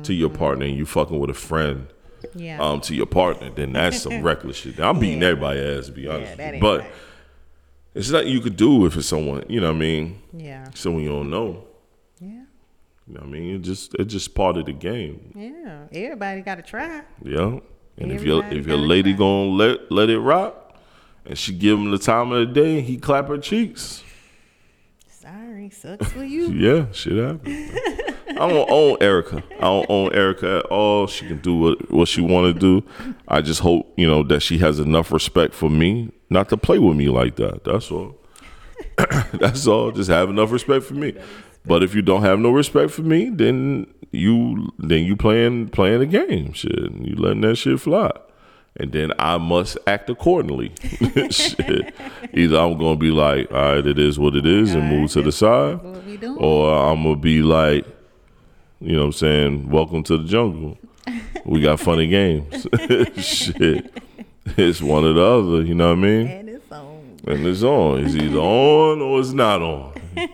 to 0.04 0.14
your 0.14 0.30
partner 0.30 0.66
and 0.66 0.76
you 0.78 0.86
fucking 0.86 1.18
with 1.20 1.32
a 1.32 1.34
friend 1.34 1.88
Yeah. 2.36 2.62
um 2.62 2.82
to 2.82 2.94
your 2.94 3.08
partner, 3.08 3.50
then 3.50 3.74
that's 3.74 4.00
some 4.02 4.22
reckless 4.30 4.58
shit. 4.58 4.80
I'm 4.80 5.00
beating 5.00 5.22
Yeah. 5.22 5.30
everybody's 5.30 5.80
ass 5.80 5.86
to 5.88 5.92
be 5.92 6.08
honest. 6.08 6.38
yeah, 6.38 6.60
But 6.60 6.80
right. 6.82 6.92
it's 7.96 8.10
nothing 8.12 8.28
you 8.30 8.42
could 8.42 8.56
do 8.58 8.86
if 8.86 8.96
it's 8.96 9.08
someone, 9.08 9.44
you 9.50 9.60
know 9.60 9.68
what 9.70 9.76
I 9.78 9.80
mean? 9.80 10.22
Yeah. 10.34 10.68
Someone 10.76 11.02
you 11.04 11.10
don't 11.10 11.30
know. 11.32 11.66
Yeah. 12.20 12.28
You 13.08 13.14
know 13.16 13.22
what 13.22 13.24
I 13.24 13.30
mean? 13.30 13.56
It 13.56 13.62
just 13.64 13.96
it's 13.96 14.14
just 14.14 14.36
part 14.36 14.58
of 14.58 14.66
the 14.68 14.74
game. 14.74 15.32
Yeah. 15.36 15.86
Everybody 15.92 16.42
got 16.42 16.56
to 16.56 16.62
try. 16.62 17.02
Yeah. 17.24 17.60
And 17.98 18.12
if 18.12 18.24
your 18.24 18.46
if 18.46 18.68
your 18.68 18.78
lady 18.78 19.14
try. 19.14 19.20
gonna 19.20 19.50
let 19.50 19.92
let 19.92 20.10
it 20.10 20.20
rock 20.20 20.76
and 21.26 21.38
she 21.38 21.54
give 21.54 21.78
him 21.80 21.90
the 21.92 21.98
time 21.98 22.32
of 22.32 22.40
the 22.48 22.54
day, 22.54 22.82
he 22.82 22.98
clap 22.98 23.28
her 23.30 23.38
cheeks. 23.40 24.04
Sorry, 25.70 25.98
sucks 25.98 26.12
for 26.12 26.24
you. 26.24 26.48
Yeah, 26.52 26.92
shit 26.92 27.18
happens. 27.18 27.72
I 28.30 28.48
don't 28.48 28.70
own 28.72 28.98
Erica. 29.02 29.44
I 29.58 29.62
don't 29.62 29.90
own 29.90 30.14
Erica 30.14 30.60
at 30.60 30.66
all. 30.66 31.08
She 31.08 31.28
can 31.28 31.40
do 31.40 31.56
what, 31.56 31.92
what 31.92 32.08
she 32.08 32.22
want 32.22 32.54
to 32.54 32.60
do. 32.60 32.88
I 33.28 33.42
just 33.42 33.62
hope, 33.62 33.94
you 33.98 34.08
know, 34.08 34.24
that 34.24 34.42
she 34.42 34.58
has 34.60 34.80
enough 34.80 35.12
respect 35.12 35.54
for 35.54 35.70
me 35.70 36.12
not 36.30 36.50
to 36.50 36.58
play 36.58 36.80
with 36.80 36.96
me 36.96 37.10
like 37.10 37.36
that. 37.36 37.64
That's 37.64 37.92
all. 37.92 38.18
That's 39.34 39.68
all. 39.68 39.92
Just 39.92 40.10
have 40.10 40.30
enough 40.30 40.52
respect 40.52 40.86
for 40.86 40.94
me. 40.94 41.14
But 41.66 41.84
if 41.84 41.94
you 41.94 42.02
don't 42.02 42.24
have 42.24 42.40
no 42.40 42.50
respect 42.50 42.92
for 42.92 43.04
me, 43.04 43.30
then 43.30 43.94
you 44.12 44.72
then 44.80 45.04
you 45.04 45.16
playing 45.16 45.70
playing 45.70 46.00
the 46.00 46.06
game. 46.08 46.54
Shit. 46.54 46.92
You 47.00 47.16
letting 47.18 47.42
that 47.42 47.58
shit 47.58 47.80
fly. 47.80 48.12
And 48.78 48.92
then 48.92 49.12
I 49.20 49.38
must 49.38 49.78
act 49.86 50.10
accordingly. 50.10 50.72
Either 52.34 52.58
I'm 52.58 52.78
gonna 52.78 52.96
be 52.96 53.12
like, 53.12 53.52
all 53.52 53.58
right, 53.76 53.86
it 53.86 54.00
is 54.00 54.18
what 54.18 54.36
it 54.36 54.46
is, 54.46 54.74
and 54.74 54.90
move 54.90 55.12
to 55.12 55.22
the 55.22 55.32
side 55.32 55.84
What 55.84 56.06
we 56.06 56.18
doing? 56.18 56.38
or 56.38 56.74
I'm 56.74 57.04
gonna 57.04 57.16
be 57.18 57.42
like, 57.42 57.86
you 58.80 58.94
know 58.94 59.00
what 59.00 59.06
I'm 59.08 59.12
saying, 59.14 59.70
welcome 59.70 60.04
to 60.04 60.18
the 60.18 60.24
jungle. 60.24 60.78
We 61.46 61.62
got 61.62 61.80
funny 61.80 62.08
games. 62.08 62.66
Shit. 63.18 63.94
It's 64.58 64.82
one 64.82 65.04
or 65.06 65.14
the 65.14 65.22
other, 65.24 65.62
you 65.64 65.76
know 65.76 65.90
what 65.90 65.98
I 66.00 66.02
mean? 66.02 66.28
and 66.28 66.50
it's 66.50 66.72
on. 66.72 67.18
And 67.28 67.46
it's 67.46 67.64
on. 67.64 68.06
It's 68.06 68.16
either 68.16 68.38
on 68.40 69.02
or 69.02 69.20
it's 69.20 69.34
not 69.34 69.62
on. 69.62 69.94
You 70.16 70.28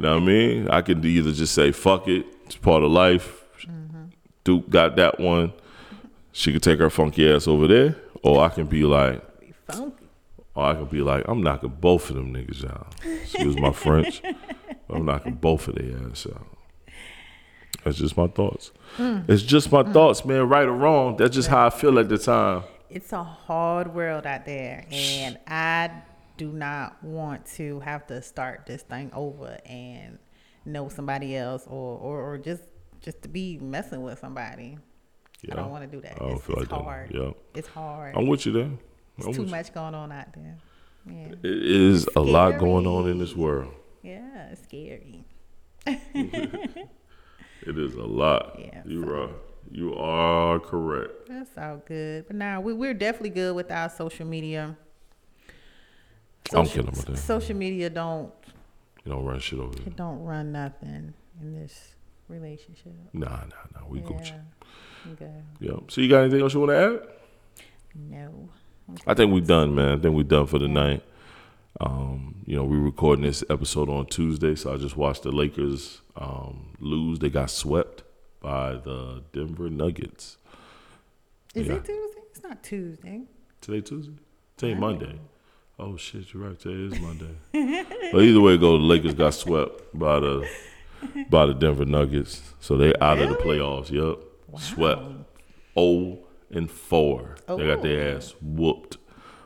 know 0.00 0.14
what 0.14 0.22
I 0.22 0.26
mean? 0.26 0.68
I 0.68 0.80
could 0.82 1.04
either 1.04 1.32
just 1.32 1.54
say, 1.54 1.72
fuck 1.72 2.08
it, 2.08 2.26
it's 2.46 2.56
part 2.56 2.82
of 2.82 2.90
life. 2.90 3.44
Mm-hmm. 3.62 4.04
Duke 4.44 4.68
got 4.70 4.96
that 4.96 5.20
one. 5.20 5.52
She 6.36 6.52
could 6.52 6.62
take 6.62 6.80
her 6.80 6.90
funky 6.90 7.32
ass 7.32 7.48
over 7.48 7.66
there. 7.66 7.96
Or 8.22 8.44
I 8.44 8.50
can 8.50 8.66
be 8.66 8.82
like, 8.82 9.40
Be 9.40 9.54
funky. 9.66 10.06
or 10.54 10.66
I 10.66 10.74
could 10.74 10.90
be 10.90 11.00
like, 11.00 11.24
I'm 11.26 11.42
knocking 11.42 11.70
both 11.80 12.10
of 12.10 12.16
them 12.16 12.34
niggas 12.34 12.62
out. 12.62 12.94
Excuse 13.02 13.56
my 13.56 13.72
French. 13.72 14.20
I'm 14.90 15.06
knocking 15.06 15.36
both 15.36 15.66
of 15.66 15.76
their 15.76 15.96
ass 16.10 16.26
out. 16.26 16.46
That's 17.84 17.96
just 17.96 18.18
my 18.18 18.26
thoughts. 18.26 18.70
Hmm. 18.98 19.20
It's 19.28 19.42
just 19.42 19.72
my 19.72 19.82
hmm. 19.82 19.94
thoughts, 19.94 20.26
man. 20.26 20.46
Right 20.46 20.66
or 20.66 20.72
wrong, 20.72 21.16
that's 21.16 21.34
just 21.34 21.48
how 21.48 21.68
I 21.68 21.70
feel 21.70 21.98
at 21.98 22.10
the 22.10 22.18
time. 22.18 22.64
It's 22.90 23.14
a 23.14 23.24
hard 23.24 23.94
world 23.94 24.26
out 24.26 24.44
there, 24.44 24.84
and 24.92 25.38
I 25.46 25.90
do 26.36 26.52
not 26.52 27.02
want 27.02 27.46
to 27.56 27.80
have 27.80 28.06
to 28.08 28.20
start 28.20 28.66
this 28.66 28.82
thing 28.82 29.10
over 29.14 29.58
and 29.64 30.18
know 30.66 30.90
somebody 30.90 31.34
else, 31.34 31.64
or 31.66 31.98
or, 31.98 32.20
or 32.20 32.38
just 32.38 32.64
just 33.00 33.22
to 33.22 33.28
be 33.28 33.58
messing 33.58 34.02
with 34.02 34.18
somebody. 34.18 34.76
I 35.52 35.56
don't 35.56 35.70
want 35.70 35.84
to 35.90 35.96
do 35.96 36.00
that. 36.02 36.14
I 36.16 36.18
don't 36.24 36.32
it's 36.36 36.44
feel 36.44 36.56
it's 36.58 36.70
like 36.70 36.78
that. 36.80 36.84
hard. 36.84 37.10
Yeah. 37.14 37.30
It's 37.54 37.68
hard. 37.68 38.16
I'm 38.16 38.26
with 38.26 38.46
you 38.46 38.52
there. 38.52 38.64
I'm 38.64 38.78
it's 39.18 39.36
too 39.36 39.44
you. 39.44 39.48
much 39.50 39.72
going 39.72 39.94
on 39.94 40.12
out 40.12 40.32
there. 40.34 40.56
Yeah, 41.08 41.28
It 41.42 41.44
is 41.44 42.08
a 42.16 42.20
lot 42.20 42.58
going 42.58 42.86
on 42.86 43.08
in 43.08 43.18
this 43.18 43.34
world. 43.36 43.72
yeah, 44.02 44.48
it's 44.50 44.62
scary. 44.64 45.24
It 47.62 47.78
is 47.78 47.94
a 47.94 48.02
lot. 48.04 48.56
Yeah, 48.60 48.82
you 48.84 49.02
so- 49.02 49.12
are 49.14 49.30
you 49.70 49.94
are 49.96 50.60
correct. 50.60 51.28
That's 51.28 51.50
all 51.58 51.82
good. 51.84 52.26
But 52.28 52.36
now 52.36 52.60
we, 52.60 52.72
we're 52.72 52.94
definitely 52.94 53.30
good 53.30 53.56
with 53.56 53.70
our 53.72 53.88
social 53.88 54.24
media. 54.26 54.76
I'm 56.54 56.64
Social- 56.66 56.84
kidding 56.84 56.86
with 56.96 57.06
that. 57.06 57.16
Social 57.18 57.56
media 57.56 57.90
don't 57.90 58.32
You 59.04 59.12
don't 59.12 59.24
run 59.24 59.40
shit 59.40 59.58
over 59.58 59.74
it 59.76 59.96
don't 59.96 60.22
run 60.22 60.52
nothing 60.52 61.12
in 61.40 61.52
this 61.54 61.94
relationship. 62.28 62.92
Nah, 63.12 63.28
nah, 63.28 63.80
nah. 63.80 63.86
We 63.88 63.98
yeah. 64.00 64.06
Gucci. 64.06 64.40
Okay. 65.12 65.32
Yeah. 65.60 65.76
So 65.88 66.00
you 66.00 66.08
got 66.08 66.20
anything 66.22 66.40
else 66.40 66.54
you 66.54 66.60
want 66.60 66.70
to 66.70 66.76
add? 66.78 67.08
No. 67.94 68.48
I 69.06 69.14
think 69.14 69.32
we're 69.32 69.40
done, 69.40 69.74
man. 69.74 69.98
I 69.98 70.02
think 70.02 70.14
we're 70.14 70.22
done 70.22 70.46
for 70.46 70.58
the 70.58 70.68
night. 70.68 71.02
Um, 71.80 72.36
you 72.46 72.56
know, 72.56 72.64
we're 72.64 72.78
recording 72.80 73.24
this 73.24 73.42
episode 73.50 73.88
on 73.88 74.06
Tuesday, 74.06 74.54
so 74.54 74.72
I 74.72 74.76
just 74.76 74.96
watched 74.96 75.24
the 75.24 75.32
Lakers 75.32 76.00
um, 76.16 76.74
lose. 76.80 77.18
They 77.18 77.28
got 77.28 77.50
swept 77.50 78.02
by 78.40 78.74
the 78.74 79.22
Denver 79.32 79.68
Nuggets. 79.68 80.38
Is 81.54 81.66
Yeah. 81.66 81.74
it 81.74 81.84
Tuesday? 81.84 82.20
It's 82.30 82.42
not 82.42 82.62
Tuesday. 82.62 83.22
Today 83.60 83.80
Tuesday? 83.80 84.12
Today 84.56 84.74
Monday. 84.74 85.18
Oh 85.78 85.96
shit, 85.96 86.32
you're 86.32 86.44
right. 86.48 86.58
Today 86.58 86.94
is 86.94 87.00
Monday. 87.02 87.34
but 88.12 88.22
either 88.22 88.40
way 88.40 88.56
go, 88.56 88.78
the 88.78 88.84
Lakers 88.84 89.14
got 89.14 89.34
swept 89.34 89.82
by 89.98 90.20
the 90.20 90.48
by 91.28 91.44
the 91.46 91.52
Denver 91.54 91.84
Nuggets. 91.84 92.54
So 92.60 92.76
they 92.78 92.94
out 93.00 93.18
of 93.18 93.28
the 93.28 93.34
playoffs. 93.36 93.90
Yep. 93.90 94.18
Swept. 94.58 95.02
Oh 95.76 96.18
and 96.50 96.70
four. 96.70 97.36
They 97.48 97.66
got 97.66 97.82
their 97.82 98.12
Oh. 98.14 98.16
ass 98.16 98.34
whooped. 98.40 98.98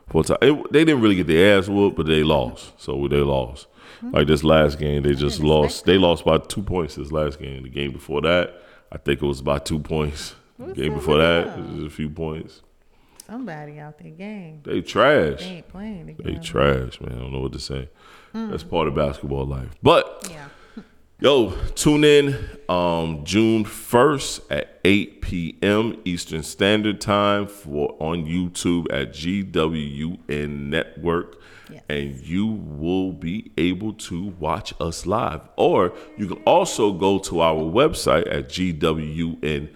Four 0.09 0.25
time. 0.25 0.39
It, 0.43 0.73
they 0.73 0.85
didn't 0.85 1.01
really 1.03 1.15
get 1.17 1.27
their 1.27 1.59
ass 1.59 1.69
whooped, 1.69 1.97
but 1.97 2.07
they 2.07 2.23
lost. 2.23 2.73
So 2.81 3.09
they 3.09 3.19
lost. 3.19 3.67
Hmm. 4.01 4.11
Like 4.13 4.27
this 4.27 4.45
last 4.45 4.79
game, 4.79 5.03
they 5.03 5.15
just 5.15 5.41
lost. 5.41 5.85
They 5.85 5.99
lost 5.99 6.25
by 6.25 6.39
two 6.39 6.63
points 6.63 6.97
this 6.97 7.11
last 7.13 7.39
game. 7.39 7.63
The 7.63 7.69
game 7.69 7.93
before 7.93 8.21
that, 8.23 8.55
I 8.93 8.99
think 8.99 9.23
it 9.23 9.27
was 9.27 9.41
by 9.43 9.59
two 9.59 9.79
points. 9.79 10.35
What's 10.57 10.75
game 10.75 10.95
before 10.95 11.17
that, 11.19 11.47
that? 11.47 11.59
it 11.59 11.75
was 11.77 11.85
a 11.85 11.91
few 11.91 12.11
points. 12.11 12.63
Somebody 13.27 13.79
out 13.79 13.99
there 13.99 14.11
game. 14.11 14.61
They 14.65 14.81
trash. 14.83 15.39
They 15.39 15.45
ain't 15.47 15.69
playing 15.69 16.17
They 16.23 16.35
trash, 16.35 17.01
man. 17.01 17.13
I 17.13 17.21
don't 17.21 17.33
know 17.33 17.41
what 17.41 17.53
to 17.53 17.61
say. 17.61 17.89
Hmm. 18.33 18.51
That's 18.51 18.65
part 18.65 18.89
of 18.89 18.95
basketball 18.95 19.47
life. 19.47 19.71
But 19.83 20.27
Yeah. 20.31 20.49
Yo, 21.23 21.51
tune 21.75 22.03
in 22.03 22.35
um, 22.71 23.23
June 23.27 23.63
first 23.63 24.41
at 24.51 24.81
eight 24.87 25.21
p.m. 25.21 26.01
Eastern 26.07 26.43
Standard 26.43 26.99
Time 26.99 27.47
for 27.47 27.95
on 28.01 28.25
YouTube 28.25 28.87
at 28.91 29.13
GWUN 29.13 30.71
Network. 30.71 31.39
Yes. 31.71 31.83
And 31.91 32.19
you 32.23 32.47
will 32.47 33.13
be 33.13 33.53
able 33.59 33.93
to 33.93 34.29
watch 34.39 34.73
us 34.81 35.05
live. 35.05 35.43
Or 35.57 35.93
you 36.17 36.27
can 36.27 36.43
also 36.45 36.95
go 36.95 37.19
to 37.19 37.41
our 37.41 37.65
website 37.65 38.27
at 38.27 38.49
GWUN 38.49 39.69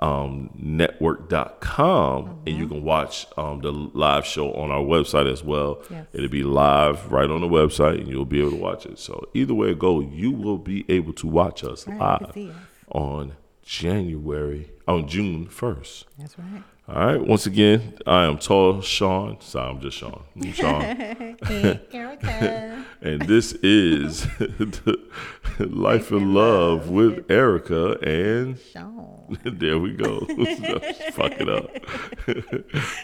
um, 0.00 0.50
network.com 0.54 2.40
and 2.46 2.56
you 2.56 2.66
can 2.66 2.82
watch 2.82 3.26
um, 3.36 3.60
the 3.60 3.70
live 3.70 4.24
show 4.24 4.52
on 4.54 4.70
our 4.70 4.80
website 4.82 5.30
as 5.30 5.44
well. 5.44 5.82
Yes. 5.90 6.06
It'll 6.12 6.28
be 6.28 6.42
live 6.42 7.10
right 7.12 7.28
on 7.30 7.40
the 7.40 7.46
website 7.48 7.98
and 8.00 8.08
you'll 8.08 8.24
be 8.24 8.40
able 8.40 8.50
to 8.52 8.56
watch 8.56 8.86
it. 8.86 8.98
So 8.98 9.28
either 9.34 9.54
way 9.54 9.70
it 9.70 9.78
go, 9.78 10.00
you 10.00 10.30
will 10.30 10.58
be 10.58 10.84
able 10.88 11.12
to 11.14 11.26
watch 11.26 11.62
us 11.64 11.86
Right, 11.86 12.00
live 12.36 12.50
us. 12.50 12.54
on 12.88 13.32
January 13.62 14.70
on 14.90 15.08
June 15.08 15.46
1st. 15.46 16.04
That's 16.18 16.38
right. 16.38 16.62
All 16.88 16.94
right. 17.06 17.24
Once 17.24 17.46
again, 17.46 17.94
I 18.06 18.24
am 18.24 18.38
tall 18.38 18.80
Shon. 18.80 19.36
Sorry, 19.40 19.70
I'm 19.70 19.80
just 19.80 19.96
Shon. 19.98 20.22
I'm 20.36 20.52
Shon. 20.52 20.80
Hey, 21.46 21.80
Erica. 21.92 22.84
and 23.00 23.22
this 23.22 23.52
is 23.62 24.22
the 24.38 24.98
Life 25.60 26.10
and 26.10 26.34
Love 26.34 26.90
with 26.90 27.30
Erica 27.30 27.92
and 28.02 28.58
Shon. 28.72 29.38
there 29.44 29.78
we 29.78 29.92
go. 29.92 30.18
fuck 31.12 31.32
it 31.38 31.48
up. 31.48 31.70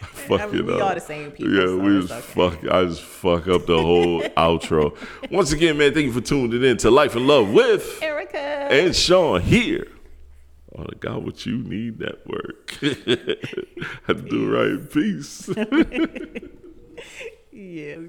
fuck 0.02 0.40
I 0.40 0.46
mean, 0.46 0.56
it 0.56 0.64
we 0.66 0.72
up. 0.72 0.76
We 0.76 0.80
all 0.80 0.94
the 0.94 1.00
same 1.00 1.30
people, 1.30 1.52
Yeah, 1.54 1.66
so 1.66 1.78
we 1.78 2.00
just 2.00 2.12
okay. 2.12 2.20
fuck. 2.22 2.68
I 2.72 2.84
just 2.86 3.02
fuck 3.02 3.46
up 3.46 3.66
the 3.66 3.80
whole 3.80 4.22
outro. 4.36 4.96
Once 5.30 5.52
again, 5.52 5.78
man, 5.78 5.94
thank 5.94 6.06
you 6.06 6.12
for 6.12 6.20
tuning 6.20 6.64
in 6.64 6.76
to 6.78 6.90
Life 6.90 7.14
and 7.14 7.26
Love 7.28 7.50
with 7.50 8.02
Erica. 8.02 8.38
and 8.38 8.94
Shon 8.96 9.40
here 9.42 9.86
on 10.76 10.86
the 10.88 10.96
Got 10.96 11.22
What 11.22 11.46
You 11.46 11.58
Need 11.58 12.00
Network. 12.00 12.70
Had 14.06 14.16
to 14.18 14.22
do 14.28 14.50
right. 14.50 14.90
Peace. 14.92 15.48
yeah. 17.52 17.96